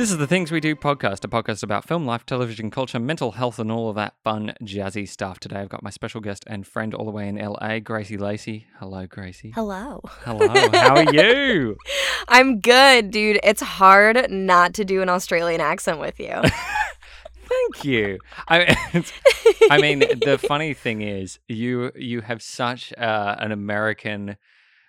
[0.00, 3.32] This is the Things We Do podcast, a podcast about film, life, television, culture, mental
[3.32, 5.38] health, and all of that fun, jazzy stuff.
[5.38, 8.66] Today I've got my special guest and friend all the way in LA, Gracie Lacey.
[8.78, 9.50] Hello, Gracie.
[9.54, 10.00] Hello.
[10.24, 10.48] Hello.
[10.72, 11.76] How are you?
[12.28, 13.40] I'm good, dude.
[13.44, 16.32] It's hard not to do an Australian accent with you.
[17.46, 18.20] Thank you.
[18.48, 19.04] I,
[19.70, 24.38] I mean, the funny thing is, you you have such uh, an American,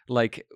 [0.07, 0.47] like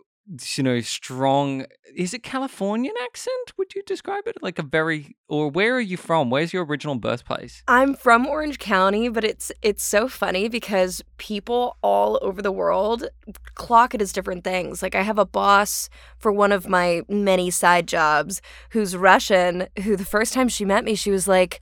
[0.55, 1.65] you know, strong.
[1.95, 3.53] Is it Californian accent?
[3.57, 5.15] Would you describe it like a very?
[5.27, 6.29] Or where are you from?
[6.29, 7.63] Where's your original birthplace?
[7.67, 13.07] I'm from Orange County, but it's it's so funny because people all over the world
[13.53, 14.81] clock it as different things.
[14.81, 19.95] Like I have a boss for one of my many side jobs who's Russian, who
[19.95, 21.61] the first time she met me, she was like,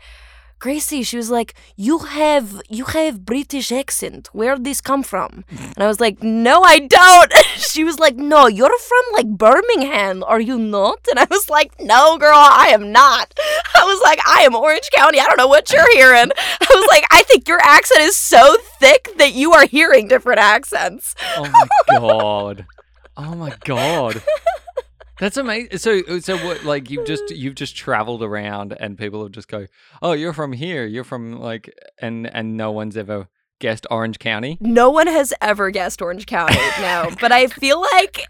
[0.63, 4.29] Gracie, she was like, "You have you have British accent.
[4.31, 8.15] Where did this come from?" And I was like, "No, I don't." she was like,
[8.15, 12.67] "No, you're from like Birmingham, are you not?" And I was like, "No, girl, I
[12.69, 13.33] am not."
[13.75, 15.19] I was like, "I am Orange County.
[15.19, 18.55] I don't know what you're hearing." I was like, "I think your accent is so
[18.79, 22.65] thick that you are hearing different accents." Oh my god.
[23.17, 24.23] Oh my god.
[25.19, 25.77] That's amazing.
[25.77, 26.63] So, uh, so what?
[26.63, 29.67] Like you've just you've just traveled around, and people will just go,
[30.01, 30.85] "Oh, you're from here.
[30.85, 33.27] You're from like," and and no one's ever
[33.59, 34.57] guessed Orange County.
[34.59, 37.09] No one has ever guessed Orange County, no.
[37.21, 38.25] but I feel like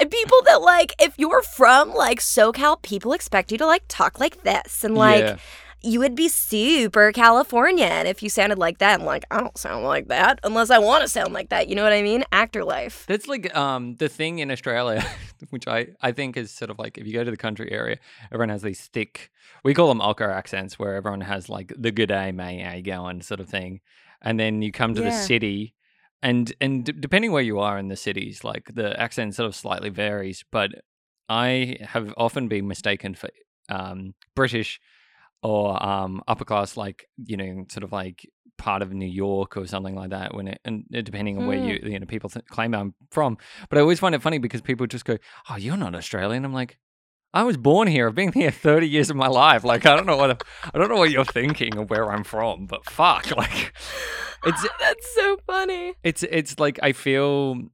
[0.00, 4.20] eh, people that like if you're from like SoCal, people expect you to like talk
[4.20, 5.24] like this and like.
[5.24, 5.36] Yeah.
[5.82, 8.98] You would be super Californian if you sounded like that.
[8.98, 11.68] I'm like, I don't sound like that unless I want to sound like that.
[11.68, 12.24] You know what I mean?
[12.32, 13.04] Actor life.
[13.06, 15.04] That's like um the thing in Australia,
[15.50, 17.98] which I I think is sort of like if you go to the country area,
[18.32, 19.30] everyone has these thick.
[19.64, 22.82] We call them ocker accents, where everyone has like the good day, may how you
[22.82, 23.80] going sort of thing,
[24.20, 25.74] and then you come to the city.
[26.20, 29.54] And and d- depending where you are in the cities, like the accent sort of
[29.54, 30.72] slightly varies, but
[31.28, 33.28] I have often been mistaken for
[33.68, 34.80] um, British
[35.42, 39.66] or um, upper class, like you know, sort of like part of New York or
[39.66, 40.34] something like that.
[40.34, 43.38] When it and depending on where you you know people th- claim I'm from,
[43.68, 45.16] but I always find it funny because people just go,
[45.48, 46.78] "Oh, you're not Australian." I'm like.
[47.34, 48.08] I was born here.
[48.08, 49.62] I've been here 30 years of my life.
[49.62, 52.64] Like I don't know what I don't know what you're thinking of where I'm from,
[52.66, 53.74] but fuck, like
[54.46, 55.92] it's That's so funny.
[56.02, 57.64] it's it's like I feel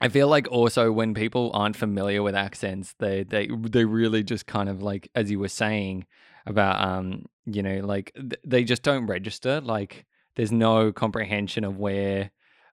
[0.00, 4.46] I feel like also when people aren't familiar with accents, they they they really just
[4.46, 6.06] kind of like as you were saying
[6.48, 10.04] about um you know like th- they just don't register like
[10.36, 12.30] there's no comprehension of where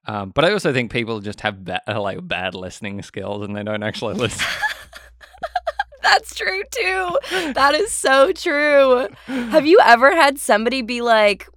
[0.08, 3.64] um but I also think people just have ba- like bad listening skills and they
[3.64, 4.46] don't actually listen.
[6.04, 7.20] That's true too.
[7.54, 9.08] That is so true.
[9.26, 11.48] Have you ever had somebody be like,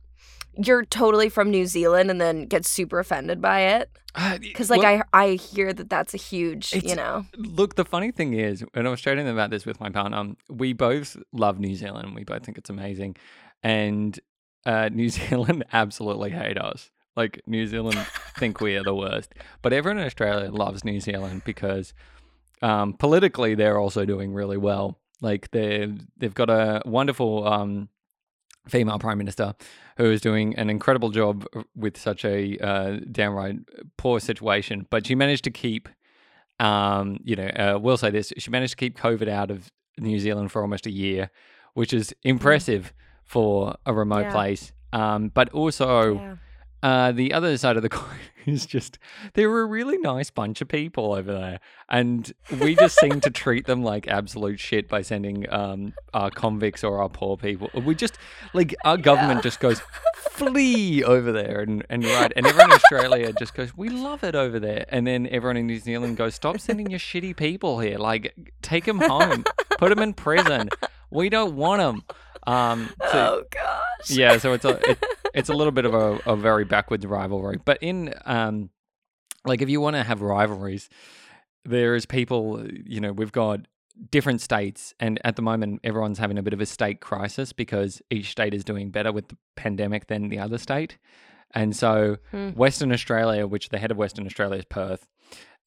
[0.62, 3.90] you're totally from New Zealand and then get super offended by it?
[4.40, 7.24] Because, like, Well- I I hear that that's a huge, you know.
[7.36, 10.16] Look, the funny thing is, and I was chatting about this with my partner.
[10.16, 12.14] um, We both love New Zealand.
[12.14, 13.16] We both think it's amazing,
[13.62, 14.18] and
[14.66, 16.90] uh, New Zealand absolutely hate us.
[17.16, 17.98] Like New Zealand
[18.38, 21.92] think we are the worst, but everyone in Australia loves New Zealand because
[22.62, 24.98] um, politically they're also doing really well.
[25.20, 27.88] Like they they've got a wonderful um,
[28.68, 29.54] female prime minister
[29.96, 33.56] who is doing an incredible job with such a uh, downright
[33.96, 35.88] poor situation, but she managed to keep
[36.60, 40.18] um, you know, uh, we'll say this: she managed to keep COVID out of New
[40.18, 41.30] Zealand for almost a year,
[41.74, 42.92] which is impressive
[43.24, 44.32] for a remote Yeah.
[44.32, 44.72] place.
[44.92, 46.36] Um, but also, Yeah.
[46.82, 48.98] Uh, the other side of the coin is just
[49.34, 53.30] they were a really nice bunch of people over there, and we just seem to
[53.30, 57.70] treat them like absolute shit by sending um, our convicts or our poor people.
[57.84, 58.18] We just
[58.54, 59.82] like our government just goes
[60.16, 64.34] flee over there and, and right, and everyone in Australia just goes, we love it
[64.34, 67.98] over there, and then everyone in New Zealand goes, stop sending your shitty people here,
[67.98, 69.44] like take them home,
[69.78, 70.68] put them in prison.
[71.10, 72.04] We don't want them.
[72.46, 74.10] Um, so, oh gosh.
[74.10, 74.98] yeah, so it's a it,
[75.38, 77.58] it's a little bit of a, a very backwards rivalry.
[77.64, 78.70] But in um,
[79.44, 80.88] like if you want to have rivalries,
[81.64, 82.64] there is people.
[82.84, 83.60] You know, we've got
[84.10, 88.00] different states, and at the moment, everyone's having a bit of a state crisis because
[88.10, 90.98] each state is doing better with the pandemic than the other state.
[91.52, 92.50] And so, Hmm.
[92.50, 95.08] Western Australia, which the head of Western Australia is Perth,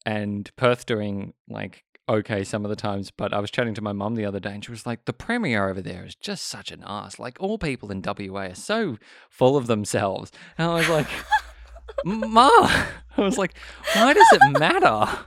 [0.06, 3.10] and Perth doing like okay some of the times.
[3.10, 5.12] But I was chatting to my mum the other day, and she was like, "The
[5.12, 7.18] premier over there is just such an ass.
[7.18, 8.98] Like all people in WA are so
[9.30, 11.08] full of themselves." And I was like,
[12.04, 12.48] "Ma,"
[13.16, 13.54] I was like,
[13.94, 15.26] "Why does it matter?"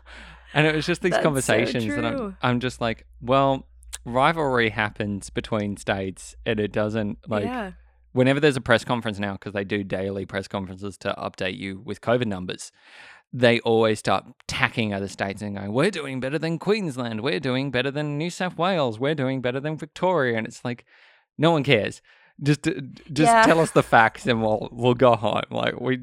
[0.56, 2.38] And it was just these That's so conversations that I'm.
[2.42, 3.68] I'm just like, well,
[4.06, 7.72] rivalry happens between states, and it doesn't like yeah.
[8.14, 11.82] whenever there's a press conference now, because they do daily press conferences to update you
[11.84, 12.72] with COVID numbers,
[13.34, 17.22] they always start tacking other states and going, "We're doing better than Queensland.
[17.22, 19.00] We're doing better than New South Wales.
[19.00, 20.86] We're doing better than Victoria." And it's like,
[21.38, 22.02] no one cares.
[22.44, 22.72] Just, uh,
[23.14, 23.44] just Yeah.
[23.44, 25.42] tell us the facts, and we'll we'll go home.
[25.50, 26.00] Like we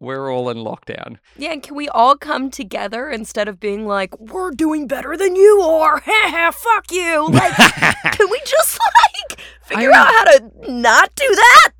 [0.00, 1.18] we're all in lockdown.
[1.36, 5.36] Yeah, and can we all come together instead of being like, we're doing better than
[5.36, 6.00] you are?
[6.52, 7.28] Fuck you.
[7.28, 7.54] Like,
[8.12, 8.78] can we just
[9.30, 11.70] like figure I- out how to not do that?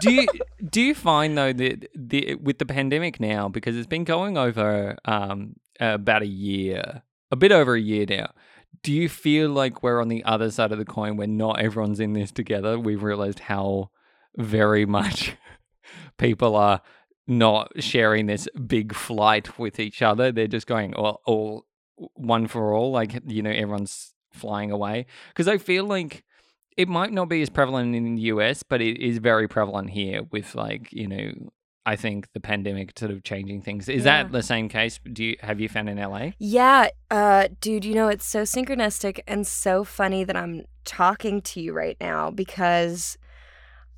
[0.00, 0.28] do you
[0.70, 4.96] do you find though that the with the pandemic now because it's been going over
[5.06, 7.02] um about a year,
[7.32, 8.30] a bit over a year now.
[8.82, 12.00] Do you feel like we're on the other side of the coin where not everyone's
[12.00, 12.78] in this together?
[12.78, 13.90] We've realized how
[14.36, 15.36] very much
[16.18, 16.80] people are
[17.26, 20.32] not sharing this big flight with each other.
[20.32, 21.66] They're just going all, all
[22.14, 25.06] one for all, like you know, everyone's flying away.
[25.28, 26.24] Because I feel like
[26.76, 30.22] it might not be as prevalent in the US, but it is very prevalent here
[30.30, 31.32] with like, you know,
[31.86, 33.88] I think the pandemic sort of changing things.
[33.88, 34.22] Is Yeah.
[34.24, 34.98] that the same case?
[35.12, 36.32] Do you have you found in LA?
[36.38, 41.60] Yeah, uh, dude, you know, it's so synchronistic and so funny that I'm talking to
[41.60, 43.16] you right now because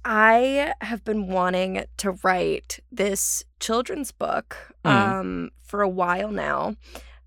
[0.05, 4.91] I have been wanting to write this children's book Mm.
[4.91, 6.75] um, for a while now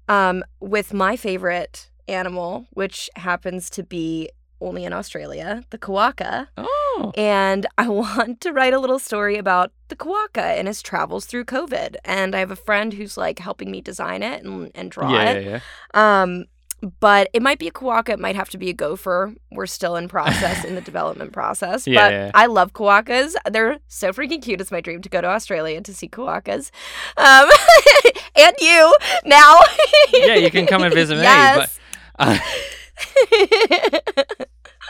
[0.09, 4.29] um, with my favorite animal, which happens to be
[4.65, 6.47] only in Australia, the quokka.
[6.57, 7.11] Oh.
[7.15, 11.45] And I want to write a little story about the quokka and his travels through
[11.45, 11.95] COVID.
[12.03, 15.31] And I have a friend who's like helping me design it and, and draw Yeah,
[15.31, 15.43] it.
[15.45, 16.21] yeah, yeah.
[16.23, 16.45] Um,
[16.99, 18.09] but it might be a quokka.
[18.09, 19.33] It might have to be a gopher.
[19.51, 21.87] We're still in process in the development process.
[21.87, 22.31] Yeah, but yeah.
[22.35, 23.33] I love quokkas.
[23.49, 24.61] They're so freaking cute.
[24.61, 26.69] It's my dream to go to Australia to see quokkas.
[27.17, 27.49] Um,
[28.35, 28.95] and you
[29.25, 29.57] now.
[30.13, 31.79] Yeah, you can come and visit me, Yes.
[32.19, 32.37] Uh,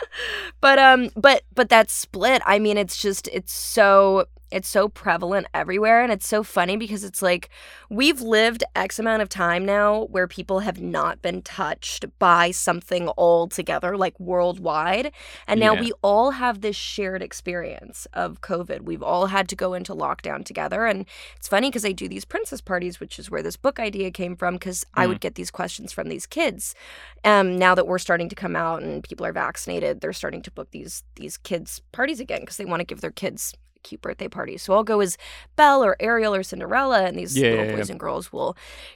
[0.62, 5.48] but um but but that split i mean it's just it's so it's so prevalent
[5.54, 7.50] everywhere and it's so funny because it's like
[7.90, 13.10] we've lived x amount of time now where people have not been touched by something
[13.18, 15.12] altogether like worldwide
[15.48, 15.82] and now Yeah.
[15.82, 20.46] we all have this shared experience of covid we've all had to go into lockdown
[20.46, 21.06] together and
[21.36, 24.36] it's funny because i do these princess parties which is where this book idea came
[24.36, 25.10] from because i Mm.
[25.10, 26.76] would get these questions from these kids
[27.24, 30.52] um, now that we're starting to come out and people are vaccinated, they're starting to
[30.52, 33.54] book these these kids parties again because they want to give their kids
[33.88, 34.62] cute birthday parties.
[34.64, 35.18] So I'll go as
[35.56, 37.94] Belle or Ariel or Cinderella, and these Yeah, little yeah, boys yeah.
[37.94, 38.52] and girls will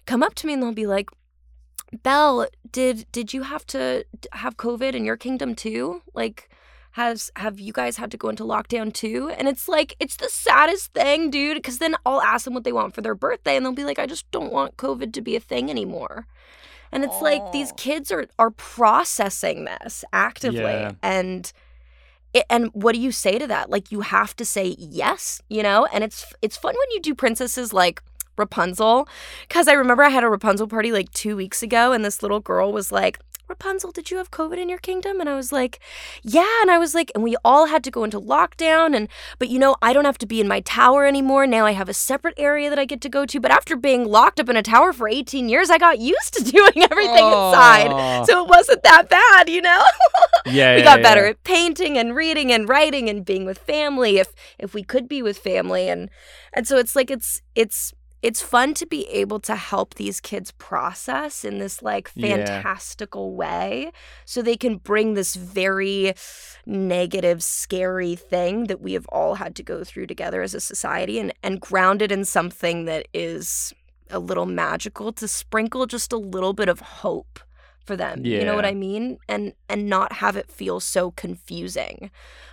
[0.06, 1.10] come up to me and they'll be like,
[2.04, 4.04] "Belle, did did you have to
[4.34, 6.02] have COVID in your kingdom too?
[6.14, 6.50] Like."
[6.94, 9.30] Has have you guys had to go into lockdown too?
[9.38, 11.56] And it's like it's the saddest thing, dude.
[11.58, 14.00] Because then I'll ask them what they want for their birthday, and they'll be like,
[14.00, 16.26] "I just don't want COVID to be a thing anymore."
[16.92, 20.94] And it's like these kids are are processing this actively Yeah.
[21.04, 21.54] and
[22.34, 23.70] it, and what do you say to that?
[23.70, 25.88] Like you have to say yes, you know?
[25.92, 28.02] And it's it's fun when you do princesses like
[28.38, 29.08] Rapunzel
[29.50, 32.40] cuz I remember I had a Rapunzel party like 2 weeks ago and this little
[32.40, 33.20] girl was like
[33.50, 35.20] Rapunzel, did you have COVID in your kingdom?
[35.20, 35.80] And I was like,
[36.24, 36.62] yeah.
[36.62, 38.96] And I was like, and we all had to go into lockdown.
[38.96, 39.10] And,
[39.40, 41.48] but you know, I don't have to be in my tower anymore.
[41.48, 43.40] Now I have a separate area that I get to go to.
[43.40, 46.44] But after being locked up in a tower for 18 years, I got used to
[46.52, 48.26] doing everything inside.
[48.26, 49.84] So it wasn't that bad, you know?
[50.46, 51.04] yeah, we yeah, got yeah.
[51.04, 55.08] better at painting and reading and writing and being with family if if we could
[55.08, 56.10] be with family and
[56.54, 60.52] and so it's like it's it's it's fun to be able to help these kids
[60.54, 62.36] process in this like Yeah.
[62.38, 63.92] fantastical way
[64.26, 66.14] so they can bring this very
[66.66, 71.20] negative scary thing that we have all had to go through together as a society
[71.20, 73.74] and and ground it in something that is
[74.10, 77.40] a little magical to sprinkle just a little bit of hope
[77.90, 81.98] for them you know what i mean and and not have it feel so confusing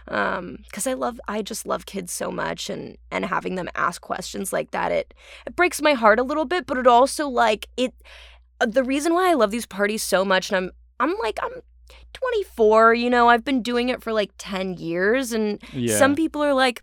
[0.09, 4.01] um because i love i just love kids so much and and having them ask
[4.01, 5.13] questions like that it
[5.47, 7.93] it breaks my heart a little bit but it also like it
[8.63, 10.71] uh, the reason why i love these parties so much and i'm
[11.11, 11.57] i'm like i'm
[12.15, 15.99] 24 you know i've been doing it for like 10 years and Yeah.
[15.99, 16.83] some people are like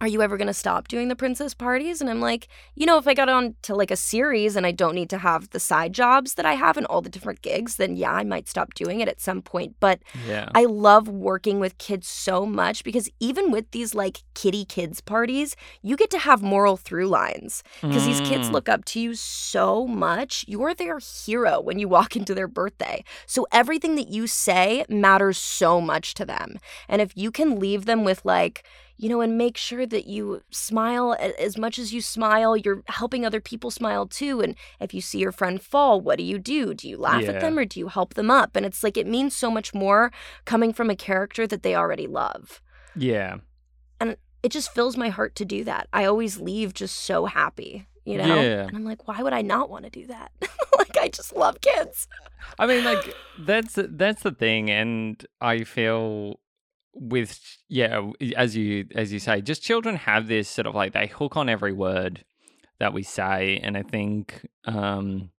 [0.00, 2.00] are you ever going to stop doing the princess parties?
[2.00, 4.72] And I'm like, you know, if I got on to like a series and I
[4.72, 7.76] don't need to have the side jobs that I have and all the different gigs,
[7.76, 9.76] then yeah, I might stop doing it at some point.
[9.78, 10.48] But yeah.
[10.54, 15.54] I love working with kids so much because even with these like kitty kids parties,
[15.82, 18.52] you get to have moral through lines because these kids Mm.
[18.52, 20.46] look up to you so much.
[20.48, 23.04] You're their hero when you walk into their birthday.
[23.26, 26.58] So everything that you say matters so much to them.
[26.88, 28.64] And if you can leave them with like,
[29.00, 33.24] you know, and make sure that you smile as much as you smile, you're helping
[33.24, 34.40] other people smile too.
[34.42, 36.74] And if you see your friend fall, what do you do?
[36.74, 37.30] Do you laugh Yeah.
[37.32, 38.56] at them or do you help them up?
[38.56, 40.12] And it's like it means so much more
[40.44, 42.60] coming from a character that they already love.
[42.94, 43.36] yeah.
[43.98, 45.86] And it just fills my heart to do that.
[45.92, 48.40] I always leave just so happy, you know?
[48.40, 48.66] Yeah.
[48.66, 50.32] And I'm like, why would I not want to do that?
[50.78, 52.08] like, I just love kids.
[52.58, 56.39] I mean, like that's that's the thing, and I feel
[56.94, 61.06] with yeah, as you as you say, just children have this sort of like they
[61.06, 62.24] hook on every word
[62.78, 65.30] that we say, and I think um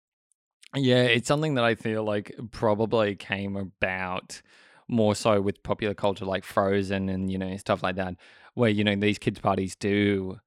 [0.76, 4.42] yeah, it's something that I feel like probably came about
[4.88, 8.16] more so with popular culture like Frozen and you know stuff like that,
[8.54, 10.38] where you know these kids parties do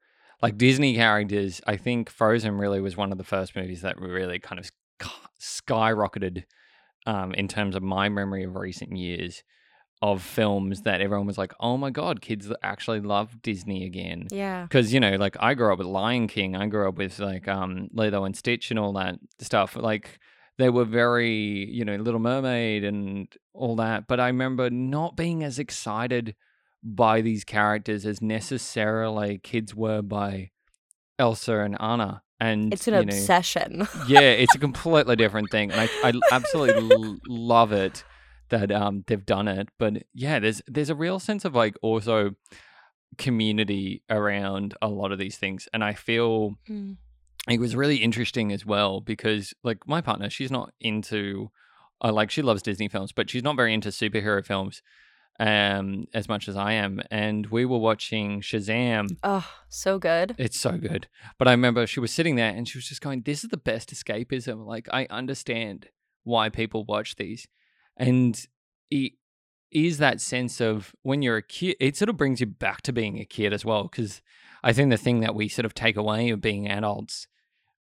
[0.42, 1.60] like Disney characters.
[1.66, 4.70] I think Frozen really was one of the first movies that really kind of
[5.40, 6.44] skyrocketed
[7.06, 9.42] um, in terms of my memory of recent years
[10.12, 14.62] of films that everyone was like, "Oh my god, kids actually love Disney again." Yeah.
[14.64, 17.48] Because you know, like I grew up with Lion King, I grew up with like
[17.48, 19.76] um Lilo and Stitch and all that stuff.
[19.76, 20.18] Like
[20.58, 21.32] they were very,
[21.78, 24.06] you know, Little Mermaid and all that.
[24.06, 26.34] But I remember not being as excited
[26.82, 30.50] by these characters as necessarily kids were by
[31.18, 32.22] Elsa and Anna.
[32.40, 33.88] And It's an you know, obsession.
[34.06, 38.04] yeah, it's a completely different thing, and I, I absolutely l- love it
[38.50, 39.68] that um they've done it.
[39.78, 42.32] But yeah, there's there's a real sense of like also
[43.18, 46.96] community around a lot of these things, and I feel Mm.
[47.48, 51.50] it was really interesting as well because like my partner, she's not into
[52.02, 54.82] uh, like she loves Disney films, but she's not very into superhero films
[55.40, 57.00] um as much as I am.
[57.10, 60.34] And we were watching Shazam Oh, so good.
[60.38, 61.08] it's so good.
[61.38, 63.56] But I remember she was sitting there and she was just going, This is the
[63.56, 64.64] best escapism.
[64.66, 65.88] Like, I understand
[66.24, 67.46] why people watch these.
[67.96, 68.46] And
[68.90, 69.12] it
[69.70, 72.92] is that sense of when you're a kid, it sort of brings you back to
[72.92, 73.84] being a kid as well.
[73.84, 74.22] Because
[74.62, 77.26] I think the thing that we sort of take away of being adults,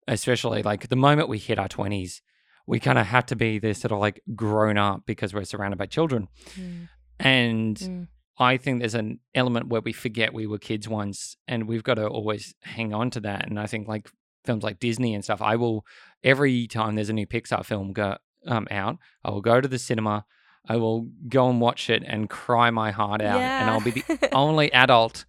[0.08, 2.20] especially like the moment we hit our 20s,
[2.66, 5.76] we kind of have to be this sort of like grown up because we're surrounded
[5.76, 6.28] by children.
[6.58, 6.88] Mm.
[7.20, 8.08] And Mm.
[8.36, 11.94] I think there's an element where we forget we were kids once, and we've got
[11.94, 13.48] to always hang on to that.
[13.48, 14.10] And I think like
[14.44, 15.86] films like Disney and stuff, I will
[16.24, 18.16] every time there's a new Pixar film go
[18.46, 20.24] um, out, I will go to the cinema,
[20.66, 24.28] I will go and watch it and cry my heart out, and I'll be the
[24.32, 25.24] only adult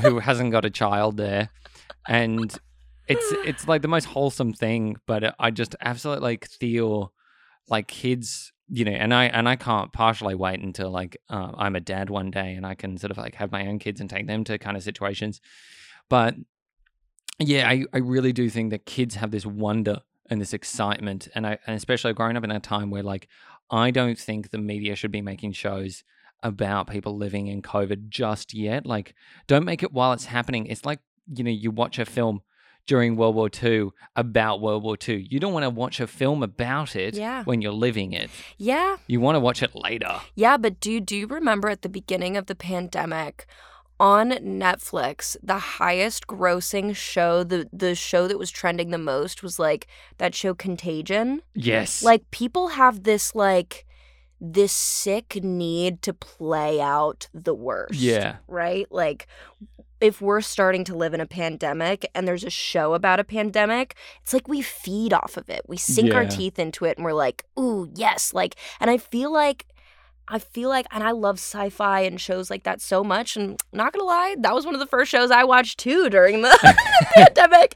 [0.00, 1.50] who hasn't got a child there,
[2.08, 2.58] and
[3.08, 4.96] it's it's like the most wholesome thing.
[5.06, 7.12] But I just absolutely like feel
[7.68, 11.76] like kids you know and i and i can't partially wait until like uh, i'm
[11.76, 14.08] a dad one day and i can sort of like have my own kids and
[14.08, 15.40] take them to kind of situations.
[16.08, 16.34] But
[17.38, 21.46] yeah i, I really do think that kids have this wonder and this excitement and
[21.46, 23.28] i and especially growing up in a time where like
[23.70, 26.04] i don't think the media should be making shows
[26.42, 29.14] about people living in covid just yet like
[29.46, 30.98] don't make it while it's happening it's like
[31.32, 32.40] you know you watch a film
[32.84, 35.24] during World War II about World War II.
[35.30, 37.44] You don't want to watch a film about it Yeah.
[37.44, 38.28] when you're living it.
[38.58, 38.96] yeah.
[39.06, 40.16] You want to watch it later.
[40.34, 43.46] Yeah, but do do you remember at the beginning of the pandemic
[44.02, 49.60] on Netflix, the highest grossing show, the the show that was trending the most was
[49.60, 49.86] like
[50.18, 51.40] that show Contagion.
[51.54, 52.02] Yes.
[52.02, 53.86] Like people have this like
[54.40, 57.94] this sick need to play out the worst.
[57.94, 58.38] Yeah.
[58.48, 58.90] Right?
[58.90, 59.28] Like
[60.00, 63.94] if we're starting to live in a pandemic and there's a show about a pandemic,
[64.20, 65.62] it's like we feed off of it.
[65.68, 69.32] We sink our teeth into it and we're like, "Ooh, yes." Like and I feel
[69.32, 69.66] like
[70.28, 73.36] I feel like, and I love sci-fi and shows like that so much.
[73.36, 76.42] And not gonna lie, that was one of the first shows I watched too during
[76.42, 76.56] the
[77.14, 77.74] pandemic,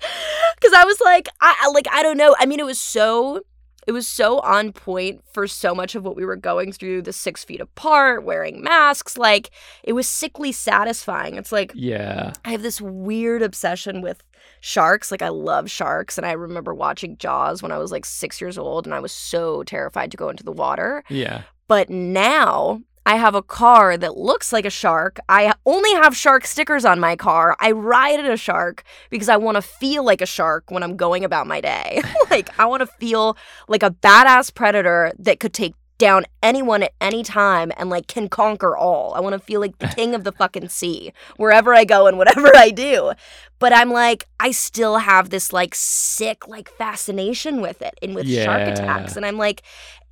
[0.55, 2.35] because I was like, I I- like I don't know.
[2.39, 3.41] I mean, it was so,
[3.87, 7.03] it was so on point for so much of what we were going through.
[7.03, 9.51] The six feet apart, wearing masks, like
[9.83, 11.37] it was sickly satisfying.
[11.37, 12.33] It's like yeah.
[12.45, 14.23] I have this weird obsession with
[14.61, 15.11] sharks.
[15.11, 18.57] Like I love sharks, and I remember watching Jaws when I was like six years
[18.57, 21.03] old, and I was so terrified to go into the water.
[21.11, 21.43] Yeah.
[21.69, 25.21] But now I have a car that looks like a shark.
[25.29, 27.57] I only have shark stickers on my car.
[27.61, 31.25] I ride a shark because I want to feel like a shark when I'm going
[31.25, 32.03] about my day.
[32.31, 33.37] like, I want to feel
[33.69, 38.29] like a badass predator that could take down anyone at any time and like can
[38.29, 39.15] conquer all.
[39.15, 42.19] I want to feel like the king of the fucking sea wherever I go and
[42.19, 43.13] whatever I do.
[43.59, 48.29] But I'm like, I still have this like sick like fascination with it and with
[48.29, 49.17] shark attacks.
[49.17, 49.63] And I'm like,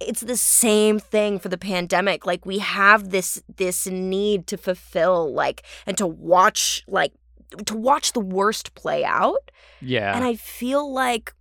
[0.01, 2.27] it's the same thing for the pandemic.
[2.27, 7.13] Like we have this this need to fulfill like and to watch like
[7.67, 9.51] to watch the worst play out.
[9.81, 10.15] Yeah.
[10.15, 11.35] And I feel like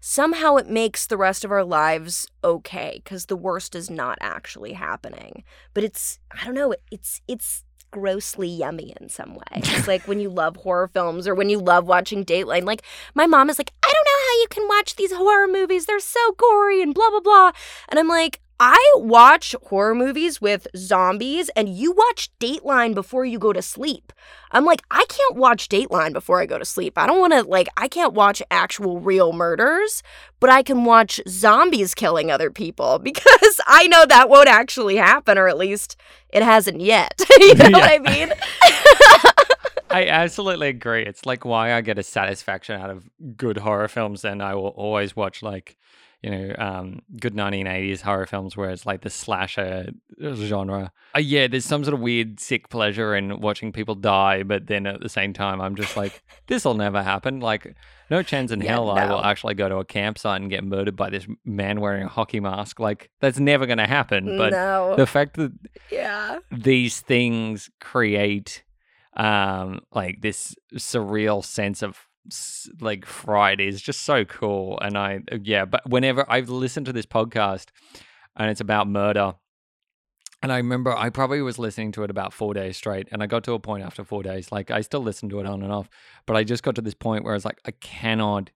[0.00, 4.72] somehow it makes the rest of our lives okay because the worst is not actually
[4.72, 5.44] happening.
[5.74, 9.42] But it's I don't know, it's it's grossly yummy in some way.
[9.56, 12.64] It's like when you love horror films or when you love watching Dateline.
[12.64, 12.82] Like
[13.14, 15.86] my mom is like, I don't know how you can watch these horror movies.
[15.86, 17.52] They're so gory and blah blah blah.
[17.88, 23.38] And I'm like, I watch horror movies with zombies and you watch Dateline before you
[23.38, 24.12] go to sleep.
[24.50, 26.98] I'm like, I can't watch Dateline before I go to sleep.
[26.98, 30.02] I don't want to, like, I can't watch actual real murders,
[30.40, 35.38] but I can watch zombies killing other people because I know that won't actually happen,
[35.38, 35.96] or at least
[36.30, 37.14] it hasn't yet.
[37.38, 38.32] you know what I mean?
[39.90, 41.04] I absolutely agree.
[41.04, 44.68] It's like why I get a satisfaction out of good horror films, and I will
[44.68, 45.78] always watch like
[46.22, 50.92] you know um, good 1980s horror films where it's like the slasher genre.
[51.14, 54.86] Uh, yeah, there's some sort of weird sick pleasure in watching people die, but then
[54.86, 57.40] at the same time, I'm just like, this will never happen.
[57.40, 57.76] Like,
[58.10, 60.96] no chance in Yeah, hell I will actually go to a campsite and get murdered
[60.96, 62.80] by this man wearing a hockey mask.
[62.80, 64.36] Like, that's never going to happen.
[64.36, 64.96] But no.
[64.96, 65.52] the fact that
[65.90, 66.38] yeah.
[66.50, 68.64] these things create
[69.16, 72.07] um like this surreal sense of
[72.80, 76.92] like fright is just so cool and i uh, yeah but whenever i've listened to
[76.92, 77.66] this podcast
[78.36, 79.34] and it's about murder
[80.42, 83.26] and i remember i probably was listening to it about four days straight and i
[83.26, 85.72] got to a point after four days like i still listen to it on and
[85.72, 85.88] off
[86.26, 88.50] but i just got to this point where i was like i cannot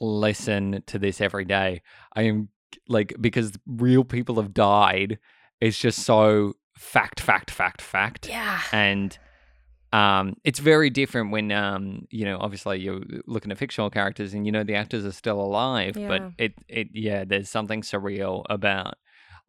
[0.00, 1.80] listen to this every day
[2.14, 2.48] i am
[2.88, 5.18] like because real people have died
[5.60, 8.60] it's just so fact fact fact fact Yeah.
[8.72, 9.16] and
[9.98, 14.44] um, it's very different when um, you know obviously you're looking at fictional characters and
[14.46, 16.08] you know the actors are still alive Yeah.
[16.08, 18.94] but it it yeah there's something surreal about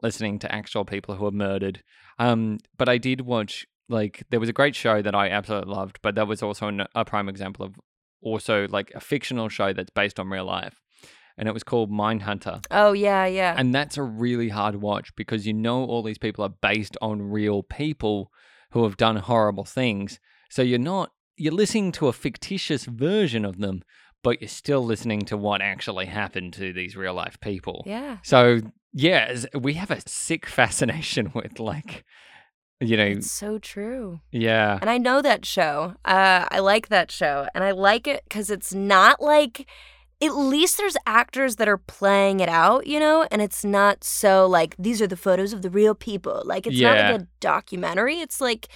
[0.01, 1.81] listening to actual people who are murdered
[2.19, 5.99] um, but i did watch like there was a great show that i absolutely loved
[6.01, 7.75] but that was also an, a prime example of
[8.21, 10.75] also like a fictional show that's based on real life
[11.37, 13.55] and it was called mindhunter Oh, yeah, yeah.
[13.57, 17.21] and that's a really hard watch because you know all these people are based on
[17.21, 18.31] real people
[18.71, 20.19] who have done horrible things.
[20.49, 23.81] So you're not you're listening to a fictitious version of them,
[24.23, 27.83] but you're still listening to what actually happened to these real life people.
[27.85, 28.17] yeah.
[28.23, 28.61] So
[28.93, 32.05] yeah, we have a sick fascination with like
[32.81, 34.19] you know, It's so true.
[34.31, 34.77] yeah.
[34.81, 35.93] And I know that show.
[36.03, 37.47] Uh, I like that show.
[37.55, 39.65] And I like it because it's not like,
[40.25, 43.27] at least there's actors that are playing it out, you know?
[43.31, 46.41] And it's not so like, these are the photos of the real people.
[46.45, 48.19] Like, it's not like a documentary.
[48.19, 48.67] It's like,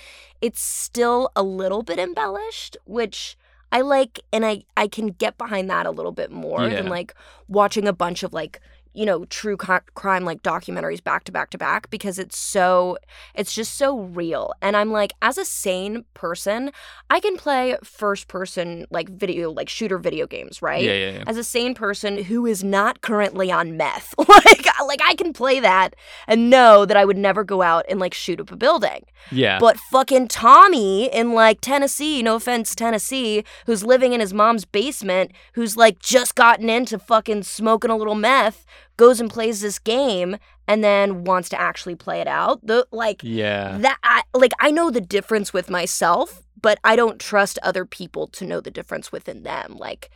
[0.42, 3.38] it's still a little bit embellished, which.
[3.72, 6.82] I like and I I can get behind that a little bit more Yeah.
[6.82, 7.14] than like
[7.48, 8.60] watching a bunch of like
[8.94, 12.98] you know true co- crime like documentaries back to back to back because it's so
[13.36, 14.54] it's just so real.
[14.62, 16.72] And I'm like, as a sane person,
[17.10, 20.84] I can play first person like video, like shooter video games, right?
[20.84, 21.24] Yeah, yeah, yeah.
[21.28, 25.60] As a sane person who is not currently on meth, like, like I can play
[25.60, 25.96] that
[26.28, 29.06] and know that I would never go out and like shoot up a building.
[29.32, 29.60] Yeah.
[29.60, 35.32] But fucking Tommy in like Tennessee, no offense, Tennessee, who's living in his mom's basement,
[35.54, 38.66] who's like just gotten into fucking smoking a little meth,
[39.00, 42.60] goes and plays this game and then wants to actually play it out.
[42.62, 43.78] The like yeah.
[43.80, 48.28] that I, like I know the difference with myself, but I don't trust other people
[48.38, 49.78] to know the difference within them.
[49.78, 50.10] Like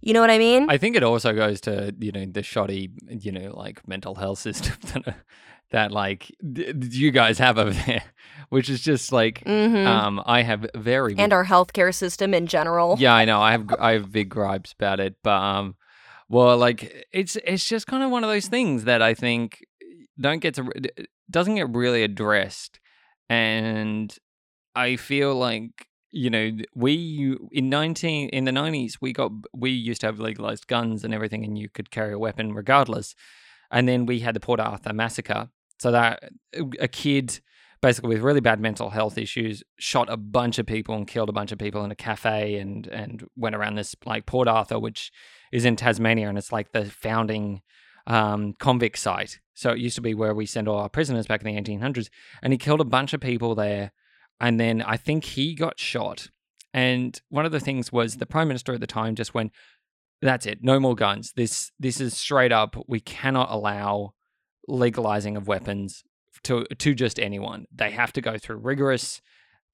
[0.00, 0.68] you know what I mean?
[0.68, 4.38] I think it also goes to you know the shoddy you know like mental health
[4.48, 5.16] system that,
[5.70, 6.72] that like d-
[7.04, 8.02] you guys have over there,
[8.48, 9.86] which is just like Mhm.
[9.86, 12.96] um I have very and our healthcare system in general.
[12.98, 15.74] yeah I know I have I have big gripes about it, but um
[16.28, 20.04] well like it's it's just kind of one of those things that I think eh,
[20.18, 22.80] don't get to eh, doesn't get really addressed,
[23.28, 24.14] and
[24.74, 30.00] I feel like you know we in 19 in the 90s we got we used
[30.02, 33.16] to have legalized guns and everything and you could carry a weapon regardless
[33.72, 35.48] and then we had the port arthur massacre
[35.80, 37.40] so that eh, a kid
[37.82, 41.32] basically with really bad mental health issues shot a bunch of people and killed a
[41.32, 45.10] bunch of people in a cafe and and went around this like port arthur which
[45.54, 47.62] is in tasmania and it's like the founding
[48.06, 51.42] um, convict site so it used to be where we sent all our prisoners back
[51.42, 52.10] in the 1800s
[52.42, 53.92] and he killed a bunch of people there
[54.40, 56.28] and then I think he got shot.
[56.72, 59.52] And one of the things was the prime minister at the time just went,
[60.20, 61.32] "That's it, no more guns.
[61.36, 62.76] This this is straight up.
[62.88, 64.14] We cannot allow
[64.66, 66.02] legalizing of weapons
[66.44, 67.66] to to just anyone.
[67.72, 69.22] They have to go through rigorous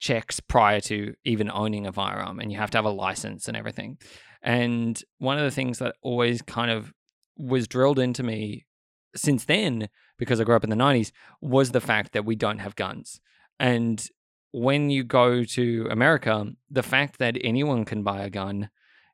[0.00, 3.56] checks prior to even owning a firearm, and you have to have a license and
[3.56, 3.98] everything."
[4.42, 6.92] And one of the things that always kind of
[7.36, 8.66] was drilled into me
[9.14, 12.58] since then, because I grew up in the '90s, was the fact that we don't
[12.58, 13.20] have guns.
[13.58, 14.04] And
[14.52, 18.70] when you go to America, the fact that anyone can buy a gun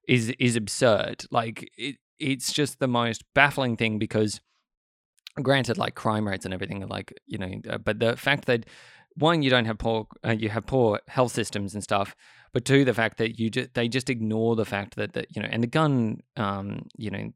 [0.08, 1.24] is is absurd.
[1.30, 4.40] Like it, it's just the most baffling thing because,
[5.42, 8.66] granted, like crime rates and everything like you know, uh, but the fact that
[9.16, 12.14] one you don't have poor uh, you have poor health systems and stuff,
[12.52, 15.42] but two the fact that you just they just ignore the fact that that you
[15.42, 17.32] know and the gun um you know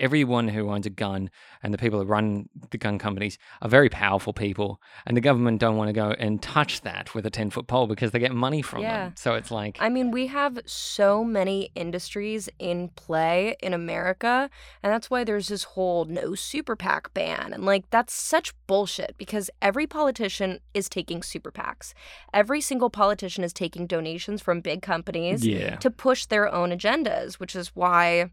[0.00, 1.30] everyone who owns a gun
[1.62, 5.60] and the people that run the gun companies are very powerful people, and the government
[5.60, 8.32] don't want to go and touch that with a ten foot pole because they get
[8.32, 9.04] money from Yeah.
[9.04, 9.14] them.
[9.16, 14.50] So it's like, I mean, we have so many industries in play in America,
[14.82, 17.52] and that's why there's this whole no super PAC ban.
[17.52, 21.92] And like, that's such bullshit because every politician is taking super PACs.
[22.32, 27.34] Every single politician is taking donations from big companies yeah, to push their own agendas,
[27.34, 28.30] which is why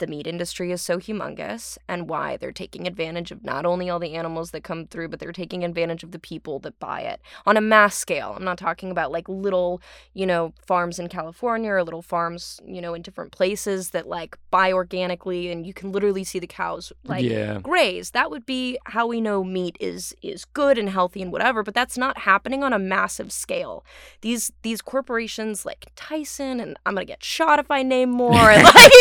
[0.00, 3.98] the meat industry is so humongous and why they're taking advantage of not only all
[3.98, 7.20] the animals that come through, but they're taking advantage of the people that buy it
[7.46, 8.34] on a mass scale.
[8.36, 9.80] I'm not talking about like little,
[10.14, 14.36] you know, farms in California or little farms, you know, in different places that like
[14.50, 18.10] buy organically and you can literally see the cows like yeah, graze.
[18.10, 21.74] That would be how we know meat is is good and healthy and whatever, but
[21.74, 23.84] that's not happening on a massive scale.
[24.22, 28.50] These these corporations like Tyson and I'm gonna get shot if I name more.
[28.50, 28.92] And like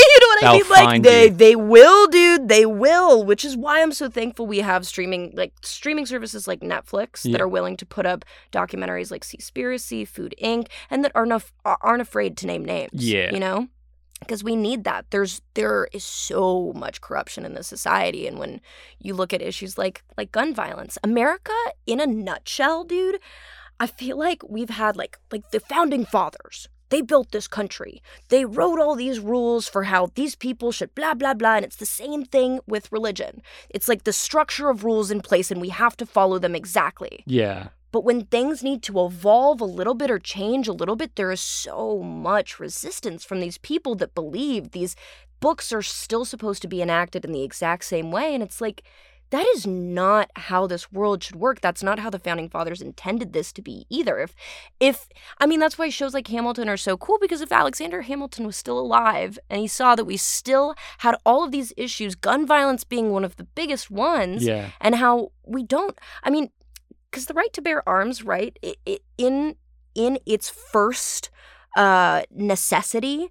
[0.42, 0.70] They'll mean?
[0.70, 1.30] Like they you.
[1.34, 2.48] they will, dude.
[2.50, 6.62] They will, which is why I'm so thankful we have streaming like streaming services like
[6.62, 7.34] Netflix Yeah.
[7.34, 11.54] that are willing to put up documentaries like Seaspiracy, Food Inc., and that aren't af-
[11.66, 12.92] aren't afraid to name names.
[12.94, 13.32] Yeah.
[13.34, 13.68] You know?
[14.22, 18.60] because we need that there's there is so much corruption in this society and when
[19.00, 21.54] you look at issues like like gun violence america
[21.88, 23.18] in a nutshell dude
[23.80, 28.02] i feel like we've had like like the founding fathers they built this country.
[28.30, 31.76] They wrote all these rules for how these people should blah blah blah and it's
[31.76, 33.42] the same thing with religion.
[33.70, 37.24] It's like the structure of rules in place and we have to follow them exactly.
[37.26, 41.16] Yeah, but when things need to evolve a little bit or change a little bit,
[41.16, 44.96] there is so much resistance from these people that believe these
[45.40, 48.34] books are still supposed to be enacted in the exact same way.
[48.34, 48.84] And it's like,
[49.32, 51.62] that is not how this world should work.
[51.62, 54.20] That's not how the founding fathers intended this to be either.
[54.20, 54.36] If,
[54.80, 58.46] if, I mean, that's why shows like Hamilton are so cool because if Alexander Hamilton
[58.46, 62.46] was still alive and he saw that we still had all of these issues, gun
[62.46, 66.50] violence being one of the biggest ones, yeah, and how we don't i mean
[67.10, 69.56] because the right to bear arms right i i in
[69.96, 71.30] in its first
[71.76, 73.30] uh necessity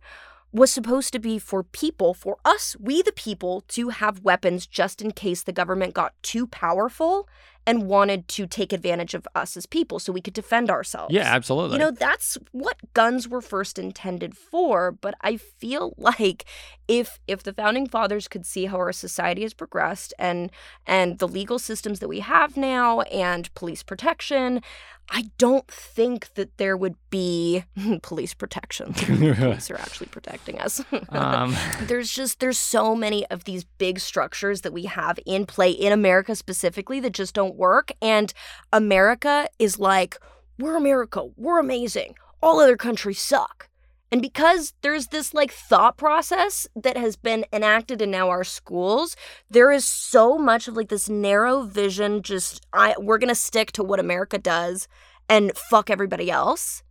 [0.53, 5.03] was supposed to be for people for us we the people to have weapons just
[5.03, 7.29] in case the government got too powerful
[7.69, 11.25] and wanted to take advantage of us as people so we could defend ourselves yeah,
[11.35, 11.75] absolutely.
[11.75, 16.47] you know, that's what guns were first intended for, but I feel like
[16.89, 20.51] if if the founding fathers could see how our society has progressed and
[20.87, 24.63] and the legal systems that we have now and police protection,
[25.11, 27.65] I don't think that there would be
[28.03, 28.93] police protection.
[28.95, 30.83] Police are actually protecting us.
[31.11, 35.71] um, there's just there's so many of these big structures that we have in play
[35.71, 37.93] in America specifically that just don't work.
[38.01, 38.33] And
[38.73, 40.19] America is like
[40.59, 41.25] we're America.
[41.37, 42.15] We're amazing.
[42.43, 43.68] All other countries suck
[44.11, 49.17] and because there's this like thought process that has been enacted in now our schools
[49.51, 53.73] there is so much of like this narrow vision just I we're going to stick
[53.73, 54.89] to what America does
[55.29, 56.83] and fuck everybody else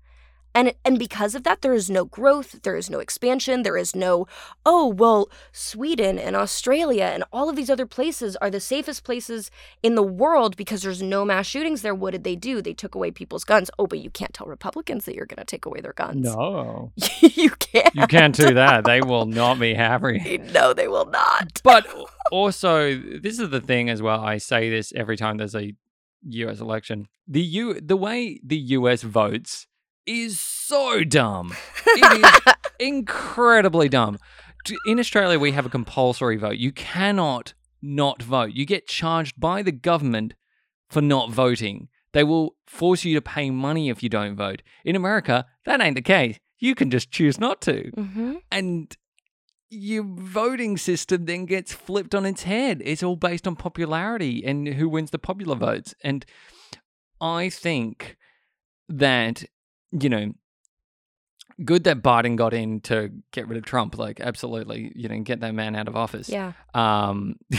[0.58, 3.96] and and because of that there is no growth there is no expansion there is
[3.96, 4.26] no
[4.66, 9.52] oh well sweden and australia and all of these other places are the safest places
[9.84, 12.96] in the world because there's no mass shootings there what did they do they took
[12.96, 15.80] away people's guns oh but you can't tell republicans that you're going to take away
[15.80, 16.92] their guns no,
[17.22, 18.86] you can't you can't do that.
[18.86, 20.38] They will not be happy.
[20.54, 21.88] no they will not But
[22.32, 24.22] also, this is the thing as well.
[24.22, 25.74] I say this every time there's a
[26.30, 26.60] U.S.
[26.60, 27.08] election.
[27.28, 29.02] The U, the way the U.S.
[29.02, 29.67] votes
[30.08, 31.56] is so dumb.
[31.86, 34.18] It is incredibly dumb.
[34.86, 36.58] In Australia, we have a compulsory vote.
[36.58, 38.54] You cannot not vote.
[38.54, 40.34] You get charged by the government
[40.90, 41.90] for not voting.
[42.14, 44.62] They will force you to pay money if you don't vote.
[44.84, 46.40] In America, that ain't the case.
[46.60, 48.36] You can just choose not to mm-hmm.
[48.52, 48.98] and
[49.70, 52.82] your voting system then gets flipped on its head.
[52.84, 55.94] It's all based on popularity and who wins the popular votes.
[56.04, 56.26] And
[57.20, 58.18] I think
[58.88, 59.44] that,
[59.92, 60.34] you know,
[61.64, 63.98] good that Biden got in to get rid of Trump.
[63.98, 66.30] Like, absolutely, you know, get that man out of office.
[66.30, 67.38] yeah Um,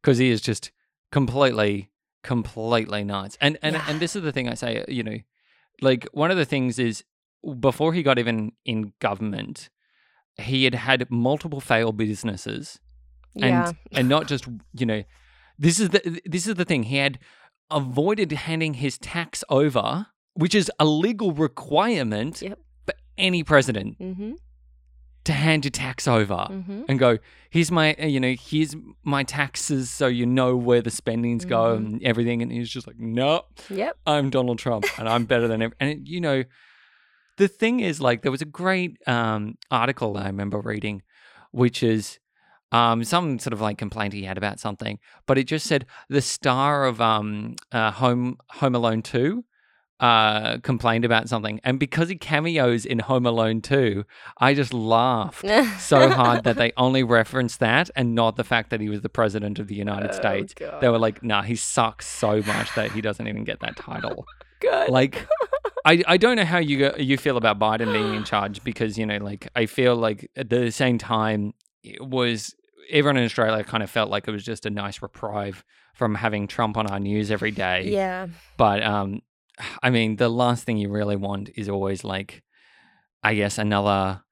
[0.00, 0.72] because he is just
[1.10, 1.90] completely,
[2.22, 3.36] completely nuts.
[3.40, 3.84] And and Yeah.
[3.88, 4.84] and this is the thing I say.
[4.88, 5.18] You know,
[5.80, 7.04] like one of the things is
[7.60, 9.68] before he got even in government,
[10.40, 12.78] he had had multiple failed businesses,
[13.34, 15.02] yeah and and not just you know,
[15.58, 16.84] this is the this is the thing.
[16.84, 17.18] He had
[17.70, 22.58] avoided handing his tax over, which is a legal requirement Yep.
[22.86, 24.32] for any president mm-hmm.
[25.24, 26.82] to hand your tax over Mm-hmm.
[26.88, 27.18] and go,
[27.50, 31.74] here's my, uh, you know, here's my taxes so you know where the spendings go
[31.74, 31.76] Mhm.
[31.76, 32.42] and everything.
[32.42, 35.74] And he's just like, no, yep I'm Donald Trump and I'm better than ever.
[35.80, 36.44] And, it, you know,
[37.38, 41.02] the thing is, like, there was a great um, article that I remember reading,
[41.50, 42.18] which is
[42.72, 46.20] um, some sort of like complaint he had about something, but it just said the
[46.22, 49.44] star of um, uh, Home Home Alone Two
[50.02, 54.04] uh, complained about something, and because he cameos in Home Alone Two,
[54.38, 55.44] I just laughed
[55.78, 59.08] so hard that they only referenced that and not the fact that he was the
[59.08, 60.54] president of the United Oh, States.
[60.54, 60.80] God.
[60.80, 64.26] They were like, "Nah, he sucks so much that he doesn't even get that title."
[64.60, 64.90] Good.
[64.90, 65.26] like
[65.84, 68.98] I, I don't know how you go, you feel about Biden being in charge because
[68.98, 72.54] you know like I feel like at the same time it was
[72.90, 76.46] everyone in Australia kind of felt like it was just a nice reprieve from having
[76.48, 77.88] Trump on our news every day.
[77.90, 78.26] yeah.
[78.56, 79.22] But um
[79.82, 82.42] I mean the last thing you really want is always like
[83.22, 84.22] I guess another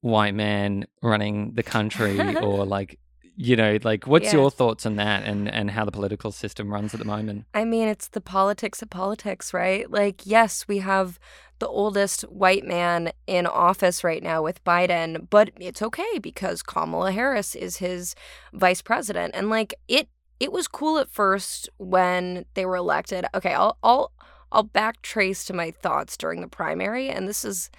[0.00, 2.98] white man running the country or like
[3.36, 4.38] you know like what's Yeah.
[4.40, 7.46] your thoughts on that and and how the political system runs at the moment?
[7.54, 9.88] I mean, it's the politics of politics, right?
[9.90, 11.18] Like, yes, we have
[11.60, 17.10] the oldest white man in office right now with Biden, but it's okay because Kamala
[17.12, 18.14] Harris is his
[18.52, 19.34] vice president.
[19.36, 20.08] And like it
[20.40, 23.24] it was cool at first when they were elected.
[23.34, 24.12] Okay, I'll I'll
[24.52, 27.70] I'll backtrace to my thoughts during the primary and this is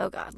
[0.00, 0.34] oh god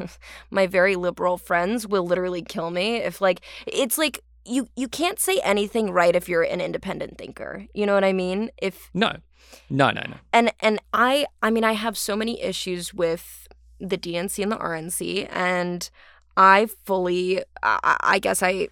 [0.50, 5.18] my very liberal friends will literally kill me if like it's like you you can't
[5.20, 9.16] say anything right if you're an independent thinker you know what i mean if No.
[9.70, 10.16] No, no, no.
[10.32, 13.48] and and i i mean i have so many issues with
[13.80, 15.88] the dnc and the rnc and
[16.36, 18.68] i fully i, I guess i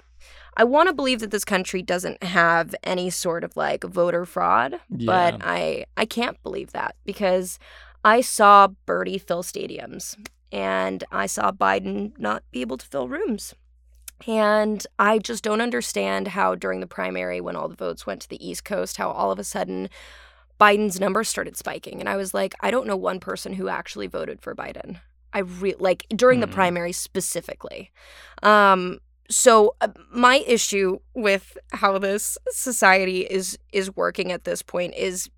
[0.56, 4.80] i want to believe that this country doesn't have any sort of like voter fraud
[4.90, 7.58] but I I can't believe that because
[8.04, 10.16] I saw Bernie fill stadiums
[10.52, 13.54] and I saw Biden not be able to fill rooms.
[14.26, 18.28] And I just don't understand how during the primary when all the votes went to
[18.28, 19.88] the East Coast how all of a sudden
[20.60, 24.06] Biden's numbers started spiking and I was like I don't know one person who actually
[24.06, 25.00] voted for Biden.
[25.32, 26.52] I re- like during the Hmm.
[26.52, 27.90] primary specifically.
[28.42, 34.94] Um so uh, my issue with how this society is is working at this point
[34.94, 35.30] is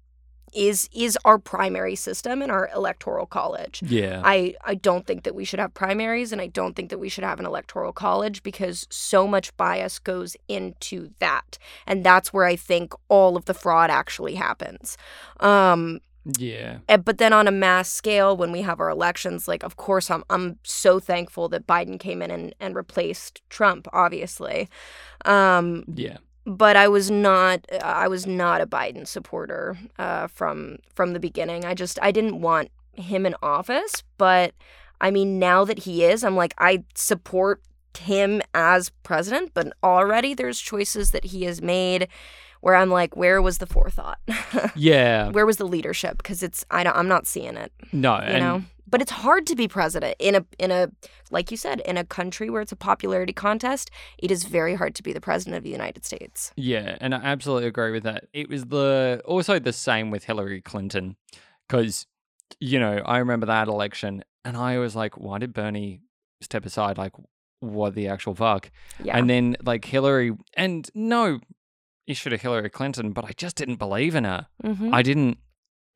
[0.54, 3.82] is is our primary system and our electoral college.
[3.84, 4.22] Yeah.
[4.24, 7.08] I I don't think that we should have primaries and I don't think that we
[7.08, 11.58] should have an electoral college because so much bias goes into that.
[11.86, 14.96] And that's where I think all of the fraud actually happens.
[15.40, 16.78] Um yeah.
[16.88, 20.10] eh, but then on a mass scale when we have our elections like of course
[20.10, 24.68] I'm I'm so thankful that Biden came in and, and replaced Trump obviously.
[25.24, 26.18] Um Yeah.
[26.44, 31.64] but I was not I was not a Biden supporter uh, from from the beginning.
[31.64, 34.52] I just I didn't want him in office, but
[35.00, 37.62] I mean now that he is, I'm like I support
[37.98, 42.08] him as president, but already there's choices that he has made
[42.60, 44.18] where I'm like where was the forethought?
[44.76, 45.28] Yeah.
[45.30, 48.16] where was the leadership because it's I don't, I'm not seeing it, No.
[48.16, 48.62] you and know.
[48.90, 50.90] But it's hard to be president in a in a
[51.30, 53.90] like you said in a country where it's a popularity contest.
[54.18, 56.52] It is very hard to be the president of the United States.
[56.56, 58.28] Yeah, and I absolutely agree with that.
[58.32, 61.16] It was the also the same with Hillary Clinton
[61.68, 62.06] because
[62.60, 66.00] you know, I remember that election and I was like, why did Bernie
[66.40, 67.12] step aside like
[67.60, 68.70] what the actual fuck?
[69.02, 69.18] Yeah.
[69.18, 71.40] And then like Hillary and no
[72.08, 74.48] issue to Hillary Clinton, but I just didn't believe in her.
[74.64, 74.92] mm-hmm.
[74.92, 75.38] I didn't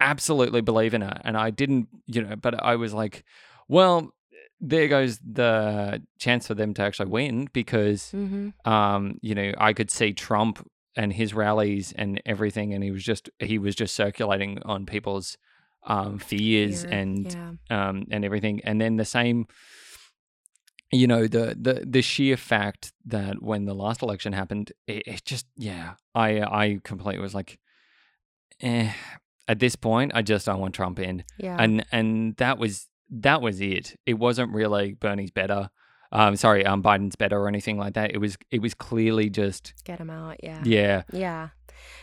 [0.00, 1.20] absolutely believe in her.
[1.24, 3.24] And I didn't, you know, but I was like,
[3.68, 4.12] well,
[4.60, 8.50] there goes the chance for them to actually win because, mm-hmm.
[8.70, 13.02] um, you know, I could see Trump and his rallies and everything, and he was
[13.02, 15.38] just he was just circulating on people's
[15.84, 17.32] um, fears and
[17.70, 17.88] yeah.
[17.88, 18.60] um, and everything.
[18.64, 19.46] And then the same,
[20.92, 25.24] you know, the the the sheer fact that when the last election happened, it, it
[25.24, 27.58] just yeah, I I completely was like,
[28.60, 28.92] eh.
[29.48, 31.56] At this point, I just don't want Trump in, Yeah.
[31.58, 33.96] and and that was that was it.
[34.06, 35.68] It wasn't really Bernie's better.
[36.12, 38.12] Um, sorry, um, Biden's better or anything like that.
[38.12, 40.36] It was it was clearly just Get him out.
[40.42, 40.62] Yeah.
[40.64, 41.48] yeah, Yeah.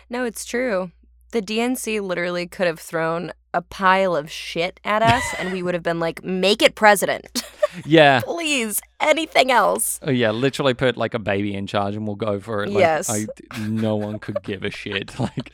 [0.09, 0.91] No, it's true.
[1.31, 5.73] The DNC literally could have thrown a pile of shit at us and we would
[5.73, 7.43] have been like, make it president.
[7.85, 8.21] yeah.
[8.21, 8.81] Please.
[8.99, 9.99] Anything else.
[10.03, 12.69] Oh yeah, literally put like a baby in charge and we'll go for it.
[12.69, 13.09] Like, Yes.
[13.09, 13.25] I,
[13.67, 15.13] no one could give a shit.
[15.19, 15.51] Like,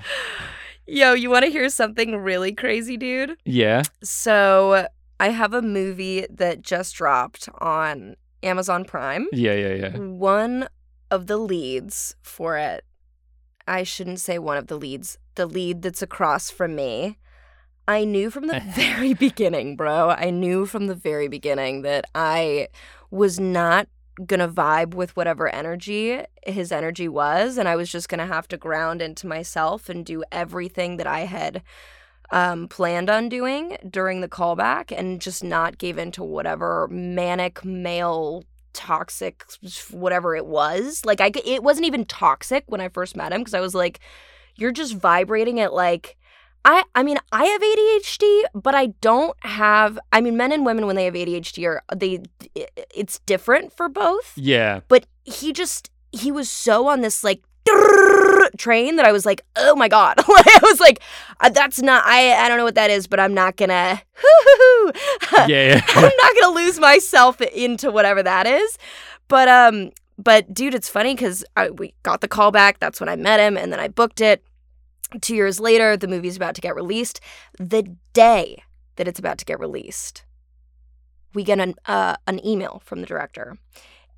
[0.88, 3.38] Yo, you want to hear something really crazy, dude?
[3.44, 4.88] yeah, So
[5.20, 9.28] I have a movie that just dropped on Amazon Prime.
[9.32, 9.98] yeah, yeah, yeah.
[9.98, 10.68] One
[11.10, 12.84] of the leads for it,
[13.68, 17.18] I shouldn't say one of the leads, the lead that's across from me.
[17.88, 20.10] I knew from the very beginning, bro.
[20.10, 22.70] I knew from the very beginning that I
[23.12, 23.88] was not
[24.26, 28.58] gonna vibe with whatever energy his energy was, and I was just gonna have to
[28.58, 31.62] ground into myself and do everything that I had
[32.32, 38.44] um, planned on doing during the callback and just not give into whatever manic male
[38.76, 39.44] toxic
[39.92, 41.04] whatever it was.
[41.06, 44.00] Like I it wasn't even toxic when I first met him because I was like
[44.56, 46.18] you're just vibrating at like
[46.64, 50.86] I I mean I have ADHD, but I don't have I mean men and women
[50.86, 52.22] when they have ADHD are they
[52.94, 54.34] it's different for both.
[54.36, 54.82] Yeah.
[54.88, 57.44] But he just he was so on this like
[58.58, 60.16] train that I was like, oh my god!
[60.20, 61.02] I was like,
[61.40, 62.04] uh, that's not.
[62.06, 64.02] I I don't know what that is, but I'm not gonna.
[65.34, 65.82] yeah, yeah.
[65.90, 68.78] I'm not gonna lose myself into whatever that is.
[69.28, 72.80] But um, but dude, it's funny because we got the call back.
[72.80, 74.44] That's when I met him, and then I booked it.
[75.22, 77.20] Two years later, the movie's about to get released.
[77.60, 78.64] The day
[78.96, 80.26] that it's about to get released,
[81.34, 83.58] we get an uh, an email from the director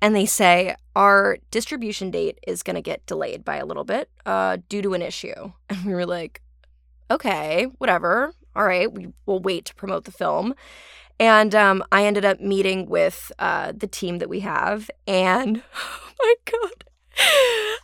[0.00, 4.10] and they say our distribution date is going to get delayed by a little bit
[4.26, 5.52] uh, due to an issue.
[5.68, 6.42] And we were like,
[7.10, 8.32] okay, whatever.
[8.56, 10.54] All right, we will wait to promote the film.
[11.20, 16.10] And um, I ended up meeting with uh, the team that we have, and oh
[16.18, 16.84] my god.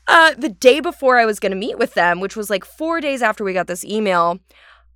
[0.07, 3.01] Uh, the day before I was going to meet with them, which was like four
[3.01, 4.39] days after we got this email,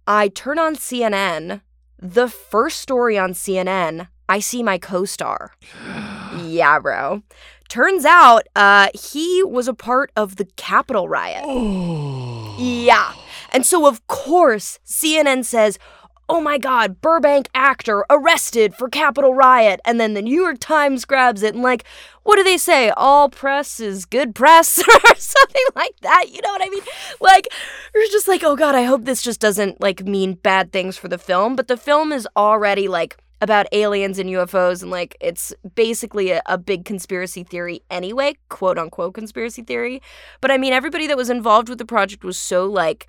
[0.07, 1.63] I turn on CNN.
[1.99, 5.53] The first story on CNN, I see my co star.
[6.43, 7.23] yeah, bro.
[7.69, 11.45] Turns out uh, he was a part of the Capitol riot.
[12.59, 13.13] yeah.
[13.53, 15.79] And so, of course, CNN says,
[16.31, 19.81] oh my God, Burbank actor arrested for Capitol riot.
[19.85, 21.85] And then the New York Times grabs it and, like,
[22.23, 22.91] what do they say?
[22.91, 26.27] All press is good press or something like that.
[26.31, 26.83] You know what I mean?
[27.21, 27.49] Like,
[27.95, 31.09] you're just like, oh God, I hope this just doesn't, like, mean bad things for
[31.09, 31.57] the film.
[31.57, 36.43] But the film is already, like, about aliens and UFOs and like it's basically a,
[36.47, 40.03] a, big conspiracy theory anyway, quote unquote conspiracy theory.
[40.41, 43.07] But I mean everybody that was involved with the project was so like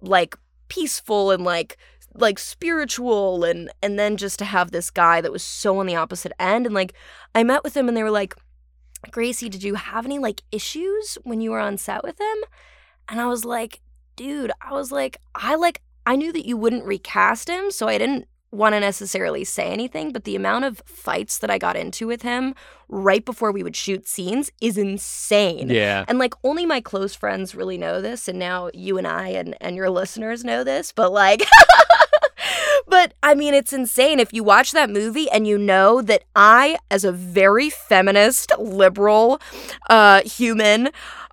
[0.00, 0.36] like
[0.68, 1.76] peaceful and like
[2.14, 5.96] like spiritual and and then just to have this guy that was so on the
[5.96, 6.94] opposite end and like
[7.34, 8.34] I met with him and they were like
[9.10, 12.36] Gracie, did you have any like issues when you were on set with him?
[13.08, 13.80] And I was like,
[14.14, 17.98] dude, I was like, I like I knew that you wouldn't recast him, so I
[17.98, 22.06] didn't want to necessarily say anything, but the amount of fights that I got into
[22.06, 22.54] with him
[22.88, 25.70] right before we would shoot scenes is insane.
[25.70, 26.04] Yeah.
[26.06, 29.56] And like only my close friends really know this, and now you and I and,
[29.60, 31.42] and your listeners know this, but like
[32.86, 36.76] But I mean it's insane if you watch that movie and you know that I,
[36.90, 39.40] as a very feminist, liberal
[39.88, 40.90] uh human,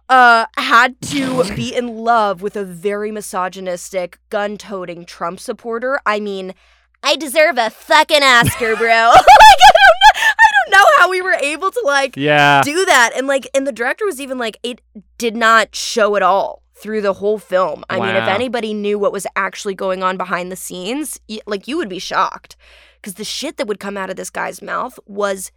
[0.07, 5.99] uh, had to be in love with a very misogynistic, gun toting Trump supporter.
[6.05, 6.55] I mean,
[7.03, 8.85] I deserve a fucking Oscar, bro.
[8.87, 12.61] like I don't know, I don't know how we were able to like yeah.
[12.61, 13.11] do that.
[13.15, 14.81] And like and the director was even like it
[15.17, 17.83] did not show at all through the whole film.
[17.89, 18.05] I wow.
[18.05, 21.89] mean, if anybody knew what was actually going on behind the scenes, like you would
[21.89, 22.55] be shocked
[23.01, 25.51] cuz the shit that would come out of this guy's mouth was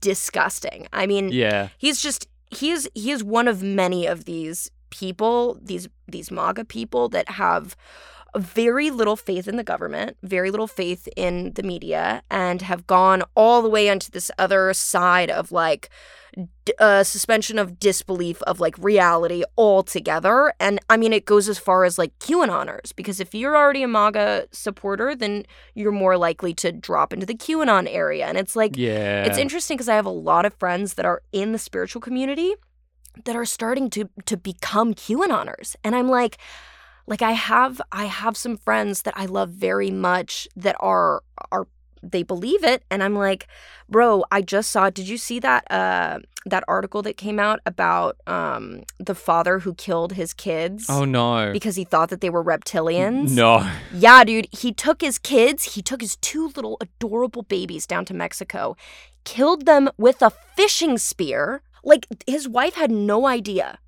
[0.00, 0.88] disgusting.
[0.92, 1.68] I mean, yeah.
[1.78, 6.64] He's just he is he is one of many of these people, these these MAGA
[6.64, 7.76] people that have
[8.36, 13.22] very little faith in the government, very little faith in the media, and have gone
[13.34, 15.88] all the way onto this other side of like
[16.78, 20.52] uh, suspension of disbelief of like reality altogether.
[20.60, 23.88] And I mean, it goes as far as like QAnoners, because if you're already a
[23.88, 28.26] MAGA supporter, then you're more likely to drop into the QAnon area.
[28.26, 31.22] And it's like, yeah, it's interesting because I have a lot of friends that are
[31.32, 32.54] in the spiritual community
[33.24, 36.38] that are starting to to become QAnoners, and I'm like
[37.08, 41.66] like I have I have some friends that I love very much that are are
[42.02, 43.48] they believe it and I'm like,
[43.88, 48.16] "Bro, I just saw did you see that uh that article that came out about
[48.26, 51.50] um the father who killed his kids?" Oh no.
[51.52, 53.34] Because he thought that they were reptilians?
[53.34, 53.68] No.
[53.92, 58.14] Yeah, dude, he took his kids, he took his two little adorable babies down to
[58.14, 58.76] Mexico,
[59.24, 61.62] killed them with a fishing spear.
[61.82, 63.78] Like his wife had no idea.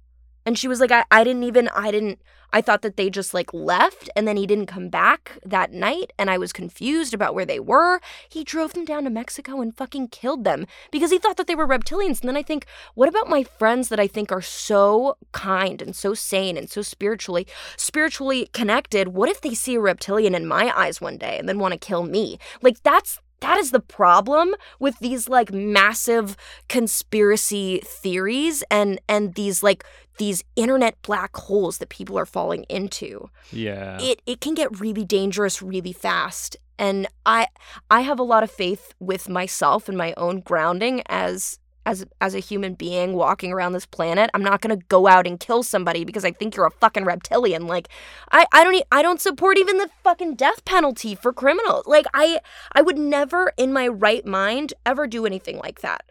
[0.46, 2.20] And she was like, I, I didn't even I didn't
[2.52, 6.12] I thought that they just like left and then he didn't come back that night
[6.18, 8.00] and I was confused about where they were.
[8.28, 11.54] He drove them down to Mexico and fucking killed them because he thought that they
[11.54, 12.20] were reptilians.
[12.20, 15.94] And then I think, what about my friends that I think are so kind and
[15.94, 19.08] so sane and so spiritually spiritually connected?
[19.08, 21.78] What if they see a reptilian in my eyes one day and then want to
[21.78, 22.38] kill me?
[22.62, 26.36] Like that's that is the problem with these like massive
[26.68, 29.84] conspiracy theories and and these like
[30.20, 33.30] these internet black holes that people are falling into.
[33.50, 33.98] Yeah.
[34.00, 36.58] It it can get really dangerous really fast.
[36.78, 37.46] And I
[37.90, 42.34] I have a lot of faith with myself and my own grounding as as as
[42.34, 44.30] a human being walking around this planet.
[44.34, 47.04] I'm not going to go out and kill somebody because I think you're a fucking
[47.04, 47.66] reptilian.
[47.66, 47.88] Like
[48.32, 51.86] I I don't I don't support even the fucking death penalty for criminals.
[51.86, 52.40] Like I
[52.72, 56.10] I would never in my right mind ever do anything like that.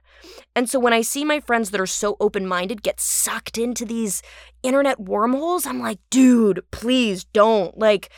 [0.55, 4.21] And so when I see my friends that are so open-minded get sucked into these
[4.63, 8.09] internet wormholes, I'm like, "Dude, please don't." Like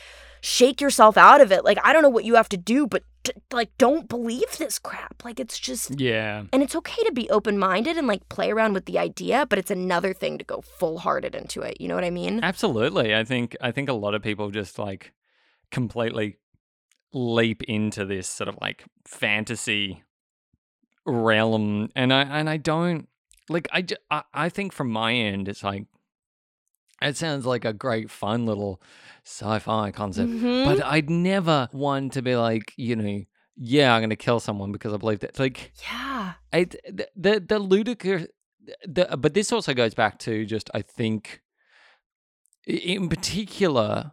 [0.42, 1.64] shake yourself out of it.
[1.64, 3.04] Like I don't know what you have to do, but
[3.52, 5.22] like don't believe this crap.
[5.24, 6.44] Like it's just Yeah.
[6.52, 9.58] and it's okay to be open minded and like play around with the idea, but
[9.58, 11.80] it's another thing to go full hearted into it.
[11.80, 12.40] You know what I mean?
[12.42, 13.14] Absolutely.
[13.14, 15.12] I think I think a lot of people just like
[15.70, 16.38] completely
[17.12, 20.02] leap into this sort of like fantasy
[21.04, 23.08] realm and I and I don't
[23.48, 25.86] like I, I I think from my end it's like
[27.04, 28.80] it sounds like a great fun little
[29.24, 30.64] sci-fi concept Mhm.
[30.64, 33.22] but I'd never want to be like you know
[33.56, 36.34] yeah I'm going to kill someone because I believe that like yeah.
[36.52, 38.26] I, the the the ludicrous
[38.84, 41.40] the but this also goes back to just I think
[42.66, 44.12] in particular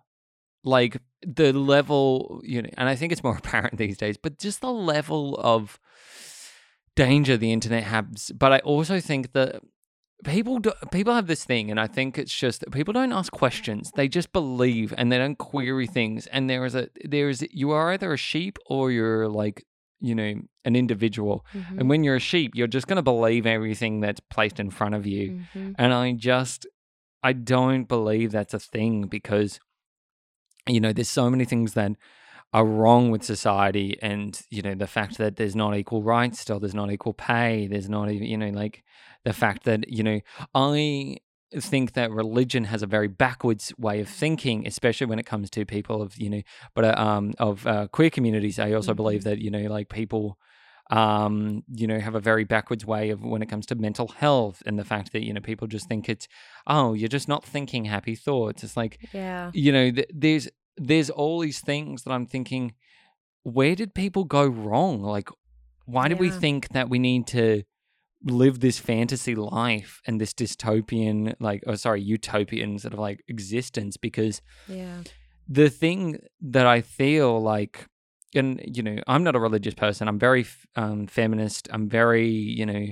[0.63, 4.61] like the level you know and I think it's more apparent these days but just
[4.61, 5.79] the level of
[6.95, 9.61] danger the internet has but I also think that
[10.25, 13.31] people do, people have this thing and I think it's just that people don't ask
[13.31, 17.47] questions they just believe and they don't query things and there is a there is
[17.51, 19.65] you are either a sheep or you're like
[20.01, 20.33] you know
[20.65, 21.79] an individual Mhm.
[21.79, 24.93] and when you're a sheep, you're just going to believe everything that's placed in front
[24.95, 25.39] of you.
[25.55, 25.75] Mhm.
[25.77, 26.67] And I just,
[27.23, 29.59] I don't believe that's a thing because,
[30.67, 31.91] you know, there's so many things that
[32.53, 33.97] are wrong with society.
[34.01, 37.67] And, you know, the fact that there's not equal rights still, there's not equal pay,
[37.67, 38.83] there's not even, you know, like
[39.23, 40.19] the fact that, you know,
[40.55, 41.17] I
[41.59, 45.65] think that religion has a very backwards way of thinking, especially when it comes to
[45.65, 46.41] people of, you know,
[46.75, 48.59] but uh, um, of uh, queer communities.
[48.59, 50.37] I also believe that, you know, like people
[50.89, 54.63] um, you know, have a very backwards way of when it comes to mental health
[54.65, 56.27] and the fact that, you know, people just think it's,
[56.65, 58.63] oh, you're just not thinking happy thoughts.
[58.63, 59.51] It's like, Yeah.
[59.53, 62.73] you know, th- there's there's all these things that I'm thinking,
[63.43, 65.01] where did people go wrong?
[65.01, 65.29] Like,
[65.85, 67.63] why do we think that we need to
[68.23, 73.97] live this fantasy life and this dystopian, like, oh, sorry, utopian sort of like existence?
[73.97, 75.03] Because Yeah.
[75.47, 77.87] the thing that I feel like,
[78.35, 80.07] and you know, I'm not a religious person.
[80.07, 81.67] I'm very um, feminist.
[81.71, 82.85] I'm very, you know,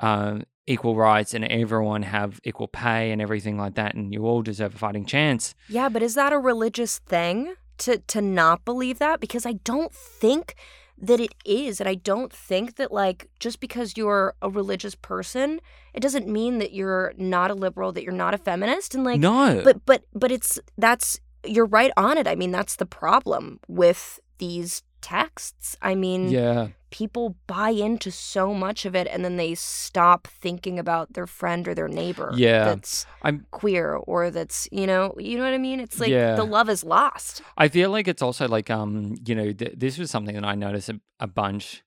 [0.00, 4.42] um, equal rights and everyone have equal pay and everything like that, and you all
[4.42, 5.54] deserve a fighting chance.
[5.68, 9.20] Yeah, but is that a religious thing to to not believe that?
[9.20, 10.54] Because I don't think
[10.98, 15.60] that it is, and I don't think that like just because you're a religious person,
[15.94, 19.20] it doesn't mean that you're not a liberal, that you're not a feminist, and like
[19.20, 22.28] no, but but but it's that's you're right on it.
[22.28, 25.76] I mean, that's the problem with these texts.
[25.82, 30.78] I mean, yeah, people buy into so much of it and then they stop thinking
[30.78, 32.64] about their friend or their neighbor Yeah.
[32.66, 33.46] that's I'm.
[33.50, 35.80] queer or that's, you know, you know what I mean?
[35.80, 36.34] It's like Yeah.
[36.36, 37.42] the love is lost.
[37.56, 40.54] I feel like it's also like um, you know, th- this was something that I
[40.54, 41.82] noticed a, a bunch.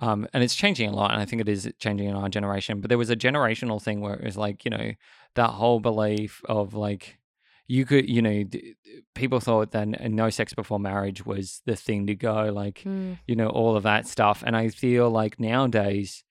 [0.00, 2.80] Um, and it's changing a lot, and I think it is changing in our generation.
[2.80, 4.92] But there was a generational thing where it was like, you know,
[5.34, 7.18] that whole belief of like,
[7.66, 8.74] you could, you know, d-
[9.14, 12.84] people thought that no sex before marriage was the thing to go, like,
[13.26, 14.42] you know, all of that stuff.
[14.46, 16.24] And I feel like nowadays,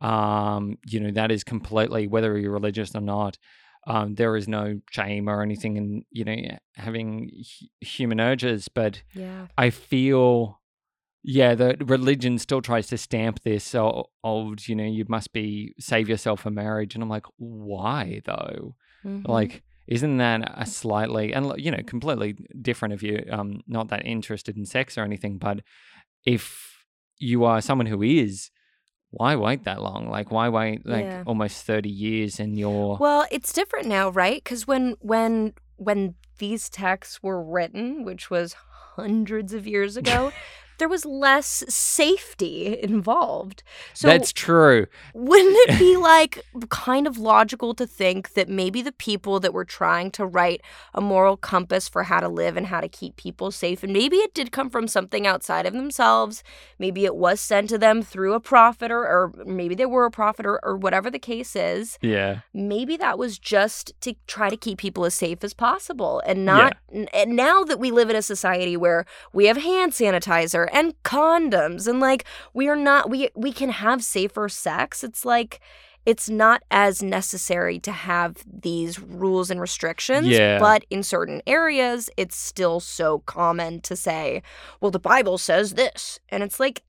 [0.00, 3.38] um, you know, that is completely, whether you're religious or not,
[3.86, 6.36] um, there is no shame or anything in, you know,
[6.76, 8.68] having hu- human urges.
[8.68, 9.46] But Yeah.
[9.56, 10.60] I feel,
[11.22, 15.74] yeah, the religion still tries to stamp this o- of, you know, you must be,
[15.78, 16.94] save yourself for marriage.
[16.94, 18.74] And I'm like, why though?
[19.04, 19.28] Mhm.
[19.28, 24.06] Like, isn't that a slightly and you know completely different if you're um, not that
[24.06, 25.38] interested in sex or anything?
[25.38, 25.60] But
[26.24, 26.84] if
[27.18, 28.50] you are someone who is,
[29.10, 30.08] why wait that long?
[30.08, 31.22] Like, why wait like Yeah.
[31.26, 34.44] almost thirty years and you're Well, it's different now, right?
[34.44, 38.54] Cuz when when when these texts were written, which was
[38.96, 40.32] hundreds of years ago,
[40.82, 43.62] there was less safety involved.
[43.94, 44.88] So that's true.
[45.14, 49.64] Wouldn't it be like kind of logical to think that maybe the people that were
[49.64, 50.60] trying to write
[50.92, 54.16] a moral compass for how to live and how to keep people safe, and maybe
[54.16, 56.42] it did come from something outside of themselves,
[56.80, 60.10] maybe it was sent to them through a prophet, or, or maybe they were a
[60.10, 64.56] prophet, or, or whatever the case is, Yeah, maybe that was just to try to
[64.56, 68.16] keep people as safe as possible and not n- and now that we live in
[68.16, 73.28] a society where we have hand sanitizer and condoms and like we are not we
[73.36, 75.60] we can have safer sex it's like
[76.04, 80.58] it's not as necessary to have these rules and restrictions Yeah.
[80.58, 84.42] but in certain areas it's still so common to say
[84.80, 86.82] well the bible says this and it's like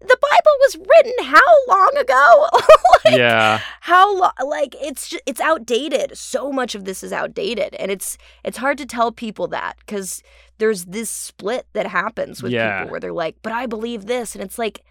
[0.00, 2.48] the Bible was written how long ago?
[3.04, 3.60] like, yeah.
[3.82, 4.32] How long?
[4.46, 6.16] Like it's just, it's outdated.
[6.16, 10.22] So much of this is outdated, and it's it's hard to tell people that because
[10.58, 12.78] there's this split that happens with Yeah.
[12.80, 14.82] people where they're like, "But I believe this," and it's like,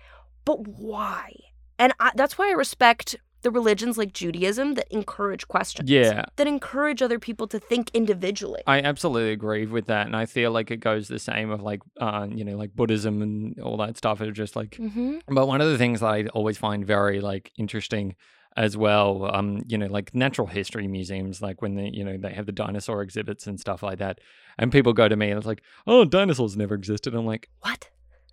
[0.45, 1.33] "But why?"
[1.77, 5.89] And I, that's why I respect the religions like Judaism that encourage questions.
[5.89, 6.25] Yeah.
[6.35, 8.61] That encourage other people to think individually.
[8.67, 11.81] I absolutely agree with that, and I feel like it goes the same of like,
[11.99, 14.21] uh, you know, like Buddhism and all that stuff.
[14.21, 15.19] Are just like, mm-hmm.
[15.27, 18.15] but one of the things that I always find very like interesting
[18.57, 22.33] as well, um, you know, like natural history museums, like when they, you know, they
[22.33, 24.19] have the dinosaur exhibits and stuff like that,
[24.57, 27.15] and people go to me and it's like, oh, dinosaurs never existed.
[27.15, 27.89] I'm like, What?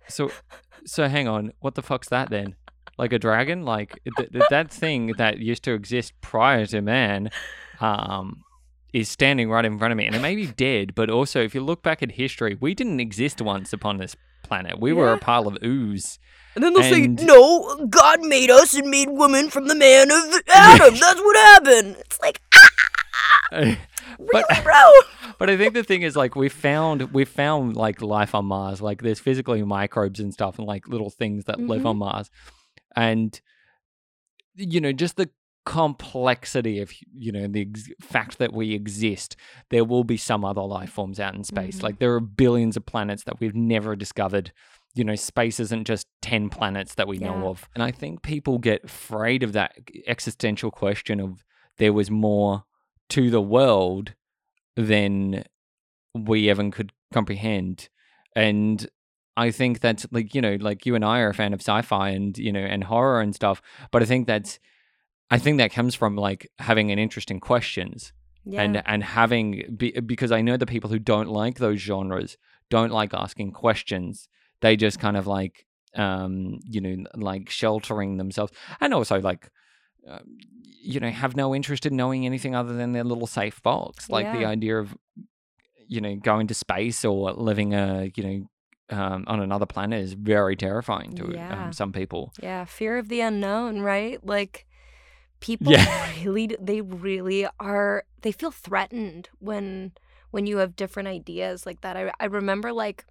[0.09, 0.31] so,
[0.85, 2.55] so hang on, what the fuck's that then?
[2.97, 3.63] Like a dragon?
[3.63, 7.29] Like th- th- that thing that used to exist prior to man,
[7.79, 8.43] um,
[8.93, 11.53] is standing right in front of me, and it may be dead, but also if
[11.53, 14.79] you look back at history, we didn't exist once upon this planet.
[14.79, 16.17] We were a pile of ooze.
[16.55, 20.09] And then they'll And- say, "No, God made us and made woman from the man
[20.09, 20.95] of Adam.
[20.99, 22.41] That's what happened." It's like,
[23.51, 23.77] but
[24.19, 24.91] really, bro?
[25.37, 28.81] but I think the thing is like we found we found like life on Mars.
[28.81, 31.89] Like there's physically microbes and stuff and like little things that live Mhm.
[31.89, 32.31] on Mars.
[32.97, 33.39] And
[34.55, 35.29] you know, just the
[35.65, 39.35] complexity of you know the ex- fact that we exist
[39.69, 41.83] there will be some other life forms out in space Mhm.
[41.83, 44.53] like there are billions of planets that we've never discovered
[44.95, 47.25] you know space isn't just 10 planets that we Yeah.
[47.37, 49.75] know of and i think people get afraid of that
[50.05, 51.43] existential question of
[51.79, 52.63] there was more
[53.09, 54.13] to the world
[54.77, 55.43] than
[56.15, 57.89] we even could comprehend.
[58.37, 58.87] And
[59.37, 62.09] I think that's like, you know, like you and I are a fan of sci-fi
[62.09, 63.61] and, you know, and horror and stuff,
[63.91, 64.59] but I think that's
[65.29, 68.13] I think that comes from like having an interest in questions
[68.45, 68.61] Yeah.
[68.63, 72.37] and and having be, because I know the people who don't like those genres
[72.69, 74.27] don't like asking questions.
[74.61, 75.65] They just kind of like
[75.95, 79.49] um you know like sheltering themselves and also like
[80.07, 80.37] um,
[80.93, 84.25] you know have no interest in knowing anything other than their little safe box like
[84.37, 84.95] the idea of
[85.87, 88.37] you know going to space or living a you know
[88.89, 91.65] um, on another planet is very terrifying to Yeah.
[91.65, 94.23] um, some people yeah, fear of the unknown, right?
[94.25, 94.65] Like
[95.39, 96.11] people Yeah.
[96.25, 99.91] really they really are they feel threatened when
[100.31, 101.95] when you have different ideas like that.
[101.97, 103.05] I I remember like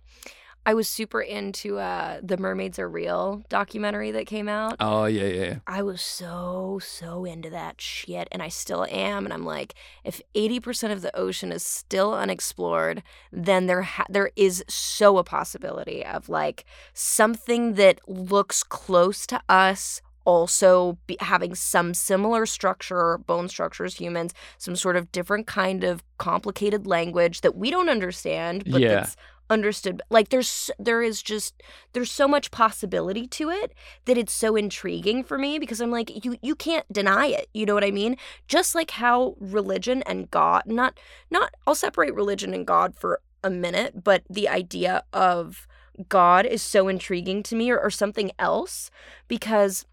[0.68, 4.76] I was super into uh the Mermaids Are Real documentary that came out.
[4.80, 9.24] oh yeah yeah I was so, so into that shit, and I still am.
[9.24, 13.02] And I'm like, if 80% of the ocean is still unexplored,
[13.32, 19.40] then there ha- there is so a possibility of like something that looks close to
[19.48, 25.46] us also be having some similar structure bone structure as humans some sort of different
[25.46, 28.88] kind of complicated language that we don't understand but Yeah.
[28.96, 29.14] that's
[29.48, 33.72] understood like there's there is just there's so much possibility to it
[34.04, 37.48] that it's so intriguing for me because I'm like you you can't deny it.
[37.54, 38.16] You know what I mean?
[38.48, 40.98] Just like how religion and God not
[41.30, 45.68] not I'll separate religion and God for a minute, but the idea of
[46.08, 48.90] God is so intriguing to me or, or something else
[49.28, 49.86] because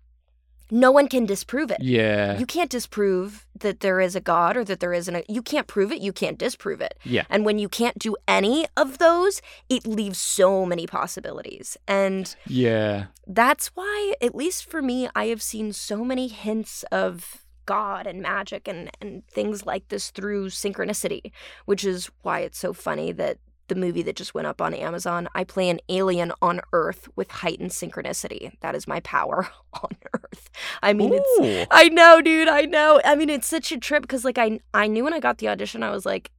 [0.74, 1.82] no one can disprove it.
[1.82, 5.42] yeah You can't disprove that there is a God or that there isn't a you
[5.42, 6.96] can't prove it, you can't disprove it.
[7.04, 11.78] yeah And when you can't do any of those, it leaves so many possibilities.
[11.88, 17.46] And yeah that's why, at least for me, I have seen so many hints of
[17.66, 21.32] God and magic and, and things like this through synchronicity,
[21.66, 23.38] which is why it's so funny that
[23.68, 27.32] the movie that just went up on Amazon, I play an alien on Earth with
[27.32, 28.52] heightened synchronicity.
[28.62, 29.48] That is my power
[29.82, 30.50] on Earth.
[30.82, 32.50] I mean, it's I know, dude.
[32.50, 33.02] I know.
[33.04, 35.48] I mean, it's such a trip because, like, I I knew when I got the
[35.48, 36.32] audition, I was like,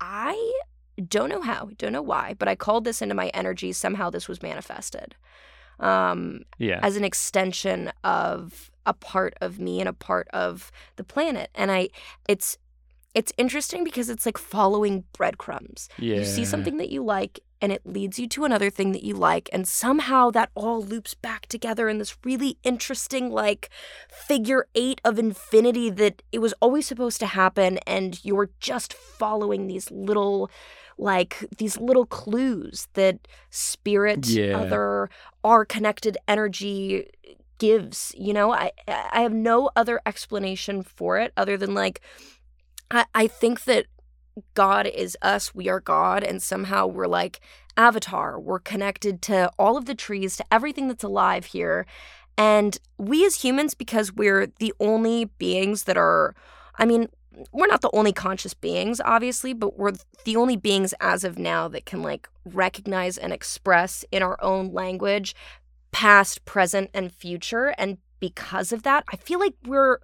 [0.00, 0.52] I
[1.08, 3.72] don't know how, don't know why, but I called this into my energy.
[3.72, 5.14] Somehow, this was manifested,
[5.80, 11.04] um, yeah as an extension of a part of me and a part of the
[11.04, 11.50] planet.
[11.54, 11.88] And I,
[12.28, 12.56] it's
[13.18, 15.88] it's interesting because it's like following breadcrumbs.
[15.98, 19.02] yeah You see something that you like, and it leads you to another thing that
[19.08, 23.62] you like, and somehow that all loops back together in this really interesting, like,
[24.28, 29.66] figure eight of infinity that it was always supposed to happen, and you're just following
[29.66, 30.50] these little.
[30.98, 33.16] Like these little clues that
[33.50, 34.56] spirit, Yeah.
[34.60, 35.10] other,
[35.44, 37.10] our connected energy
[37.58, 38.14] gives.
[38.16, 42.00] You know, I I have no other explanation for it other than like
[42.90, 43.86] I, I think that
[44.54, 47.40] God is us, we are God, and somehow we're like
[47.76, 48.38] Avatar.
[48.38, 51.86] We're connected to all of the trees, to everything that's alive here.
[52.36, 56.34] And we as humans, because we're the only beings that are,
[56.78, 57.08] I mean,
[57.52, 59.92] we're not the only conscious beings, obviously, but we're
[60.24, 64.72] the only beings as of now that can like recognize and express in our own
[64.72, 65.34] language
[65.92, 67.74] past, present, and future.
[67.78, 69.98] And because of that, I feel like we're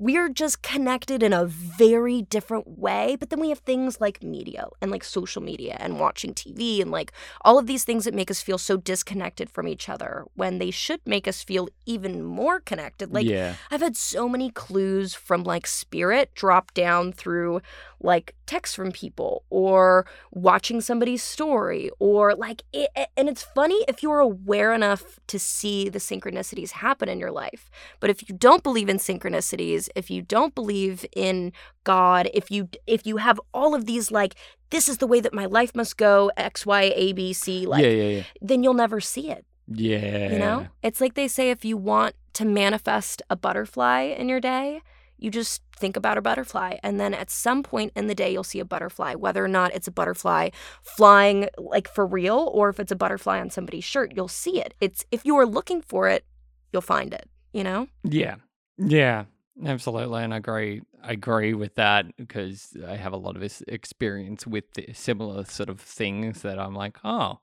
[0.00, 3.18] we're just connected in a very different way.
[3.20, 6.90] But then we have things like media and like social media and watching TV and
[6.90, 10.58] like all of these things that make us feel so disconnected from each other when
[10.58, 13.12] they should make us feel even more connected.
[13.12, 13.56] Like, yeah.
[13.70, 17.60] I've had so many clues from like spirit drop down through
[18.02, 24.02] like texts from people or watching somebody's story or like it, and it's funny if
[24.02, 27.70] you're aware enough to see the synchronicities happen in your life
[28.00, 31.52] but if you don't believe in synchronicities if you don't believe in
[31.84, 34.34] god if you if you have all of these like
[34.70, 37.82] this is the way that my life must go x y a b c like
[37.84, 38.22] yeah, yeah, yeah.
[38.40, 40.32] then you'll never see it Yeah.
[40.32, 44.40] you know it's like they say if you want to manifest a butterfly in your
[44.40, 44.80] day
[45.22, 48.44] you just think about a butterfly and then at some point in the day you'll
[48.44, 50.48] see a butterfly whether or not it's a butterfly
[50.82, 54.74] flying like for real or if it's a butterfly on somebody's shirt you'll see it
[54.80, 56.24] it's if you are looking for it
[56.72, 58.36] you'll find it you know Yeah.
[58.78, 59.24] Yeah.
[59.64, 60.22] Absolutely.
[60.22, 60.80] And I agree.
[61.02, 65.68] I agree with that because I have a lot of experience with the similar sort
[65.68, 67.40] of things that I'm like, oh,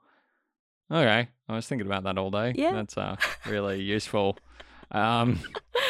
[0.92, 1.28] okay.
[1.48, 2.54] I was thinking about that all day.
[2.56, 2.74] Yeah.
[2.74, 4.38] That's uh, really useful.
[4.92, 5.40] Um,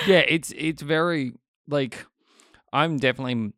[0.06, 1.34] yeah, it's it's very
[1.68, 2.06] like
[2.74, 3.54] I'm definitely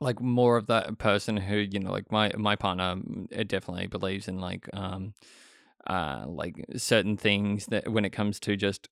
[0.00, 4.28] like more of that person who you know like my my partner mm, definitely believes
[4.28, 5.14] in like um
[5.86, 8.88] uh like certain things that when it comes to just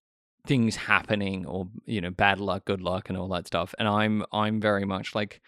[0.47, 4.25] things happening or you know bad luck good luck and all that stuff and i'm
[4.33, 5.41] i'm very much like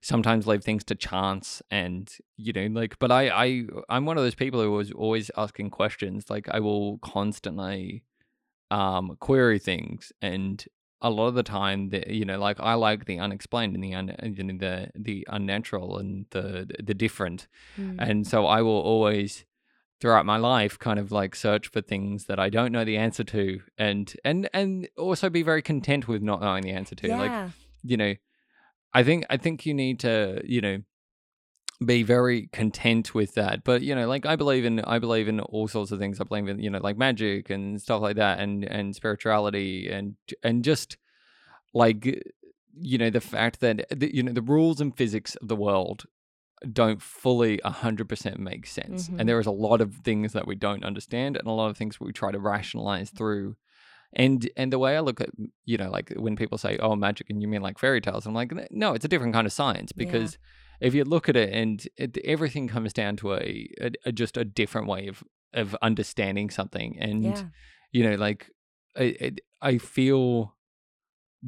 [0.00, 4.24] sometimes leave things to chance and you know like but i i i'm one of
[4.24, 8.04] those people who was always asking questions like i will constantly
[8.70, 10.66] um query things and
[11.00, 13.94] a lot of the time the you know like i like the unexplained and the
[13.94, 17.46] un, you know, the the unnatural and the the different.
[17.78, 17.96] Mm.
[17.98, 19.44] and so I will always
[20.00, 23.24] throughout my life kind of like search for things that I don't know the answer
[23.24, 27.08] to and and and also be very content with not knowing the answer to.
[27.08, 27.50] Like
[27.82, 28.14] you know
[28.92, 30.78] I think I think you need to you know
[31.84, 35.38] be very content with that but you know like I believe in I believe in
[35.40, 38.40] all sorts of things I believe in you know like magic and stuff like that
[38.40, 40.96] and and spirituality and and just
[41.74, 42.04] like
[42.80, 46.04] you know the fact that the, you know the rules and physics of the world
[46.72, 49.20] don't fully 100% make sense Mhm.
[49.20, 51.76] and there is a lot of things that we don't understand and a lot of
[51.76, 53.54] things we try to rationalize through
[54.12, 55.30] and and the way i look at
[55.64, 58.34] you know like when people say oh magic and you mean like fairy tales i'm
[58.34, 60.06] like no it's a different kind of science Yeah.
[60.80, 64.36] If you look at it and it, everything comes down to a, a, a just
[64.36, 65.22] a different way of
[65.54, 66.98] of understanding something.
[67.00, 67.42] And yeah.
[67.92, 68.50] you know like
[68.96, 70.54] I, I feel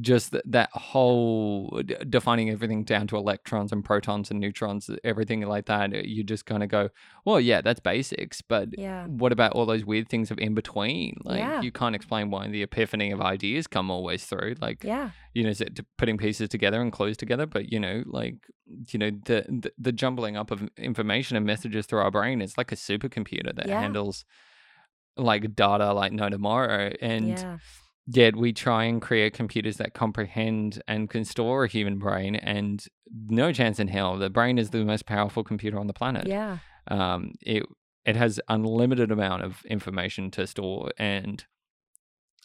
[0.01, 5.41] just that, that whole d- defining everything down to electrons and protons and neutrons everything
[5.43, 6.89] like that uh, you just kind of go
[7.25, 11.17] well yeah that's basics but yeah what about all those weird things of in between
[11.25, 11.61] like Yeah.
[11.61, 15.51] you can't explain why the epiphany of ideas come always through like yeah you know,
[15.51, 17.47] is it t- putting pieces together and clues together?
[17.47, 18.35] But you know, like
[18.93, 22.59] you know, the, the the jumbling up of information and messages through our brain is
[22.59, 23.81] like a supercomputer that Yeah.
[23.81, 24.25] handles
[25.17, 26.93] like data like no tomorrow.
[27.01, 27.59] And yeah
[28.13, 32.35] yet we try and create computers that comprehend and can store a human brain.
[32.37, 32.85] And
[33.29, 36.59] no chance in hell, the brain is the most powerful computer on the planet yeah
[36.89, 37.63] um, it
[38.05, 41.45] it has unlimited amount of information to store and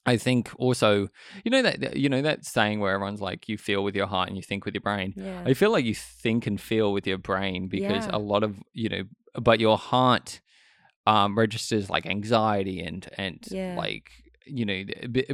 [0.06, 1.08] I think also
[1.44, 4.28] you know that you know that saying where everyone's like you feel with your heart
[4.28, 5.14] and you think with your brain.
[5.16, 8.18] yeah I feel like you think and feel with your brain because Yeah.
[8.18, 9.04] a lot of you know
[9.42, 10.42] but your heart
[11.08, 13.74] um registers like anxiety and and Yeah.
[13.76, 14.12] like
[14.46, 14.84] you know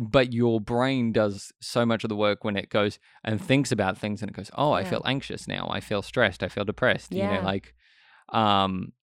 [0.01, 3.97] but your brain does so much of the work when it goes and thinks about
[3.97, 4.89] things and it goes oh I Yeah.
[4.91, 5.67] feel anxious now.
[5.69, 6.43] I feel stressed.
[6.43, 7.73] I feel depressed you know like
[8.29, 8.93] um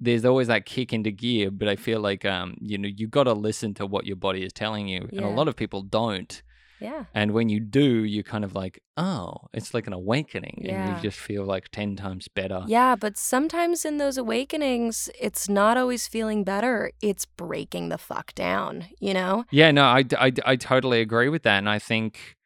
[0.00, 3.24] there's always that kick into gear but I feel like um you know you got
[3.24, 6.42] to listen to what your body is telling you and a lot of people don't
[6.80, 10.66] yeah and when you do, you kind of like, oh, it's like an awakening.
[10.68, 12.62] And you just feel like 10 times better.
[12.66, 16.92] Yeah, but sometimes in those awakenings, it's not always feeling better.
[17.02, 19.44] It's breaking the fuck down, you know?
[19.50, 21.58] Yeah, no, I, I, I totally agree with that.
[21.58, 22.36] And I think,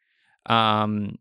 [0.45, 1.19] um,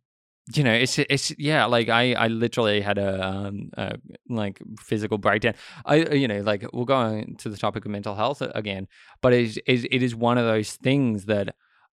[0.55, 3.97] you know, it's, it's, yeah, like I, I literally had a, um, a
[4.29, 5.55] like physical breakdown.
[5.85, 8.89] I, you know, like we'll go on to the topic of mental health again,
[9.21, 11.55] but it is, it is one of those things that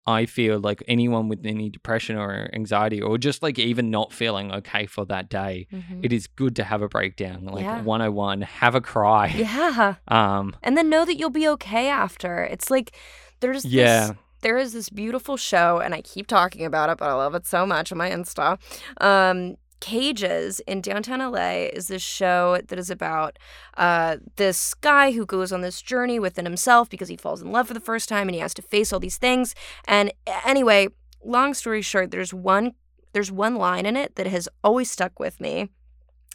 [0.06, 4.52] I feel like anyone with any depression or anxiety or just like even not feeling
[4.52, 6.04] okay for that day, Mhm.
[6.04, 7.80] it is good to have a breakdown like Yeah.
[7.82, 9.94] 101 have a cry Yeah.
[10.08, 12.44] um And then know that you'll be okay after.
[12.44, 12.92] It's like
[13.40, 14.12] there's this, Yeah.
[14.42, 17.46] there is this beautiful show, and I keep talking about it, but I love it
[17.46, 18.58] so much on my Insta.
[19.00, 23.38] Um, Cages in downtown LA is this show that is about
[23.76, 27.68] uh, this guy who goes on this journey within himself because he falls in love
[27.68, 29.54] for the first time and he has to face all these things.
[29.86, 30.10] And
[30.46, 30.88] anyway,
[31.22, 32.72] long story short, there's one
[33.12, 35.68] there's one line in it that has always stuck with me,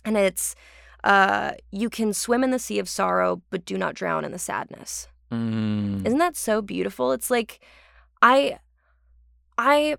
[0.05, 0.53] and it's
[1.03, 4.37] uh, "You can swim in the sea of sorrow, but do not drown in the
[4.37, 6.05] sadness." Mm.
[6.05, 7.13] Isn't that so beautiful?
[7.13, 7.65] It's like
[8.21, 8.59] I
[9.57, 9.95] I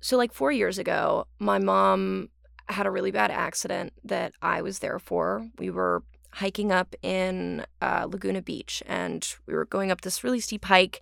[0.00, 2.30] so like 4 years ago, my mom
[2.72, 5.48] had a really bad accident that I was there for.
[5.58, 6.02] We were
[6.32, 11.00] hiking up in uh, Laguna Beach and we were going up this really steep hike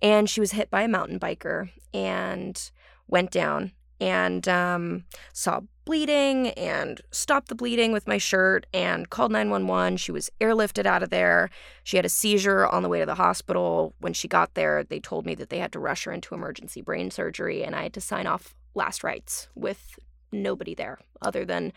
[0.00, 2.70] and she was hit by a mountain biker and
[3.08, 9.32] went down and um, saw bleeding and stopped the bleeding with my shirt and called
[9.32, 9.96] 911.
[9.96, 11.50] She was airlifted out of there.
[11.82, 13.94] She had a seizure on the way to the hospital.
[13.98, 16.82] When she got there, they told me that they had to rush her into emergency
[16.82, 19.98] brain surgery and I had to sign off last rites with
[20.32, 21.72] nobody there other than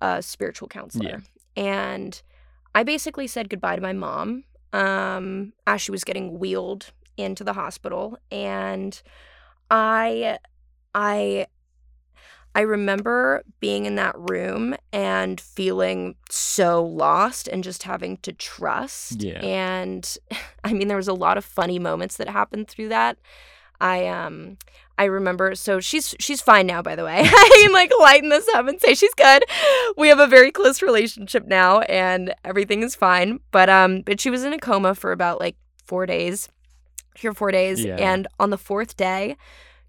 [0.00, 1.22] a spiritual counselor.
[1.56, 1.62] Yeah.
[1.62, 2.22] And
[2.74, 7.54] I basically said goodbye to my mom um, as she was getting wheeled into the
[7.54, 8.18] hospital.
[8.30, 9.00] And
[9.70, 10.38] I,
[10.94, 11.46] I,
[12.54, 19.22] I remember being in that room and feeling so lost and just having to trust.
[19.22, 19.40] Yeah.
[19.40, 20.16] And
[20.64, 23.18] I mean, there was a lot of funny moments that happened through that.
[23.80, 24.56] I um
[24.98, 27.20] I remember so she's she's fine now by the way.
[27.24, 29.44] I can like lighten this up and say she's good.
[29.96, 33.40] We have a very close relationship now and everything is fine.
[33.50, 36.48] But um but she was in a coma for about like 4 days.
[37.14, 37.96] Here 4 days Yeah.
[37.96, 39.36] and on the 4th day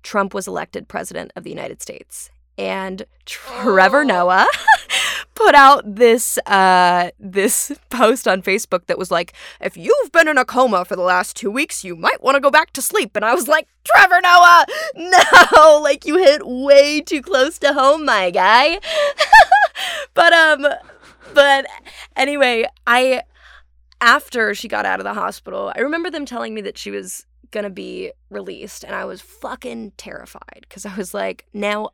[0.03, 2.29] Trump was elected president of the United States.
[2.57, 4.03] And Trevor Oh.
[4.03, 4.47] Noah
[5.37, 10.37] put out this uh this post on Facebook that was like if you've been in
[10.37, 13.15] a coma for the last two weeks, you might want to go back to sleep.
[13.15, 14.65] And I was like, Trevor Noah,
[14.95, 18.79] no, like you hit way too close to home, my guy.
[20.15, 20.67] but um,
[21.33, 21.67] but
[22.15, 23.21] anyway, I
[24.01, 27.25] after she got out of the hospital, I remember them telling me that she was
[27.51, 31.91] gonna be released, and I was fucking terrified because I was like, now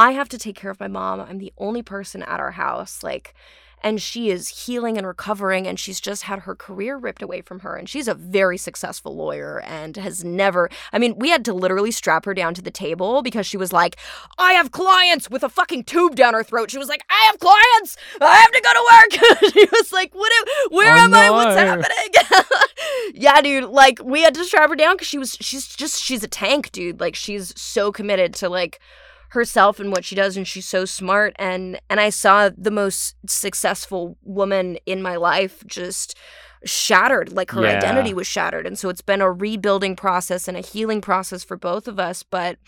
[0.00, 1.20] I have to take care of my mom.
[1.20, 3.34] I'm the only person at our house, like
[3.82, 7.60] and she is healing and recovering and she's just had her career ripped away from
[7.60, 11.54] her and she's a very successful lawyer and has never I mean we had to
[11.54, 13.96] literally strap her down to the table because she was like
[14.38, 15.30] I have clients!
[15.30, 16.70] with a fucking tube down her throat.
[16.70, 17.96] She was like I have clients!
[18.20, 19.52] I have to go to work!
[19.54, 21.30] She was like what am- where Oh, am I?
[21.30, 22.10] What's happening?
[23.14, 26.22] Yeah dude like we had to strap her down cuz she was she's just she's
[26.22, 27.00] a tank dude.
[27.00, 28.78] Like she's so committed to like
[29.30, 33.14] herself and what she does and she's so smart and and I saw the most
[33.28, 36.16] successful woman in my life just
[36.64, 37.78] shattered like her Yeah.
[37.78, 41.56] identity was shattered and so it's been a rebuilding process and a healing process for
[41.56, 42.58] both of us but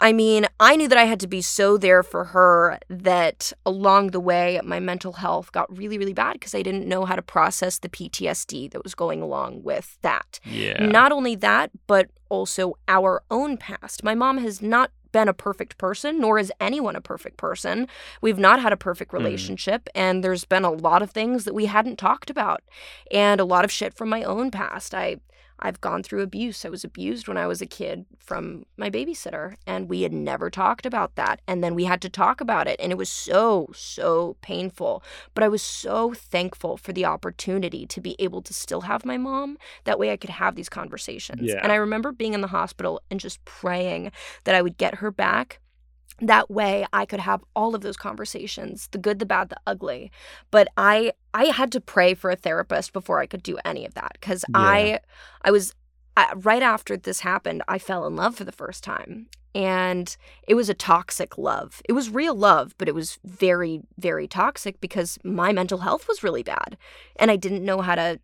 [0.00, 4.08] I mean I knew that I had to be so there for her that along
[4.08, 7.22] the way my mental health got really really bad because I didn't know how to
[7.22, 10.84] process the PTSD that was going along with that Yeah.
[10.84, 14.02] not only that, but also our own past.
[14.04, 17.86] My mom has not been a perfect person, nor is anyone a perfect person.
[18.20, 19.18] We've not had a perfect hmm.
[19.18, 22.62] relationship, and there's been a lot of things that we hadn't talked about,
[23.10, 24.94] and a lot of shit from my own past.
[24.94, 25.18] I
[25.62, 26.64] I've gone through abuse.
[26.64, 30.50] I was abused when I was a kid from my babysitter, and we had never
[30.50, 31.40] talked about that.
[31.46, 35.02] And then we had to talk about it, and it was so, so painful.
[35.34, 39.16] But I was so thankful for the opportunity to be able to still have my
[39.16, 39.56] mom.
[39.84, 41.42] That way I could have these conversations.
[41.42, 41.60] Yeah.
[41.62, 44.12] And I remember being in the hospital and just praying
[44.44, 45.60] that I would get her back.
[46.20, 50.12] That way I could have all of those conversations, the good, the bad, the ugly.
[50.50, 53.94] But I I had to pray for a therapist before I could do any of
[53.94, 55.00] that cuz I
[55.42, 55.74] I was
[56.16, 59.28] I, right after this happened, I fell in love for the first time.
[59.54, 60.16] And
[60.48, 61.82] it was a toxic love.
[61.86, 66.22] It was real love, but it was very, very toxic because my mental health was
[66.22, 66.76] really bad.
[67.16, 68.18] And I didn't know how to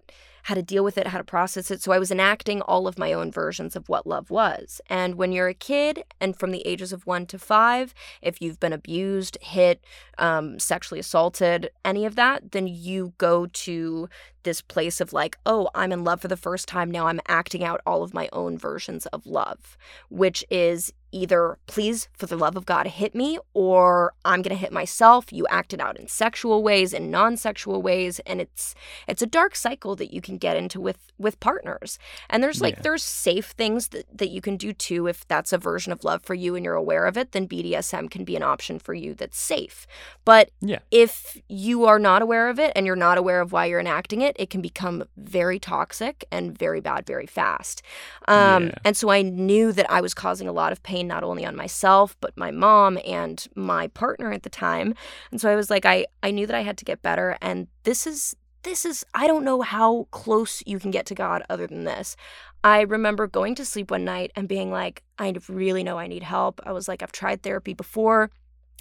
[0.45, 1.83] how to deal with it, how to process it.
[1.83, 4.81] So I was enacting all of my own versions of what love was.
[4.89, 8.61] And when you're a kid and from the ages of one to five, if you've
[8.61, 9.85] been abused, hit,
[10.19, 14.09] um, sexually assaulted, any of that, then you go to
[14.43, 16.91] this place of like, oh, I'm in love for the first time.
[16.91, 19.77] Now I'm acting out all of my own versions of love,
[20.09, 24.61] which is either please for the love of god hit me or i'm going to
[24.61, 28.75] hit myself you act it out in sexual ways and non-sexual ways and it's
[29.07, 31.99] it's a dark cycle that you can get into with with partners
[32.31, 32.83] and there's like Yeah.
[32.83, 36.23] there's safe things that, that you can do too if that's a version of love
[36.23, 39.15] for you and you're aware of it then bdsm can be an option for you
[39.15, 39.87] that's safe
[40.25, 40.79] but Yeah.
[40.91, 44.21] if you are not aware of it and you're not aware of why you're enacting
[44.21, 47.83] it it can become very toxic and very bad very fast
[48.27, 48.75] um, Yeah.
[48.85, 51.45] and so i knew that i was causing a lot of pain pain not only
[51.45, 54.95] on myself, but my mom and my partner at the time.
[55.31, 57.37] And so I was like, I, I knew that I had to get better.
[57.41, 61.43] And this is, this is, I don't know how close you can get to God
[61.49, 62.17] other than this.
[62.65, 66.25] I remember going to sleep one night and being like, I really know I need
[66.25, 66.61] help.
[66.65, 68.31] I was like, I've tried therapy before.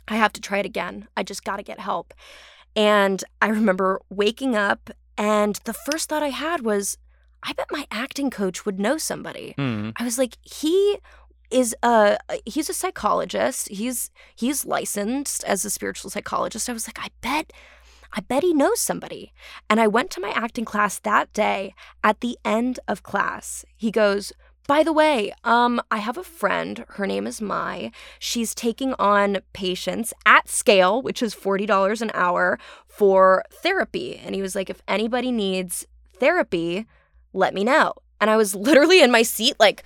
[0.08, 1.08] I have to try it again.
[1.16, 2.14] I just got to get help.
[2.76, 6.98] And I remember waking up, and the first thought I had was,
[7.42, 9.56] I bet my acting coach would know somebody.
[9.58, 9.94] Mm.
[9.98, 11.00] I was like, he
[11.50, 13.70] is a he's a psychologist.
[13.70, 16.70] He's he's licensed as a spiritual psychologist.
[16.70, 17.52] I was like, I bet
[18.14, 19.34] I bet he knows somebody.
[19.70, 21.74] And I went to my acting class that day.
[22.04, 24.32] At the end of class, he goes,
[24.68, 26.84] by the way, um, I have a friend.
[26.90, 27.92] Her name is Mai.
[28.20, 34.18] She's taking on patients at scale, which is $40 an hour for therapy.
[34.18, 35.88] And he was like, if anybody needs
[36.20, 36.86] therapy,
[37.34, 37.94] let me know.
[38.20, 39.84] And I was literally in my seat, like,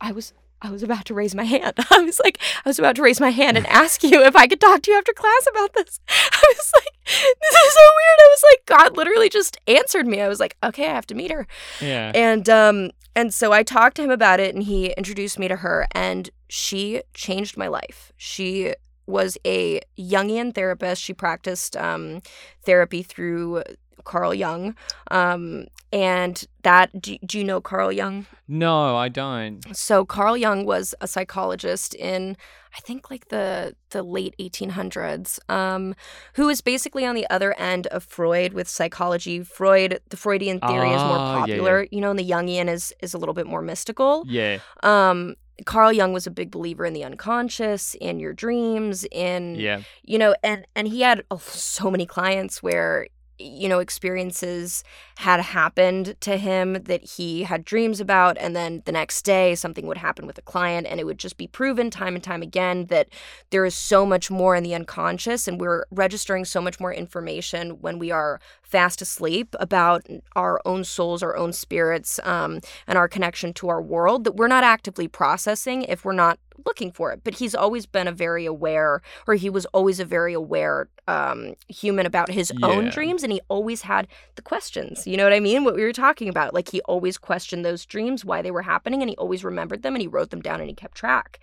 [0.00, 0.32] I was
[0.64, 1.74] I was about to raise my hand.
[1.90, 4.46] I was like, I was about to raise my hand and ask you if I
[4.46, 6.00] could talk to you after class about this.
[6.08, 8.18] I was like, this is so weird.
[8.18, 10.22] I was like, God literally just answered me.
[10.22, 11.46] I was like, okay, I have to meet her.
[11.80, 12.12] Yeah.
[12.14, 15.56] And um and so I talked to him about it and he introduced me to
[15.56, 18.12] her and she changed my life.
[18.16, 18.74] She
[19.06, 21.02] was a Jungian therapist.
[21.02, 22.22] She practiced um,
[22.64, 23.62] therapy through
[24.04, 24.74] Carl Jung.
[25.10, 28.26] Um, and that, do, do you know Carl Jung?
[28.48, 29.60] No, I don't.
[29.76, 32.36] So Carl Jung was a psychologist in
[32.76, 35.94] I think like the the late 1800s um
[36.34, 39.44] who was basically on the other end of Freud with psychology.
[39.44, 41.40] Freud the Freudian theory is more Ah, yeah, yeah.
[41.40, 44.24] popular, you know, and the Jungian is is a little bit more mystical.
[44.26, 44.58] Yeah.
[44.82, 45.36] Um
[45.66, 49.82] Carl Jung was a big believer in the unconscious, in your dreams, in Yeah.
[50.02, 53.06] you know and and he had oh, so many clients where
[53.38, 54.84] you know experiences
[55.16, 59.86] had happened to him that he had dreams about and then the next day something
[59.86, 62.86] would happen with a client and it would just be proven time and time again
[62.86, 63.08] that
[63.50, 67.80] there is so much more in the unconscious and we're registering so much more information
[67.80, 68.40] when we are
[68.74, 70.04] fast asleep about
[70.34, 72.58] our own souls our own spirits um,
[72.88, 76.92] and our connection to our world that we're not actively processing if we're not looking
[76.92, 77.20] for it.
[77.24, 81.54] But he's always been a very aware or he was always a very aware um,
[81.68, 85.06] human about his own dreams and he always had the questions.
[85.06, 85.64] You know what i mean?
[85.64, 86.54] What we were talking about.
[86.54, 89.94] Like he always questioned those dreams why they were happening and he always remembered them
[89.94, 91.40] and he wrote them down and he kept track.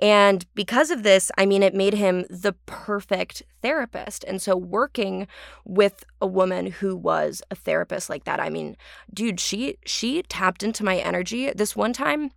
[0.00, 4.24] And because of this i mean it made him the perfect therapist.
[4.24, 5.26] And so working
[5.64, 8.76] with a woman who was a therapist like that i mean
[9.12, 12.30] dude she she tapped into my energy this one time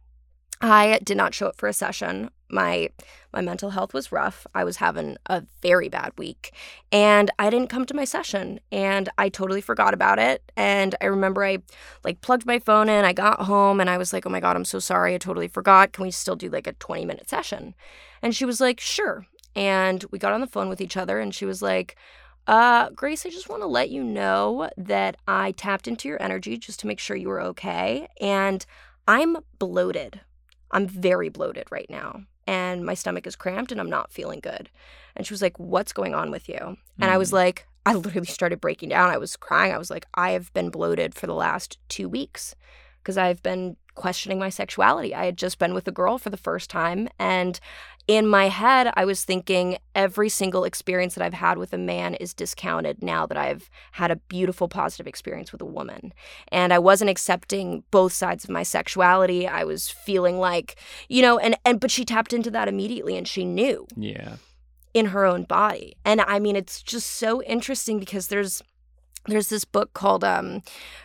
[0.62, 2.30] I did not show up for a session.
[2.50, 2.90] My
[3.34, 4.46] my mental health was rough.
[4.54, 6.54] I was having a very bad week
[6.92, 11.06] and I didn't come to my session and I totally forgot about it and I
[11.06, 11.60] remember I
[12.04, 13.06] like plugged my phone in.
[13.06, 15.16] I got home and I was like, "Oh my god, I'm so sorry.
[15.16, 15.94] I totally forgot.
[15.94, 17.74] Can we still do like a 20-minute session?"
[18.22, 19.26] And she was like, "Sure."
[19.56, 21.98] And we got on the phone with each other and she was like,
[22.48, 26.58] uh, Grace, I just want to let you know that I tapped into your energy
[26.58, 28.08] just to make sure you were okay.
[28.20, 28.66] And
[29.08, 30.22] I'm bloated.
[30.72, 32.24] I'm very bloated right now.
[32.48, 34.70] And my stomach is cramped and I'm not feeling good.
[35.16, 36.78] And she was like, What's going on with you?
[37.00, 37.34] And I was Mm.
[37.34, 39.10] like, I literally started breaking down.
[39.10, 39.74] I was crying.
[39.74, 42.56] I was like, I have been bloated for the last two weeks
[43.02, 45.14] because I've been questioning my sexuality.
[45.16, 47.10] I had just been with a girl for the first time.
[47.18, 47.60] And
[48.08, 52.16] in my head, I was thinking every single experience that I've had with a man
[52.16, 56.14] is discounted now that I've had a beautiful, positive experience with a woman.
[56.50, 59.48] And I wasn't accepting both sides of my sexuality.
[59.48, 60.76] I was feeling like,
[61.10, 64.38] you know, and, and, but she tapped into that immediately and she knew Yeah.
[64.94, 65.96] in her own body.
[66.04, 68.62] And I mean, it's just so interesting because there's,
[69.28, 70.64] there's this book called um,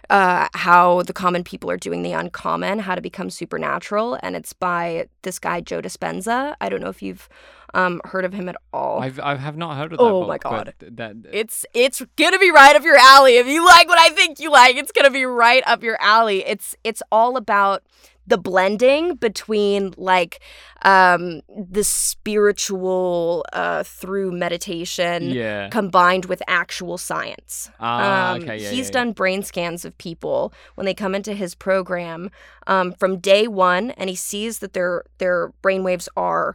[0.09, 4.53] uh, how the common people are doing the uncommon how to become supernatural and it's
[4.53, 7.29] by this guy joe dispenza i don't know if you've
[7.75, 10.05] um, heard of him at all I've I have not heard of that.
[10.05, 10.12] Book.
[10.12, 10.73] Oh book, my God.
[10.81, 14.41] That it's it's gonna be right up your alley if you like what i think
[14.41, 17.83] you like it's gonna be right up your alley it's it's all about
[18.27, 20.41] the blending between like
[20.83, 25.68] um the spiritual uh through meditation yeah.
[25.70, 28.57] combined with actual science Ah, um, okay.
[28.59, 28.70] Yeah.
[28.70, 32.31] he's yeah, done brain scans of people when they come into his program
[32.66, 36.55] um, from day one, and he sees that their their brainwaves are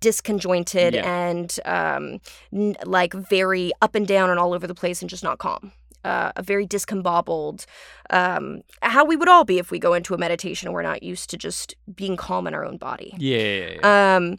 [0.00, 2.20] disconjointed and um,
[2.52, 5.72] n- like very up and down and all over the place, and just not calm.
[6.06, 7.66] Uh, a very discombobbled,
[8.10, 11.02] um, how we would all be if we go into a meditation and we're not
[11.02, 13.12] used to just being calm in our own body.
[13.18, 13.38] Yeah.
[13.38, 13.70] Yeah.
[13.80, 14.16] yeah.
[14.16, 14.38] Um,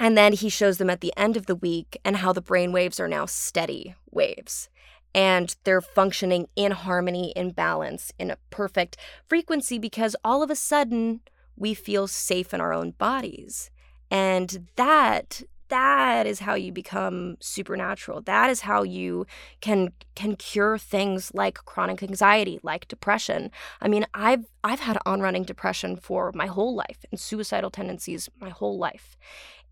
[0.00, 2.72] and then he shows them at the end of the week and how the brain
[2.72, 4.68] waves are now steady waves.
[5.14, 8.96] And they're functioning in harmony, in balance, in a perfect
[9.28, 11.20] frequency because all of a sudden
[11.56, 13.70] we feel safe in our own bodies.
[14.10, 18.20] And that that is how you become supernatural.
[18.20, 19.26] That is how you
[19.60, 23.50] can can cure things like chronic anxiety, like depression.
[23.80, 28.50] I mean, I've I've had on-running depression for my whole life and suicidal tendencies my
[28.50, 29.16] whole life.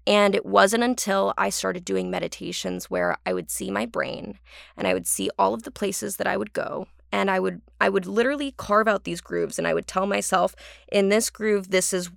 [0.06, 4.38] And it wasn't until I started doing meditations where I would see my brain
[4.74, 7.60] and I would see all of the places that I would go and I would
[7.80, 10.54] I would literally carve out these grooves and I would tell myself
[10.90, 12.10] in this groove this is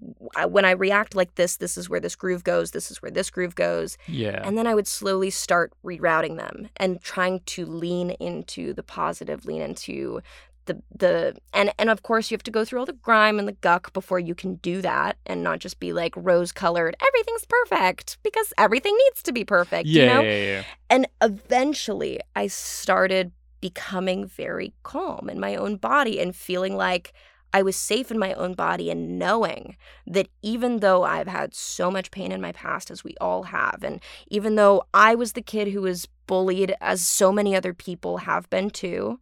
[0.47, 3.29] when I react like this this is where this groove goes this is where this
[3.29, 3.97] groove goes.
[4.07, 4.41] Yeah.
[4.43, 9.45] And then I would slowly start rerouting them and trying to lean into the positive
[9.45, 10.21] lean into
[10.65, 13.47] the the and and of course you have to go through all the grime and
[13.47, 17.45] the guck before you can do that and not just be like rose colored everything's
[17.45, 20.63] perfect because everything needs to be perfect yeah, you know yeah yeah.
[20.89, 23.31] And eventually I started
[23.61, 27.13] becoming very calm in my own body and feeling like
[27.53, 29.75] I was safe in my own body and knowing
[30.07, 33.83] that even though I've had so much pain in my past, as we all have,
[33.83, 38.19] and even though I was the kid who was bullied, as so many other people
[38.19, 39.19] have been too,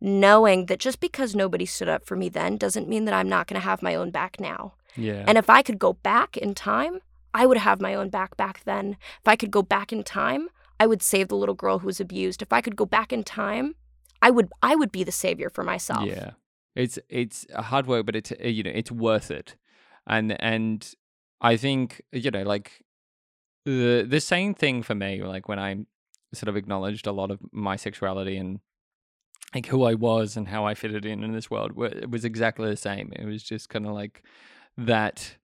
[0.00, 3.46] knowing that just because nobody stood up for me then doesn't mean that I'm not
[3.46, 4.74] going to have my own back now.
[4.96, 7.00] yeah And if I could go back in time,
[7.34, 8.96] I would have my own back back then.
[9.20, 10.48] If I could go back in time,
[10.80, 12.42] I would save the little girl who was abused.
[12.42, 13.74] If I could go back in time,
[14.22, 16.06] I would I would be the savior for myself.
[16.06, 16.30] Yeah,
[16.74, 19.56] it's it's a hard work, but it's you know it's worth it,
[20.06, 20.94] and and
[21.40, 22.84] I think you know like
[23.64, 25.22] the the same thing for me.
[25.22, 25.76] Like when I
[26.34, 28.60] sort of acknowledged a lot of my sexuality and
[29.54, 32.68] like who I was and how I fitted in in this world, it was exactly
[32.68, 33.12] the same.
[33.16, 34.22] It was just kind of like
[34.76, 35.36] that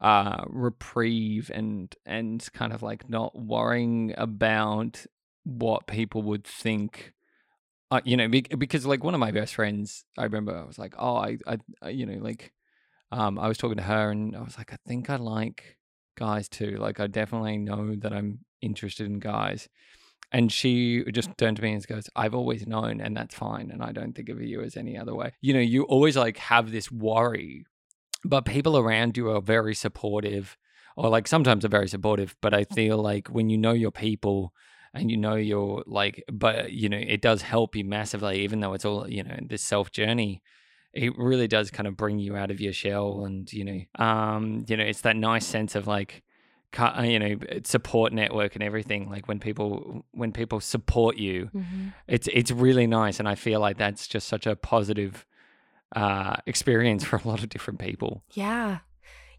[0.00, 5.06] uh reprieve and and kind of like not worrying about
[5.44, 7.14] what people would think
[7.90, 10.94] uh, you know, because like one of my best friends, I remember I was like,
[10.98, 11.38] oh, I,
[11.80, 12.52] I, you know, like,
[13.12, 15.78] um, I was talking to her and I was like, I think I like
[16.16, 16.76] guys too.
[16.78, 19.68] Like, I definitely know that I'm interested in guys.
[20.32, 23.70] And she just turned to me and goes, I've always known, and that's fine.
[23.70, 25.30] And I don't think of you as any other way.
[25.40, 27.64] You know, you always like have this worry,
[28.24, 30.56] but people around you are very supportive,
[30.96, 32.36] or like sometimes are very supportive.
[32.40, 34.52] But I feel like when you know your people,
[34.94, 38.74] and you know you're like but you know it does help you massively even though
[38.74, 40.40] it's all you know this self journey
[40.92, 44.64] it really does kind of bring you out of your shell and you know um
[44.68, 46.22] you know it's that nice sense of like
[46.78, 51.92] uh, you know support network and everything like when people when people support you Mhm.
[52.06, 55.26] it's it's really nice and i feel like that's just such a positive
[55.94, 58.78] uh experience for a lot of different people Yeah.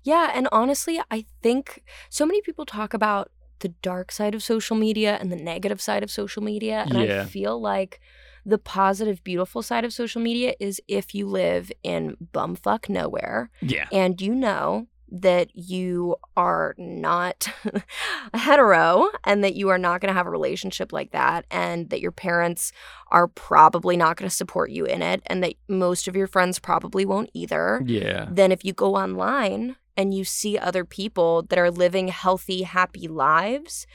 [0.03, 0.31] Yeah.
[0.35, 5.17] And honestly, I think so many people talk about the dark side of social media
[5.19, 6.85] and the negative side of social media.
[6.87, 7.23] And Yeah.
[7.23, 7.99] I feel like
[8.45, 13.87] the positive, beautiful side of social media is if you live in bumfuck nowhere yeah
[13.91, 17.47] and you know that you are not
[18.33, 22.01] hetero and that you are not going to have a relationship like that and that
[22.01, 22.71] your parents
[23.11, 26.59] are probably not going to support you in it and that most of your friends
[26.59, 28.27] probably won't either yeah.
[28.31, 33.07] then if you go online and you see other people that are living healthy, happy
[33.07, 33.87] lives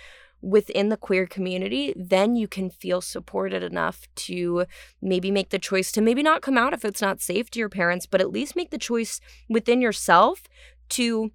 [0.43, 4.65] within the queer community, then you can feel supported enough to
[5.03, 7.69] maybe make the choice to maybe not come out if it's not safe to your
[7.69, 10.45] parents, but at least make the choice within yourself
[10.91, 11.31] to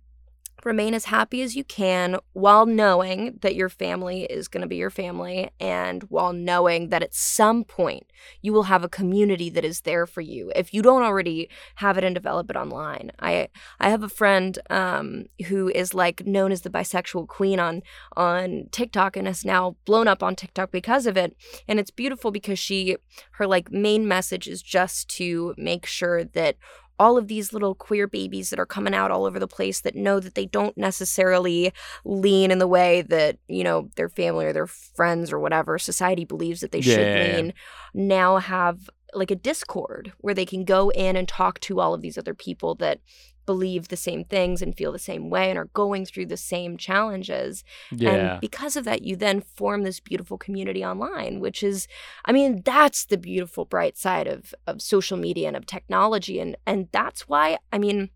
[0.65, 4.75] remain as happy as you can while knowing that your family is going to be
[4.75, 8.07] your family and while knowing that at some point
[8.41, 10.51] you will have a community that is there for you.
[10.55, 13.11] If you don't already have it and develop it online.
[13.19, 13.49] I
[13.79, 17.83] i have a friend um who is like known as the bisexual queen on
[18.17, 21.35] on tiktok and has now blown up on tiktok because of it.
[21.67, 22.97] And it's beautiful because she
[23.33, 26.55] her like main message is just to make sure that
[26.99, 29.95] all of these little queer babies that are coming out all over the place that
[29.95, 31.73] know that they don't necessarily
[32.03, 36.25] lean in the way that you know their family or their friends or whatever society
[36.25, 36.97] believes that they should
[37.35, 37.53] lean
[37.93, 42.01] now have like a discord where they can go in and talk to all of
[42.01, 42.99] these other people that
[43.45, 46.77] believe the same things and feel the same way and are going through the same
[46.77, 51.87] challenges yeah and because of that, you then form this beautiful community online, which is,
[52.25, 56.39] I mean, that's the beautiful bright side of of social media and of technology.
[56.39, 58.09] And and that's why, I mean,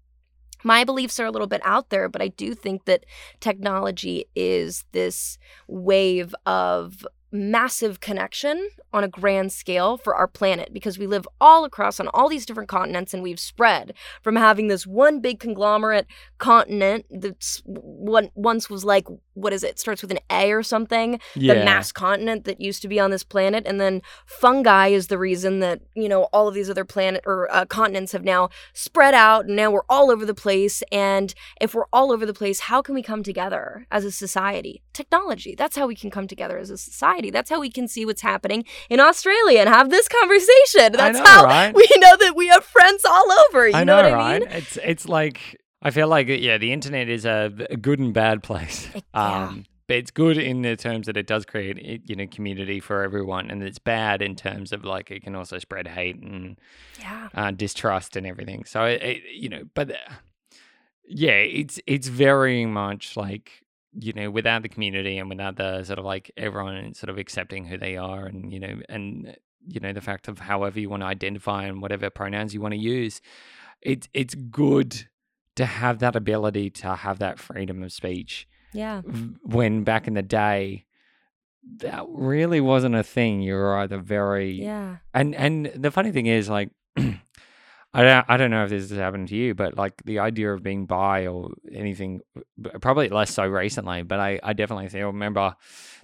[0.63, 3.05] my beliefs are a little bit out there, but I do think that
[3.39, 10.97] technology is this wave of massive connection on a grand scale for our planet because
[10.97, 14.88] we live all across on all these different continents and we've spread from having this
[14.88, 16.07] one big conglomerate
[16.39, 19.05] continent that's one once was like
[19.36, 19.71] what is it?
[19.71, 21.53] it starts with an A or something yeah.
[21.53, 25.17] the mass continent that used to be on this planet and then fungi is the
[25.17, 29.13] reason that you know all of these other planet or uh, continents have now spread
[29.13, 32.61] out and now we're all over the place and if we're all over the place
[32.61, 36.57] how can we come together as a society technology that's how we can come together
[36.57, 40.07] as a society that's how we can see what's happening in australia and have this
[40.07, 41.76] conversation that's know, how right?
[41.76, 44.47] we know that we have friends all over you I know, know, what i mean
[44.49, 48.43] It's it's like I feel like yeah, the internet is a, a good and bad
[48.43, 48.89] place.
[48.93, 49.47] It- yeah.
[49.47, 53.01] Um, but it's good in the terms that it does create you know community for
[53.01, 56.59] everyone, and it's bad in terms of like it can also spread hate and
[56.99, 58.65] yeah uh, distrust and everything.
[58.65, 59.91] So it, it, you know, but
[61.07, 63.63] yeah, it's it's very much like
[63.94, 67.66] you know without the community and without the sort of like everyone sort of accepting
[67.66, 69.36] who they are and you know and
[69.68, 72.74] you know the fact of however you want to identify and whatever pronouns you want
[72.74, 73.22] to use,
[73.82, 75.08] it's it's good
[75.56, 79.02] to have that ability to have that freedom of speech yeah.
[79.44, 80.86] when back in the day
[81.78, 83.42] that really wasn't a thing.
[83.42, 84.98] You were either very yeah.
[85.14, 86.70] and and the funny thing is like
[87.92, 90.54] I don't I don't know if this has happened to you, but like the idea
[90.54, 92.22] of being bi or anything,
[92.82, 94.04] probably less so recently.
[94.04, 95.56] But I I definitely still remember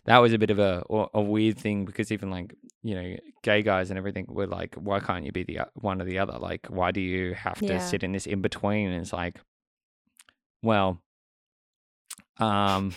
[0.06, 0.84] that was a bit of a
[1.14, 5.00] a weird thing because even like you know gay guys and everything were like, why
[5.00, 6.40] can't you be the one or the other?
[6.40, 7.80] Like, why do you have to Yeah.
[7.80, 8.90] sit in this in between?
[8.90, 9.40] And it's like,
[10.64, 11.00] well,
[12.40, 12.94] um,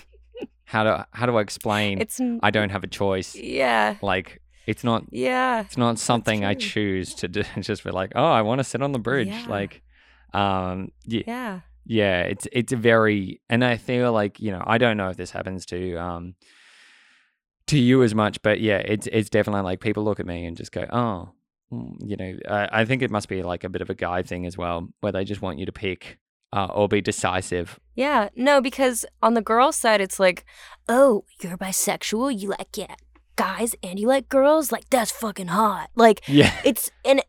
[0.65, 2.01] how do how do I explain?
[2.01, 3.35] it's I don't have a choice.
[3.35, 7.43] yeah Like, it's not yeah it's not something I choose to do.
[7.61, 9.29] Just be like, oh, I want to sit on the bridge.
[9.29, 9.47] Yeah.
[9.49, 9.83] Like,
[10.35, 12.21] um, yeah, yeah yeah.
[12.21, 15.31] It's it's a very, and I feel like you know, I don't know if this
[15.31, 16.35] happens to um
[17.69, 20.55] to you as much, but yeah, it's it's definitely like people look at me and
[20.55, 21.31] just go, oh,
[21.73, 24.23] mm, you know, I, I think it must be like a bit of a guy
[24.23, 26.19] thing as well, where they just want you to pick
[26.53, 27.81] uh, or be decisive.
[27.95, 30.45] Yeah, no, because on the girl side, it's like,
[30.89, 32.95] oh, you're bisexual, you like yeah,
[33.39, 35.89] guys, and you like girls, like that's fucking hot.
[35.95, 37.23] Like Yeah, it's and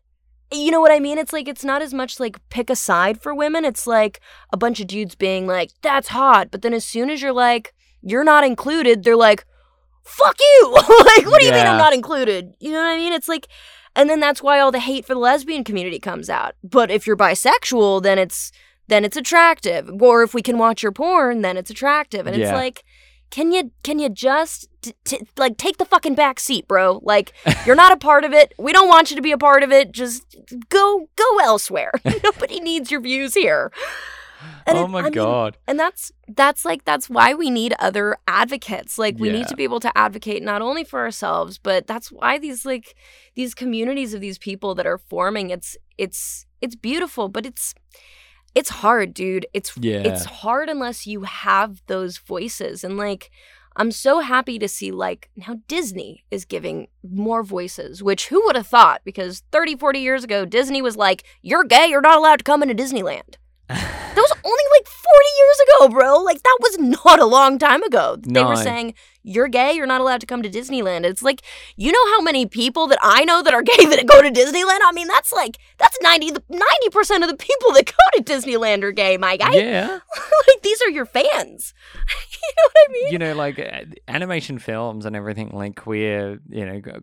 [0.52, 1.16] you know what I mean?
[1.16, 3.64] It's like it's not as much like pick a side for women.
[3.64, 4.20] It's like
[4.52, 7.72] a bunch of dudes being like, that's hot, but then as soon as you're like,
[8.02, 9.46] you're not included, they're like,
[10.02, 10.72] fuck you.
[10.74, 12.52] like, what do you mean I'm not included?
[12.58, 13.12] You know what I mean?
[13.14, 13.46] It's like.
[13.96, 16.54] And then that's why all the hate for the lesbian community comes out.
[16.62, 18.52] But if you're bisexual, then it's
[18.86, 19.90] then it's attractive.
[20.00, 22.26] Or if we can watch your porn, then it's attractive.
[22.26, 22.84] And it's like,
[23.30, 27.00] can you can you just t- t- like take the fucking back seat, bro?
[27.02, 27.32] Like
[27.66, 28.52] you're not a part of it.
[28.58, 29.92] We don't want you to be a part of it.
[29.92, 30.36] Just
[30.68, 31.92] go go elsewhere.
[32.24, 33.70] Nobody needs your views here.
[34.66, 35.58] And oh it- my I mean, god.
[35.68, 39.38] and that's that's like that's why we need other advocates like we Yeah.
[39.38, 42.94] need to be able to advocate not only for ourselves but that's why these like
[43.34, 47.74] these communities of these people that are forming it's it's it's beautiful but it's
[48.54, 50.02] it's hard dude it's Yeah.
[50.04, 53.30] it's hard unless you have those voices and like
[53.76, 58.56] I'm so happy to see like now Disney is giving more voices, which who would
[58.56, 59.00] have thought?
[59.04, 62.62] Because 30, 40 years ago, Disney was like, you're gay, you're not allowed to come
[62.64, 63.36] into Disneyland.
[64.10, 66.22] That was only like 40 years ago, bro.
[66.24, 68.16] Like, that was not a long time ago.
[68.20, 71.04] They were saying, you're gay, you're not allowed to come to Disneyland.
[71.04, 71.42] It's like,
[71.76, 74.80] you know how many people that I know that are gay that go to Disneyland?
[74.84, 78.92] I mean, that's like, that's 90, 90% of the people that go to Disneyland are
[78.92, 79.52] gay, my guy.
[79.54, 79.88] yeah.
[80.48, 81.74] like, these are your fans.
[82.32, 83.12] you know what I mean?
[83.12, 87.00] you know, like uh, animation films and everything, like queer, you know, go-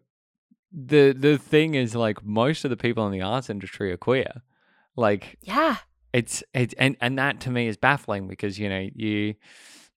[0.72, 4.42] the the thing is like most of the people in the arts industry are queer.
[4.98, 5.78] Like Yeah.
[6.12, 9.36] it's it's and and that to me is baffling because you know you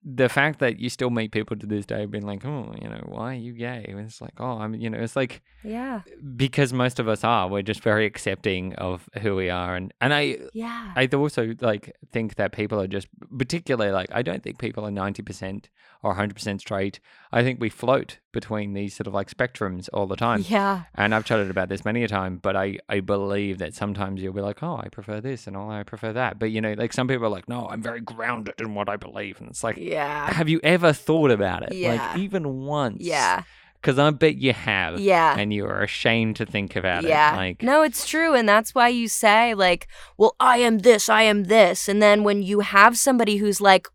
[0.02, 3.02] the fact that you still meet people to this day being like, oh, you know,
[3.06, 3.84] why are you gay?
[3.88, 6.00] And it's like, oh, I'm, you know, it's like Yeah.
[6.36, 10.14] because most of us are, we're just very accepting of who we are, and and
[10.14, 10.92] I Yeah.
[10.96, 14.90] I also like think that people are just particularly like I don't think people are
[14.90, 15.68] ninety percent
[16.02, 16.98] or hundred percent straight.
[17.30, 20.44] I think we float between these sort of like spectrums all the time.
[20.48, 20.84] Yeah.
[20.94, 24.32] And I've chatted about this many a time, but I, I believe that sometimes you'll
[24.32, 26.38] be like, oh, I prefer this and oh, I prefer that.
[26.38, 28.96] But you know, like some people are like, no, I'm very grounded in what I
[28.96, 29.89] believe, and it's like, Yeah.
[29.98, 31.74] Have you ever thought about it?
[31.74, 31.92] Yeah.
[32.10, 32.98] Like even once?
[33.00, 33.42] Yeah.
[33.80, 35.00] Because I bet you have.
[35.00, 35.34] Yeah.
[35.38, 37.32] And you are ashamed to think about Yeah.
[37.32, 37.36] it.
[37.36, 38.34] Like no, it's true.
[38.34, 39.88] And that's why you say, like,
[40.18, 41.88] well, I am this, I am this.
[41.88, 43.88] And then when you have somebody who's like,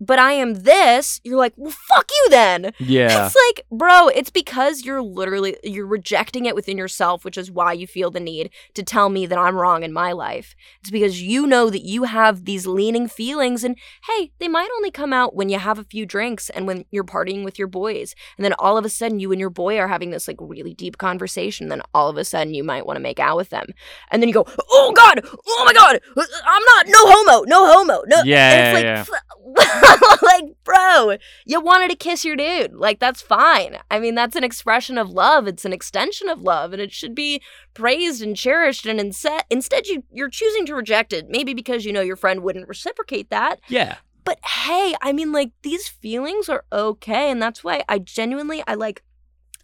[0.00, 2.72] but I am this, you're like, well, fuck you then.
[2.78, 3.26] Yeah.
[3.26, 7.72] It's like, bro, it's because you're literally you're rejecting it within yourself, which is why
[7.72, 10.54] you feel the need to tell me that I'm wrong in my life.
[10.80, 13.76] It's because you know that you have these leaning feelings and
[14.06, 17.04] hey, they might only come out when you have a few drinks and when you're
[17.04, 18.14] partying with your boys.
[18.36, 20.74] And then all of a sudden you and your boy are having this like really
[20.74, 23.66] deep conversation, then all of a sudden you might want to make out with them.
[24.10, 25.20] And then you go, "Oh god.
[25.24, 26.00] Oh my god.
[26.16, 27.44] I'm not no homo.
[27.46, 28.02] No homo.
[28.06, 29.22] No." Yeah, And yeah, it's like
[30.22, 31.16] like, bro,
[31.46, 32.74] you wanted to kiss your dude.
[32.74, 33.78] Like, that's fine.
[33.90, 35.46] I mean, that's an expression of love.
[35.46, 37.42] It's an extension of love, and it should be
[37.74, 38.86] praised and cherished.
[38.86, 41.28] And instead, instead, you you're choosing to reject it.
[41.28, 43.60] Maybe because you know your friend wouldn't reciprocate that.
[43.68, 43.96] Yeah.
[44.24, 48.74] But hey, I mean, like these feelings are okay, and that's why I genuinely I
[48.74, 49.02] like.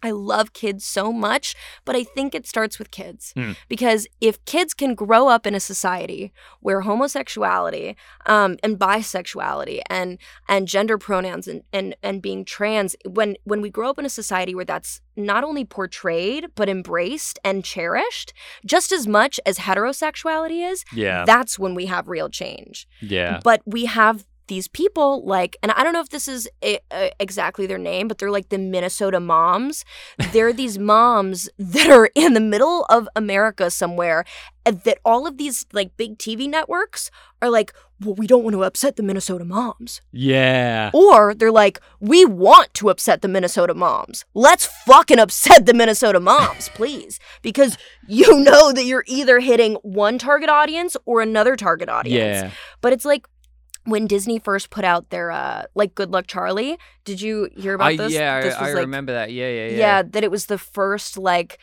[0.04, 1.54] I love kids so much,
[1.86, 3.32] but I think it starts with kids.
[3.36, 3.52] Hmm.
[3.68, 10.18] Because if kids can grow up in a society where homosexuality um, and bisexuality and
[10.48, 14.10] and gender pronouns and, and and being trans, when when we grow up in a
[14.10, 18.32] society where that's not only portrayed but embraced and cherished
[18.66, 21.24] just as much as heterosexuality is, Yeah.
[21.24, 22.86] that's when we have real change.
[23.00, 23.40] yeah.
[23.42, 27.08] But we have these people like, and I don't know if this is i uh,
[27.18, 29.84] exactly their name, but they're like the Minnesota moms.
[30.32, 34.24] They're these moms that are in the middle of America somewhere,
[34.66, 37.10] and that all of these like big TV networks
[37.42, 40.00] are like, well, we don't want to upset the Minnesota moms.
[40.12, 40.90] Yeah.
[40.92, 44.24] Or they're like, we want to upset the Minnesota moms.
[44.34, 47.20] Let's fucking upset the Minnesota moms, please.
[47.42, 52.42] Because you know that you're either hitting one target audience or another target audience.
[52.42, 52.50] Yeah.
[52.80, 53.26] But it's like
[53.84, 57.92] when Disney first put out their uh like Good Luck Charlie, did you hear about
[57.92, 58.12] I, this?
[58.12, 59.32] yeah, this I, I like, remember that.
[59.32, 59.76] Yeah, yeah, yeah.
[59.76, 61.58] yeah, that it was the first like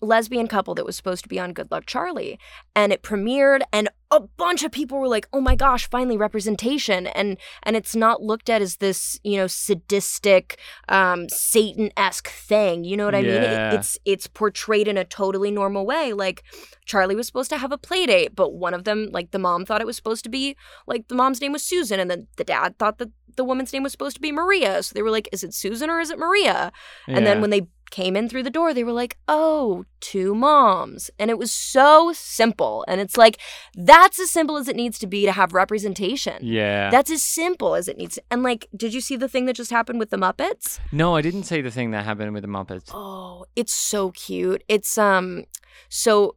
[0.00, 2.38] lesbian couple that was supposed to be on Good Luck Charlie.
[2.76, 7.08] And it premiered and a bunch of people were like, "Oh my gosh, finally representation."
[7.08, 10.58] And and it's not looked at as this, you know, sadistic
[10.88, 12.84] um Satan-esque thing.
[12.84, 13.42] You know what I mean?
[13.42, 13.72] Yeah.
[13.72, 16.12] It, it's it's portrayed in a totally normal way.
[16.12, 16.44] Like
[16.84, 19.64] Charlie was supposed to have a play date, but one of them, like the mom
[19.64, 22.44] thought it was supposed to be like the mom's name was Susan and then the
[22.44, 24.80] dad thought that the woman's name was supposed to be Maria.
[24.82, 26.70] So they were like, "Is it Susan or is it Maria?"
[27.08, 31.10] And then when they came in through the door, they were like, oh, two moms.
[31.18, 32.84] And it was so simple.
[32.88, 33.38] And it's like,
[33.74, 36.38] that's as simple as it needs to be to have representation.
[36.42, 36.90] Yeah.
[36.90, 38.22] That's as simple as it needs to.
[38.30, 40.78] And like, did you see the thing that just happened with the Muppets?
[40.92, 42.90] no, I didn't see the thing that happened with the Muppets.
[42.92, 44.62] Oh, it's so cute.
[44.68, 45.44] It's um
[45.88, 46.36] so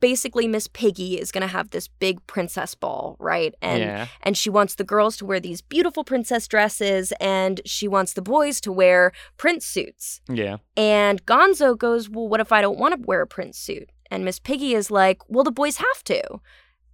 [0.00, 3.54] basically Miss Piggy is going to have this big princess ball, right?
[3.60, 4.06] And yeah.
[4.22, 8.22] and she wants the girls to wear these beautiful princess dresses and she wants the
[8.22, 10.20] boys to wear prince suits.
[10.28, 10.58] Yeah.
[10.76, 13.90] And Gonzo goes, Well, what if I don't want to wear a prince suit?
[14.10, 16.40] And Miss Piggy is like, Well, the boys have to.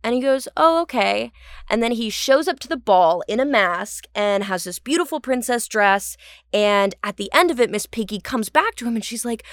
[0.04, 1.32] And he goes, Oh, okay.
[1.70, 5.18] And then he shows up to the ball in a mask and has this beautiful
[5.18, 6.18] princess dress.
[6.52, 9.44] And at the end of it, Miss Piggy comes back to him and she's like,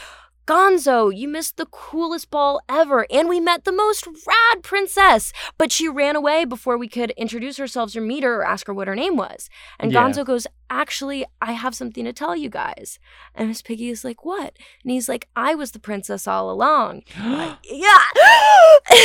[0.48, 5.32] Gonzo, you missed the coolest ball ever, and we met the most rad princess.
[5.58, 8.74] But she ran away before we could introduce ourselves or meet her or ask her
[8.74, 9.50] what her name was.
[9.80, 10.04] And Yeah.
[10.04, 12.98] Gonzo goes, Actually, I have something to tell you guys.
[13.36, 14.58] And Miss Piggy is like, What?
[14.84, 17.04] And he's like, I was the princess all along.
[17.64, 18.00] Yeah.
[18.90, 18.98] and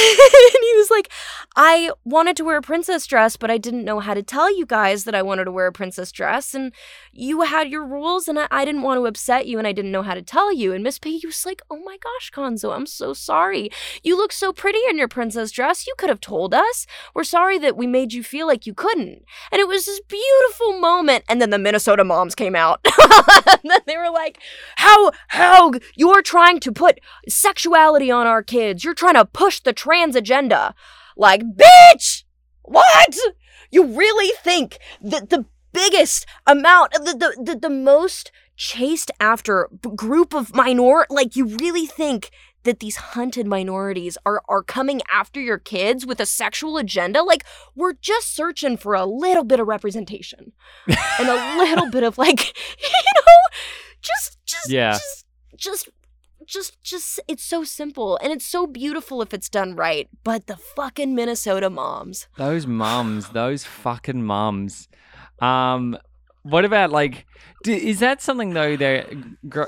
[0.62, 1.10] he was like,
[1.56, 4.64] I wanted to wear a princess dress, but I didn't know how to tell you
[4.64, 6.54] guys that I wanted to wear a princess dress.
[6.54, 6.72] And
[7.12, 9.92] you had your rules, and I, I didn't want to upset you, and I didn't
[9.92, 10.72] know how to tell you.
[10.72, 13.70] And Miss Piggy was like, Oh my gosh, Gonzo, I'm so sorry.
[14.04, 15.86] You look so pretty in your princess dress.
[15.86, 16.86] You could have told us.
[17.14, 19.24] We're sorry that we made you feel like you couldn't.
[19.50, 21.24] And it was this beautiful moment.
[21.28, 22.80] And then the Minnesota moms came out.
[22.84, 24.38] and then they were like,
[24.76, 28.84] How, how, you're trying to put sexuality on our kids.
[28.84, 30.74] You're trying to push the trans agenda.
[31.16, 32.24] Like, bitch!
[32.62, 33.16] What?
[33.70, 40.34] You really think that the biggest amount, the, the, the, the most chased after group
[40.34, 42.30] of minor, like, you really think
[42.66, 47.22] that these hunted minorities are, are coming after your kids with a sexual agenda?
[47.22, 47.44] Like,
[47.74, 50.52] we're just searching for a little bit of representation
[50.86, 52.44] and a little bit of, like,
[52.78, 53.56] you know,
[54.02, 54.92] just, just, Yeah.
[54.92, 55.24] just,
[55.56, 55.88] just
[56.46, 60.56] just just it's so simple and it's so beautiful if it's done right but the
[60.56, 64.86] fucking minnesota moms Those moms those fucking moms
[65.40, 65.98] Um,
[66.50, 67.26] what about like,
[67.64, 69.06] d is that something though that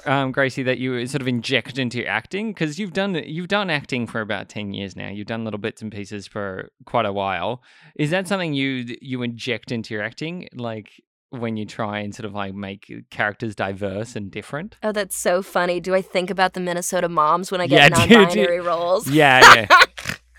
[0.07, 2.49] um, Gracie that you sort of inject into your acting?
[2.53, 5.09] Because you've done you've done acting for about ten years now.
[5.09, 7.63] You've done little bits and pieces for quite a while.
[7.97, 10.91] Is that something you you inject into your acting, like
[11.31, 14.77] when you try and sort of like make characters diverse and different?
[14.83, 18.03] oh that's so funny do i think about the minnesota moms when i get do
[18.03, 19.67] do you- non-binary roles Yeah, yeah.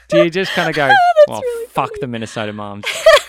[0.10, 0.90] Do you just kind of go,
[1.28, 2.00] well, really fuck funny.
[2.02, 2.86] the Minnesota moms?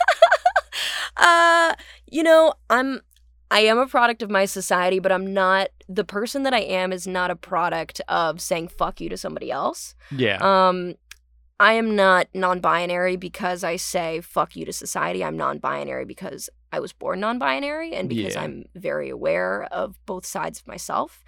[1.20, 1.74] uh
[2.06, 3.00] You know, I'm
[3.52, 6.92] I am a product of my society, but I'm not the person that I am
[6.92, 9.94] is not a product of saying fuck you to somebody else.
[10.10, 10.38] Yeah.
[10.40, 10.94] Um
[11.58, 15.22] I am not non-binary because I say fuck you to society.
[15.22, 18.42] I'm non-binary because I was born non-binary and because Yeah.
[18.44, 21.22] I'm very aware of both sides of myself.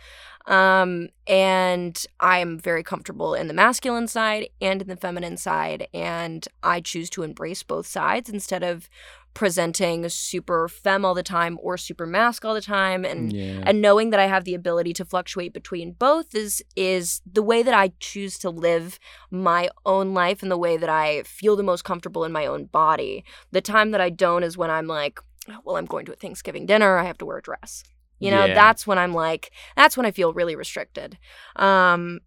[0.46, 6.46] Um and I'm very comfortable in the masculine side and in the feminine side and
[6.62, 8.88] I choose to embrace both sides instead of
[9.34, 13.62] presenting super femme all the time or super masc all the time and yeah.
[13.64, 17.62] and knowing that I have the ability to fluctuate between both is is the way
[17.62, 18.98] that I choose to live
[19.30, 22.66] my own life and the way that I feel the most comfortable in my own
[22.66, 23.24] body.
[23.52, 25.18] The time that I don't is when I'm like,
[25.48, 27.84] "Oh, well, I'm going to a Thanksgiving dinner, I have to wear a dress.
[28.18, 28.54] You know, Yeah.
[28.54, 31.18] that's when I'm like, that's when I feel really restricted.
[31.56, 32.20] Um,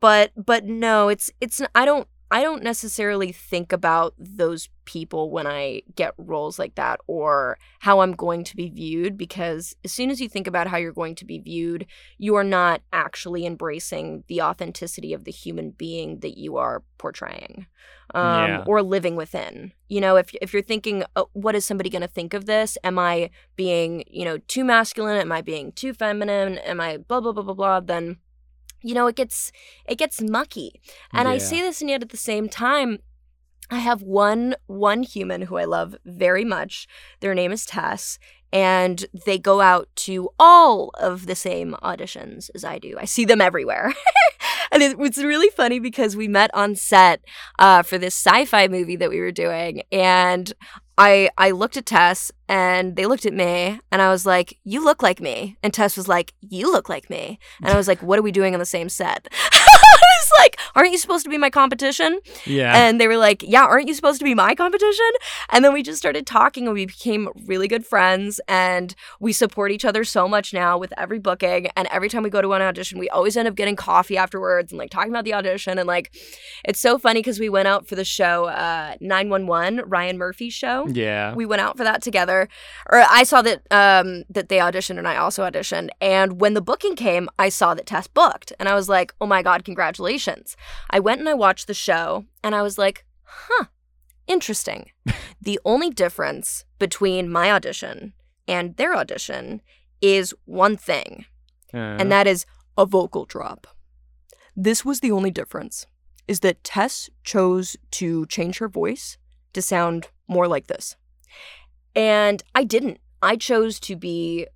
[0.00, 5.46] but but no, it's it's I don't I don't necessarily think about those people when
[5.46, 10.10] I get roles like that or how I'm going to be viewed because as soon
[10.10, 11.86] as you think about how you're going to be viewed,
[12.18, 17.66] you are not actually embracing the authenticity of the human being that you are portraying
[18.14, 18.64] um, Yeah.
[18.66, 19.72] or living within.
[19.88, 22.76] You know, if, if you're thinking, oh, what is somebody going to think of this?
[22.84, 25.20] Am I being, you know, too masculine?
[25.20, 26.58] Am I being too feminine?
[26.58, 27.80] Am I blah, blah, blah, blah, blah?
[27.80, 28.18] Then
[28.82, 29.52] you know it gets
[29.86, 30.80] it gets mucky.
[31.12, 31.38] And i Yeah.
[31.38, 32.98] say this and yet at the same time
[33.70, 36.86] i have one one human who i love very much.
[37.20, 38.18] Their name is tess
[38.52, 42.96] and they go out to all of the same auditions as i do.
[42.98, 43.92] I see them everywhere.
[44.70, 47.24] And it, it's really funny because we met on set
[47.58, 50.52] uh, for this sci-fi movie that we were doing and
[50.98, 54.84] I, I looked at Tess and they looked at me and I was like, You
[54.84, 55.56] look like me.
[55.62, 57.38] And Tess was like, You look like me.
[57.62, 59.28] And I was like, What are we doing on the same set?
[60.18, 62.20] Was like, Aren't you supposed to be my competition?
[62.44, 62.76] yeah.
[62.76, 65.10] And they were like, Yeah, aren't you supposed to be my competition?
[65.50, 69.70] And then we just started talking and we became really good friends and we support
[69.70, 71.68] each other so much now with every booking.
[71.76, 74.72] And every time we go to an audition, we always end up getting coffee afterwards
[74.72, 75.78] and like talking about the audition.
[75.78, 76.14] And like,
[76.64, 80.86] it's so funny because we went out for the show, uh, 911, Ryan Murphy's show
[80.86, 81.34] yeah.
[81.34, 82.48] we went out for that together
[82.90, 86.60] or i saw that um that they auditioned and i also auditioned and when the
[86.60, 90.07] booking came i saw that tess booked and i was like oh my god congratulations
[90.90, 93.66] i went and i watched the show and i was like huh
[94.26, 94.90] interesting
[95.40, 98.12] the only difference between my audition
[98.46, 99.60] and their audition
[100.00, 101.24] is one thing
[101.74, 102.46] Uh, and that is
[102.78, 103.66] a vocal drop.
[104.56, 105.86] This was the only difference
[106.26, 109.18] is that Tess chose to change her voice
[109.52, 110.96] to sound more like this.
[111.94, 112.98] And I didn't.
[113.22, 114.46] I chose to be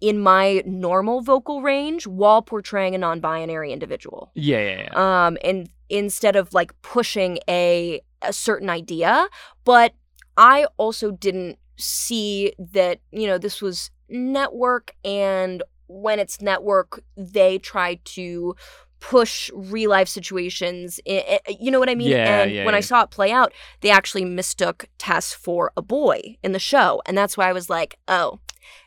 [0.00, 4.30] in my normal vocal range while portraying a non-binary individual.
[4.34, 5.26] yeah, yeah, yeah.
[5.26, 9.28] Um and instead of like pushing a a certain idea,
[9.64, 9.94] but
[10.36, 17.58] I also didn't see that, you know, this was network and when it's network, they
[17.58, 18.54] try to
[19.00, 21.00] push real life situations.
[21.06, 22.10] You know what I mean?
[22.10, 25.82] Yeah, and yeah, when I saw it play out, they actually mistook Tess for a
[25.82, 27.02] boy in the show.
[27.06, 28.38] And that's why I was like, oh,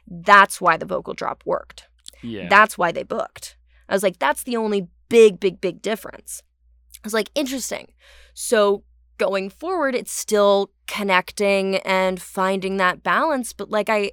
[0.07, 1.87] that's why the vocal drop worked.
[2.21, 2.47] yeah.
[2.49, 3.57] That's why they booked.
[3.89, 6.41] I was like, that's the only big, big, big difference.
[6.95, 7.93] I was like, interesting.
[8.33, 8.83] So
[9.17, 13.53] going forward, it's still connecting and finding that balance.
[13.53, 14.11] But like, I,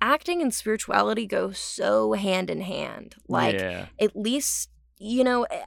[0.00, 3.14] acting and spirituality go so hand in hand.
[3.28, 3.86] Like, yeah.
[4.00, 5.62] at least, you know, eh,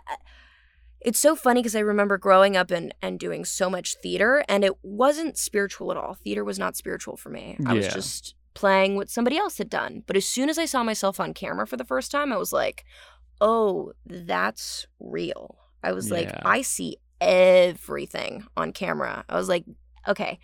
[1.01, 4.65] it's so funny because I remember growing up and, and doing so much theater, and
[4.65, 6.13] it wasn't spiritual at all.
[6.13, 7.57] Theater was not spiritual for me.
[7.65, 10.03] I was just playing what somebody else had done.
[10.05, 12.51] But as soon as I saw myself on camera for the first time, I was
[12.51, 12.83] like,
[13.39, 15.55] oh, that's real.
[15.81, 19.23] I was like, I see everything on camera.
[19.29, 19.63] I was like,
[20.09, 20.39] okay,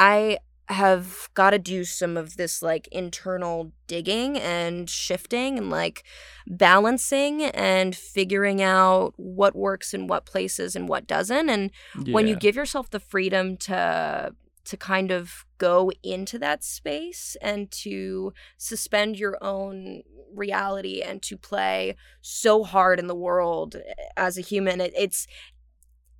[0.00, 6.02] I have got to do some of this like internal digging and shifting and like
[6.48, 11.70] balancing and figuring out what works in what places and what doesn't and
[12.12, 14.32] when you give yourself the freedom to
[14.64, 20.02] to kind of go into that space and to suspend your own
[20.34, 24.80] reality and to play so hard in the world eh, as a human.
[24.80, 25.26] It, it's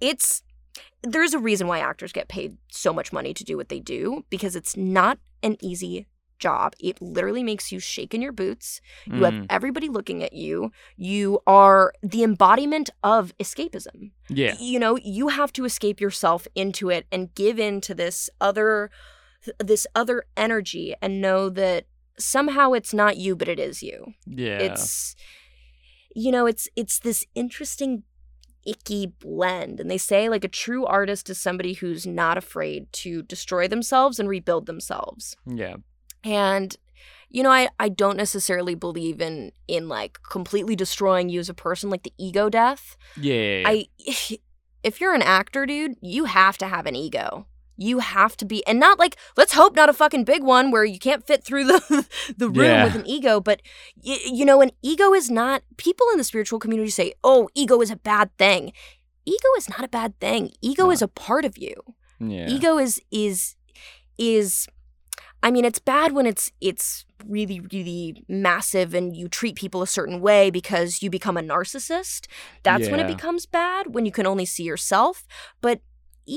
[0.00, 0.42] it's
[1.02, 4.24] there's a reason why actors get paid so much money to do what they do
[4.30, 6.06] because it's not an easy
[6.40, 6.74] job.
[6.80, 8.80] It literally makes you shake in your boots.
[9.06, 10.72] You have Mm, everybody looking at you.
[10.96, 14.10] You are the embodiment of escapism.
[14.28, 14.56] Yeah.
[14.58, 18.90] you know you have to escape yourself into it and give in to this other
[19.58, 21.86] this other energy and know that
[22.18, 24.14] somehow it's not you but it is you.
[24.26, 24.58] Yeah.
[24.58, 25.14] it's
[26.14, 28.02] you know it's it's this interesting
[28.66, 29.80] icky blend.
[29.80, 34.18] And they say like a true artist is somebody who's not afraid to destroy themselves
[34.18, 35.34] and rebuild themselves.
[35.46, 35.76] Yeah.
[36.24, 36.76] And
[37.32, 41.54] you know, I, I don't necessarily believe in in like completely destroying you as a
[41.54, 42.96] person, like the ego death.
[43.16, 43.62] Yeah.
[43.66, 43.86] I
[44.82, 47.46] if you're an actor, dude, you have to have an ego.
[47.76, 50.84] You have to be and not like let's hope not a fucking big one where
[50.84, 52.06] you can't fit through the
[52.36, 52.84] the room Yeah.
[52.84, 53.62] with an ego, but
[54.04, 57.80] y- you know, an ego is not people in the spiritual community say, "Oh, ego
[57.80, 58.72] is a bad thing."
[59.24, 60.50] Ego is not a bad thing.
[60.60, 60.90] Ego No.
[60.90, 61.74] is a part of you
[62.18, 62.48] yeah.
[62.48, 63.54] ego is is
[64.18, 64.66] is
[65.42, 69.86] i mean it's bad when it's it's really really massive and you treat people a
[69.86, 72.26] certain way because you become a narcissist.
[72.62, 75.26] That's when it becomes bad when you can only see yourself.
[75.60, 75.80] But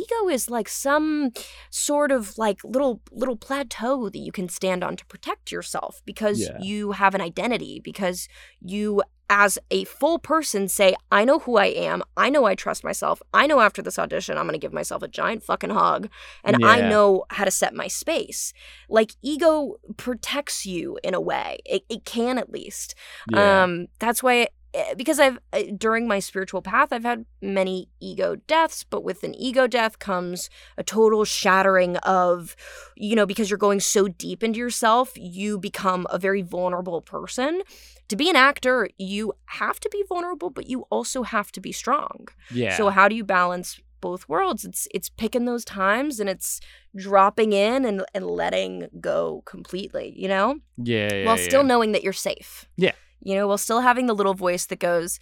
[0.01, 1.31] ego is like some
[1.69, 6.39] sort of like little little plateau that you can stand on to protect yourself because
[6.39, 6.57] Yeah.
[6.59, 8.27] you have an identity because
[8.61, 12.03] you as a full person say i know who i am.
[12.17, 13.21] I know i trust myself.
[13.33, 16.09] I know after this audition i'm going to give myself a giant fucking hug
[16.43, 18.53] and i know how to set my space.
[18.89, 21.59] Like ego protects you in a way.
[21.65, 22.95] It, it can at least.
[23.31, 23.63] Yeah.
[23.63, 24.47] um that's why
[24.95, 29.35] because i've eh, during my spiritual path i've had many ego deaths but with an
[29.35, 32.55] ego death comes a total shattering of
[32.95, 37.61] you know because you're going so deep into yourself you become a very vulnerable person
[38.07, 41.71] to be an actor you have to be vulnerable but you also have to be
[41.71, 42.75] strong yeah.
[42.75, 44.65] so how do you balance both worlds?
[44.65, 46.59] It's it's picking those times and it's
[46.93, 50.59] dropping in and, and letting go completely, you know?
[50.77, 51.13] yeah.
[51.13, 51.25] Yeah.
[51.25, 51.67] while still yeah.
[51.67, 52.67] knowing that you're safe.
[52.75, 52.91] Yeah.
[53.23, 55.19] You know, while still having the little voice that goes,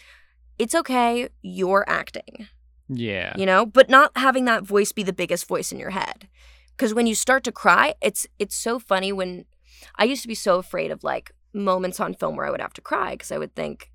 [0.58, 2.48] It's okay, you're acting.
[2.90, 3.34] Yeah.
[3.38, 3.66] You know?
[3.66, 6.28] But not having that voice be the biggest voice in your head.
[6.78, 9.46] Cause when you start to cry, it's it's so funny when
[9.96, 12.74] I used to be so afraid of like moments on film where I would have
[12.74, 13.92] to cry because I would think,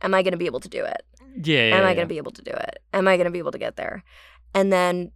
[0.00, 1.02] Am I gonna be able to do it?
[1.42, 1.68] Yeah.
[1.68, 1.94] yeah, Am I yeah.
[1.94, 2.78] going to be able to do it?
[2.92, 4.04] Am I going to be able to get there?
[4.54, 5.10] And then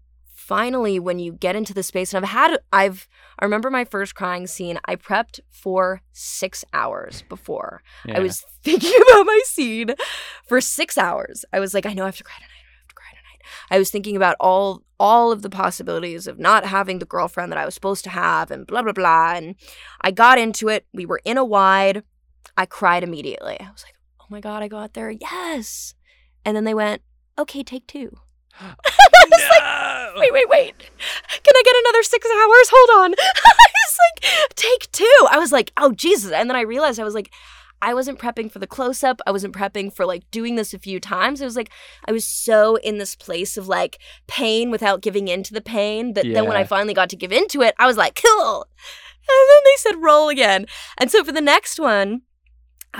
[0.48, 3.06] finally when you get into the space and I've had I've
[3.38, 4.78] I remember my first crying scene.
[4.86, 7.82] I prepped for 6 hours before.
[8.06, 8.16] Yeah.
[8.16, 9.94] I was thinking about my scene
[10.48, 11.44] for 6 hours.
[11.52, 12.48] I was like I know I have to cry tonight.
[12.48, 13.50] I have to cry tonight.
[13.70, 17.58] I was thinking about all all of the possibilities of not having the girlfriend that
[17.58, 19.54] I was supposed to have and blah blah blah and
[20.00, 20.86] I got into it.
[20.94, 22.04] We were in a wide.
[22.56, 23.60] I cried immediately.
[23.60, 25.10] I was like, "Oh my god, I got there.
[25.10, 25.94] Yes."
[26.42, 27.02] And then they went,
[27.38, 28.16] "Okay, take 2."
[28.62, 30.12] no!
[30.16, 30.74] like, wait, wait, wait.
[30.78, 32.70] Can I get another six hours?
[32.72, 33.10] Hold on.
[33.18, 35.26] He's like, take two.
[35.30, 36.32] I was like, oh, Jesus.
[36.32, 37.30] And then I realized I was like,
[37.80, 39.20] I wasn't prepping for the close up.
[39.26, 41.40] I wasn't prepping for like doing this a few times.
[41.40, 41.70] It was like
[42.06, 46.14] I was so in this place of like pain without giving in to the pain
[46.14, 46.34] that yeah.
[46.34, 48.66] then when I finally got to give into it, I was like, cool.
[49.30, 50.66] And then they said roll again.
[50.96, 52.22] And so for the next one,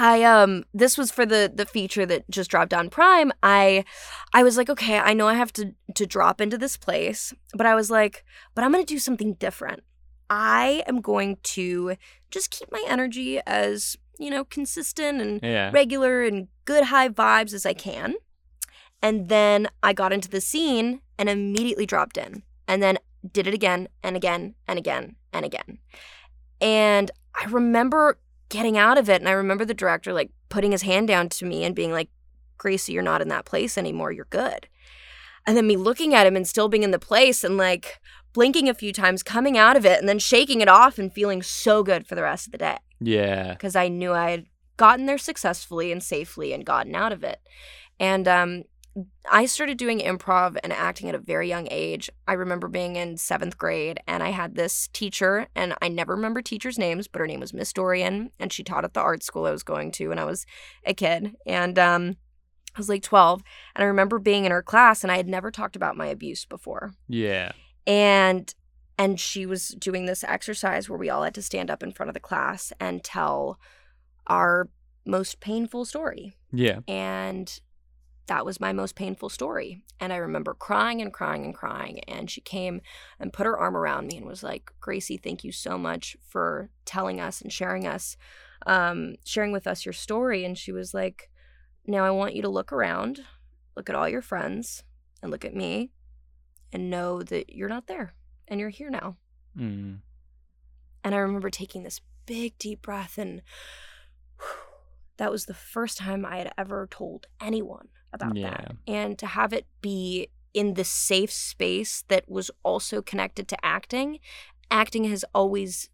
[0.01, 3.33] I um this was for the the feature that just dropped on Prime.
[3.43, 3.85] I
[4.33, 7.67] I was like, okay, I know I have to to drop into this place, but
[7.67, 9.83] I was like, but I'm going to do something different.
[10.31, 11.97] I am going to
[12.31, 15.71] just keep my energy as, you know, consistent and Yeah.
[15.73, 18.15] regular and good high vibes as I can.
[19.03, 22.99] And then I got into the scene and immediately dropped in and then
[23.33, 25.79] did it again and again and again and again.
[26.61, 28.19] And I remember
[28.49, 31.45] getting out of it and I remember the director like putting his hand down to
[31.45, 32.09] me and being like,
[32.57, 34.11] Gracie, you're not in that place anymore.
[34.13, 34.67] You're good.
[35.47, 38.01] And then me looking at him and still being in the place and like
[38.33, 41.43] blinking a few times, coming out of it and then shaking it off and feeling
[41.43, 43.53] so good for the rest of the day Yeah.
[43.53, 44.47] because I knew I had
[44.77, 47.41] gotten there successfully and safely and gotten out of it.
[48.01, 48.65] And um,
[49.31, 52.11] I started doing improv and acting at a very young age.
[52.27, 56.43] I remember being in seventh grade and I had this teacher, and I never remember
[56.43, 59.47] teachers' names, but her name was Miss Dorian, and she taught at the art school
[59.47, 60.47] I was going to when I was
[60.85, 61.37] a kid.
[61.47, 62.17] And um,
[62.75, 63.43] I was like 12,
[63.77, 66.45] and I remember being in her class, and I had never talked about my abuse
[66.45, 67.53] before Yeah.
[67.87, 68.53] and
[69.01, 72.11] and she was doing this exercise where we all had to stand up in front
[72.11, 73.61] of the class and tell
[74.27, 74.69] our
[75.07, 76.81] most painful story Yeah.
[76.89, 77.61] and
[78.29, 79.83] that was my most painful story.
[80.01, 82.01] And i remember crying and crying and crying.
[82.01, 82.81] And she came
[83.19, 86.71] and put her arm around me and was like gracie thank you so much for
[86.85, 88.17] telling us and sharing us
[88.67, 90.45] um, sharing with us your story.
[90.45, 91.31] And she was like
[91.87, 93.21] now i want you to look around
[93.77, 94.83] look at all your friends
[95.23, 95.91] and look at me
[96.73, 98.13] and know that you're not there
[98.47, 99.17] and you're here now.
[99.57, 100.01] Mm.
[101.03, 103.43] and I remember taking this big, deep breath, and
[105.17, 108.51] that was the first time I had ever told anyone about Yeah.
[108.51, 108.77] that.
[108.87, 114.19] And to have it be in the safe space that was also connected to acting,
[114.71, 115.89] acting has always,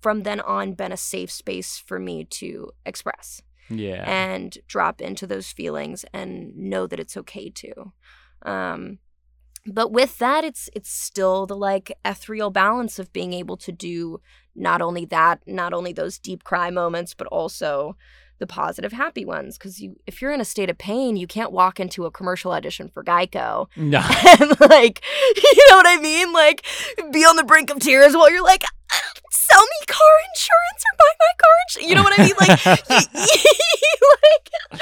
[0.00, 4.04] from then on, been a safe space for me to express Yeah.
[4.06, 7.92] and drop into those feelings and know that it's okay to.
[8.42, 8.98] Um,
[9.66, 14.20] but with that, it's it's still the like ethereal balance of being able to do
[14.54, 17.94] not only that, not only those deep cry moments, but also
[18.40, 21.52] the positive happy ones because you if you're in a state of pain you can't
[21.52, 23.68] walk into a commercial audition for geico.
[23.76, 24.00] No.
[24.40, 25.02] and like
[25.36, 26.32] you know what i mean?
[26.32, 26.64] Like
[27.12, 28.64] be on the brink of tears while you're like
[29.30, 32.34] sell me car insurance or buy my car insurance you know what i mean?
[32.40, 32.66] Like
[34.72, 34.80] like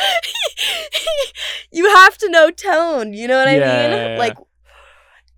[1.72, 3.12] you have to know tone.
[3.12, 3.90] You know what i Yeah, mean?
[3.98, 4.18] Yeah, yeah.
[4.18, 4.36] like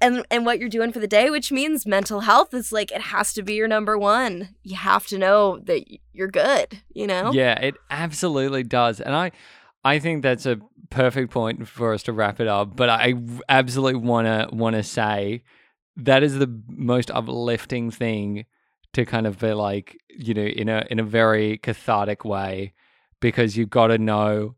[0.00, 3.00] and and what you're doing for the day which means mental health is like it
[3.02, 7.32] has to be your number one you have to know that you're good you know
[7.32, 9.00] Yeah, it absolutely does.
[9.00, 9.32] And I
[9.84, 10.60] I think that's a
[10.90, 13.14] perfect point for us to wrap it up, but I
[13.48, 15.42] absolutely want to want to say
[15.96, 18.46] that is the most uplifting thing
[18.92, 22.74] to kind of be like, you know, in a in a very cathartic way
[23.20, 24.56] because you've got to know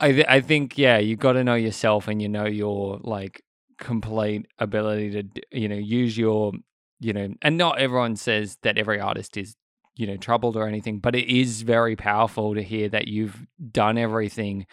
[0.00, 3.42] I th- I think yeah, you've got to know yourself and you know your like
[3.82, 6.52] complete ability to you know use your
[7.00, 9.56] you know and not everyone says that every artist is
[9.96, 13.98] you know troubled or anything but it is very powerful to hear that you've done
[13.98, 14.66] everything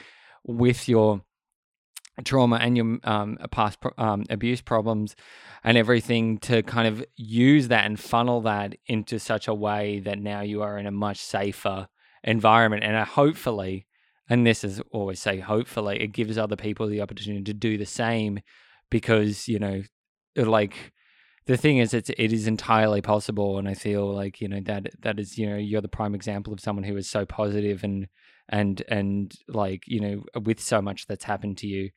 [0.45, 1.21] with your
[2.23, 5.15] trauma and your um, past um, abuse problems
[5.63, 10.19] and everything to kind of use that and funnel that into such a way that
[10.19, 11.87] now you are in a much safer
[12.23, 12.83] environment.
[12.83, 13.87] And uh, hopefully
[14.29, 17.85] and this is always say hopefully it gives other people the opportunity to do the
[17.85, 18.39] same
[18.89, 19.81] because you know
[20.35, 20.93] like
[21.45, 24.87] the thing is it's it is entirely possible and i feel like you know that
[25.01, 28.07] that is you know you're the prime example of someone who is so positive and
[28.49, 31.89] and and like you know with so much that's happened to you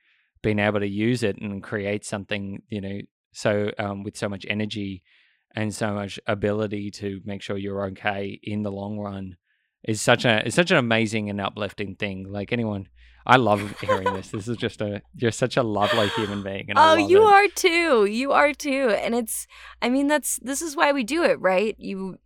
[0.42, 2.98] being able to use it and create something you know
[3.32, 5.02] so um, with so much energy
[5.54, 9.36] and so much ability to make sure you're okay in the long run
[9.84, 12.30] is such a is such an amazing and uplifting thing.
[12.30, 12.88] Like anyone
[13.26, 14.28] i love hearing this.
[14.28, 17.32] This is just a you're such a lovely human being and oh you it.
[17.32, 18.04] are too.
[18.06, 18.90] You are too.
[18.90, 19.46] And it's
[19.80, 21.76] i mean that's this is why we do it right?
[21.78, 22.18] You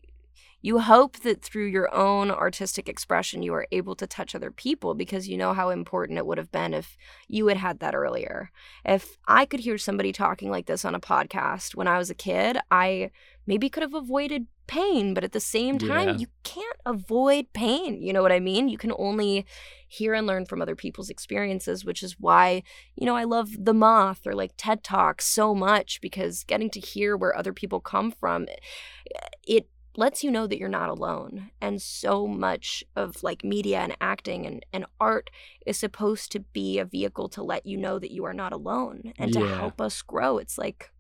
[0.63, 4.95] you hope that through your own artistic expression you are able to touch other people
[4.95, 6.97] because you know how important it would have been if
[7.29, 8.51] you had had that earlier.
[8.85, 12.15] If i could hear somebody talking like this on a podcast when i was a
[12.15, 13.11] kid i
[13.47, 16.17] maybe could have avoided pain but at the same time Yeah.
[16.17, 18.69] you can't avoid pain you know what i mean?
[18.69, 19.47] You can only
[19.89, 22.63] hear and learn from other people's experiences which is why
[22.97, 26.81] you know i love the moth or like ted talks so much because getting to
[26.81, 31.51] hear where other people come from eh, it lets you know that you're not alone.
[31.61, 35.31] And so much of like media and acting and, and art
[35.65, 39.15] is supposed to be a vehicle to let you know that you are not alone
[39.19, 40.37] and to help us grow.
[40.39, 40.91] It's like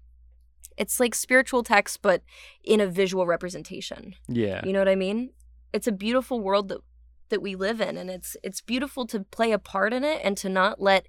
[0.77, 2.23] it's like spiritual text but
[2.63, 5.31] in a visual representation yeah you know what I mean?
[5.73, 6.81] It's a beautiful world that
[7.29, 10.37] that we live in and it's it's beautiful to play a part in it and
[10.39, 11.07] to not let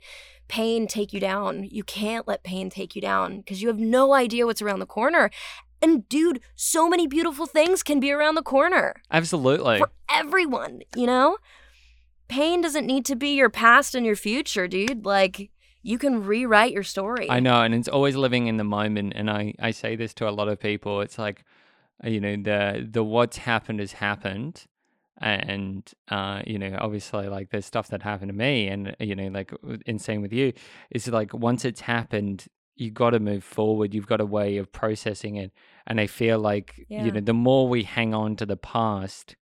[0.47, 1.63] pain take you down.
[1.63, 4.85] You can't let pain take you down because you have no idea what's around the
[4.85, 5.29] corner.
[5.81, 11.05] And dude, so many beautiful things can be around the corner absolutely for everyone, you
[11.05, 11.38] know?
[12.27, 15.05] Pain doesn't need to be your past and your future, dude.
[15.05, 15.51] Like
[15.88, 17.27] you can rewrite your story.
[17.30, 19.14] I know, and it's always living in the moment.
[19.15, 21.01] And I, I say this to a lot of people.
[21.01, 21.43] It's like,
[22.03, 24.65] uh, you know, the the what's happened has happened,
[25.19, 29.27] and uh, you know, obviously, like there's stuff that happened to me, and you know,
[29.27, 30.53] like w- in same with you,
[30.91, 33.93] it's like once it's happened, you got to move forward.
[33.93, 35.51] You've got a way of processing it,
[35.88, 37.05] and I feel like Yeah.
[37.05, 39.35] you know, the more we hang on to the past,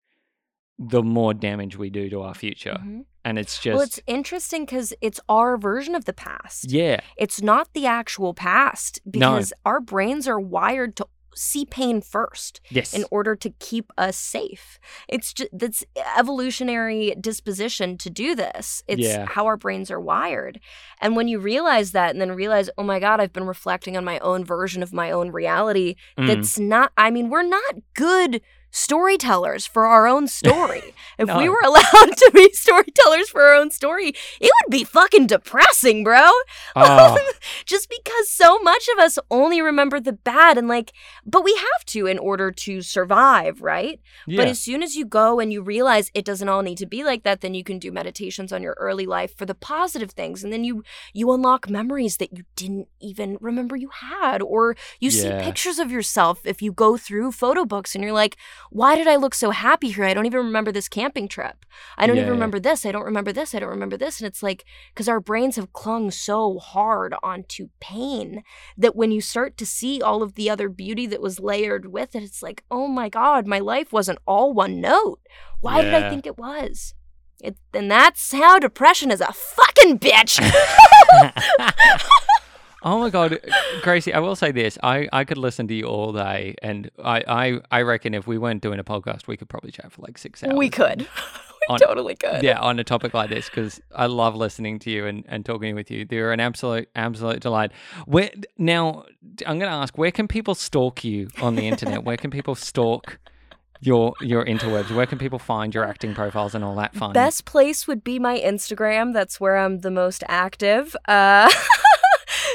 [0.77, 3.05] the more damage we do to our future, Mhm.
[3.25, 6.71] And it's just Well, it's interesting because it's our version of the past.
[6.71, 11.07] yeah, It's not the actual past because our brains are wired to
[11.37, 14.79] see pain first yes, in order to keep us safe.
[15.09, 15.83] It's just that's
[16.17, 18.83] evolutionary disposition to do this.
[18.87, 19.25] It's Yeah.
[19.25, 20.59] how our brains are wired.
[21.01, 24.03] And when you realize that and then realize, "Oh my god, I've been reflecting on
[24.05, 26.27] my own version of my own reality." Mm.
[26.27, 28.41] That's not I mean, we're not good
[28.75, 30.93] storytellers for our own story.
[31.17, 34.09] if we were allowed to be storytellers for our own story,
[34.41, 36.29] it would be fucking depressing, bro.
[36.75, 37.31] Oh,
[37.65, 40.91] just because so much of us only remember the bad and like
[41.25, 44.01] but we have to in order to survive right?
[44.27, 44.37] Yeah.
[44.41, 47.03] but as soon as you go and you realize it doesn't all need to be
[47.03, 50.43] like that then you can do meditations on your early life for the positive things.
[50.43, 50.83] And then you
[51.13, 55.91] you unlock memories that you didn't even remember you had or you see pictures of
[55.91, 58.35] yourself if you go through photo books and you're like
[58.69, 61.65] why did i look so happy here i don't even remember this camping trip
[61.97, 62.23] i don't Yeah.
[62.23, 65.07] even remember this i don't remember this i don't remember this and it's like because
[65.09, 68.43] our brains have clung so hard onto pain
[68.77, 72.15] that when you start to see all of the other beauty that was layered with
[72.15, 75.19] it, it's like, oh my God, my life wasn't all one note.
[75.61, 76.93] Why did I think it was?
[77.41, 80.39] It, and that's how depression is a fucking bitch.
[82.85, 83.39] Oh my god,
[83.81, 84.13] Gracie!
[84.13, 87.59] I will say this: I, I could listen to you all day, and I, I
[87.71, 90.43] I reckon if we weren't doing a podcast, we could probably chat for like six
[90.43, 90.53] hours.
[90.55, 90.99] We could.
[91.69, 92.43] we On- totally could.
[92.43, 95.73] Yeah, on a topic like this because I love listening to you and, and talking
[95.73, 96.05] with you.
[96.05, 97.71] They're an absolute absolute delight.
[98.05, 98.29] Where
[98.59, 99.05] now
[99.47, 102.03] I'm going to ask, where can people stalk you on the internet?
[102.03, 103.17] where can people stalk
[103.81, 104.95] your your interwebs?
[104.95, 107.13] Where can people find your acting profiles and all that fun?
[107.13, 109.11] Best place would be my Instagram.
[109.11, 110.95] That's where I'm the most active.
[111.07, 111.49] Uh,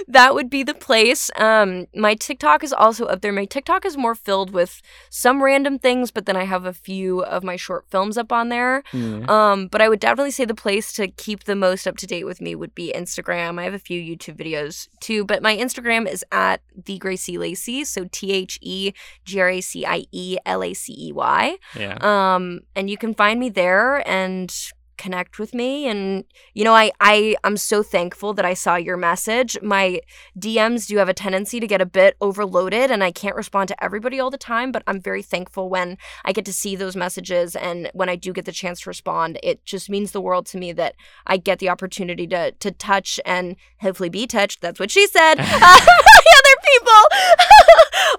[0.09, 1.31] that would be the place.
[1.37, 3.33] Um, my TikTok is also up there.
[3.33, 7.23] My TikTok is more filled with some random things, but then I have a few
[7.25, 8.83] of my short films up on there.
[8.93, 9.25] Yeah.
[9.29, 12.25] Um, but I would definitely say the place to keep the most up to date
[12.25, 13.59] with me would be Instagram.
[13.59, 17.85] I have a few YouTube videos too, but my Instagram is at the Gracie Lacey,
[17.85, 18.93] so T H E
[19.25, 21.57] G R A C I E L A C E Y.
[21.77, 21.99] yeah.
[22.01, 24.55] Um, and you can find me there and
[25.01, 28.99] connect with me and you know I I I'm so thankful that I saw your
[28.99, 29.57] message.
[29.63, 30.03] My
[30.39, 33.83] DMs do have a tendency to get a bit overloaded and I can't respond to
[33.83, 35.97] everybody all the time, but I'm very thankful when
[36.27, 39.39] I get to see those messages and when I do get the chance to respond,
[39.43, 40.97] it just means the world to me that
[41.27, 44.61] I get the opportunity to to touch and hopefully be touched.
[44.61, 45.37] That's what she said.
[46.41, 47.01] other people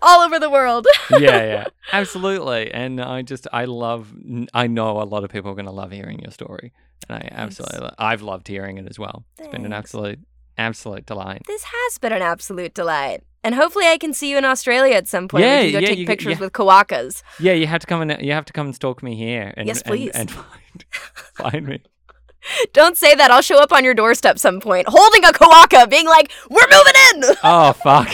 [0.01, 0.87] all over the world.
[1.11, 2.71] yeah, yeah, absolutely.
[2.71, 4.13] And I just, I love,
[4.53, 6.73] I know a lot of people are going to love hearing your story,
[7.09, 9.25] and I absolutely, I've loved hearing it as well.
[9.37, 10.19] It's been an absolute,
[10.57, 11.43] absolute delight.
[11.47, 13.23] This has been an absolute delight.
[13.43, 15.43] And hopefully I can see you in Australia at some point.
[15.43, 16.39] Yeah, we can go yeah, take you- pictures yeah.
[16.39, 17.23] with quokkas.
[17.39, 19.51] Yeah, you have to come and you have to come and stalk me here.
[19.57, 20.11] And, Yes, please.
[20.13, 20.85] And, find,
[21.33, 21.81] find me.
[22.73, 23.31] Don't say that.
[23.31, 27.29] I'll show up on your doorstep some point, holding a quokka, being like, "We're moving
[27.29, 28.09] in." Oh fuck.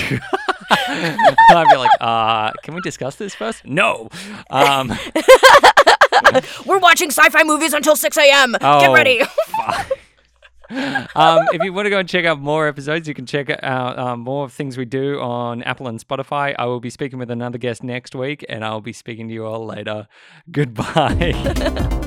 [1.49, 3.65] I'd be like, uh, can we discuss this first?
[3.65, 4.09] No.
[4.49, 4.89] Um,
[6.65, 8.53] We're watching sci-fi movies until 6 a.m.
[8.53, 8.93] Get Oh.
[8.93, 9.21] ready.
[11.15, 13.97] um, if you want to go and check out more episodes, you can check out
[13.97, 16.55] um, more of things we do on Apple and Spotify.
[16.57, 19.45] I will be speaking with another guest next week, and I'll be speaking to you
[19.45, 20.07] all later.
[20.51, 22.03] Goodbye.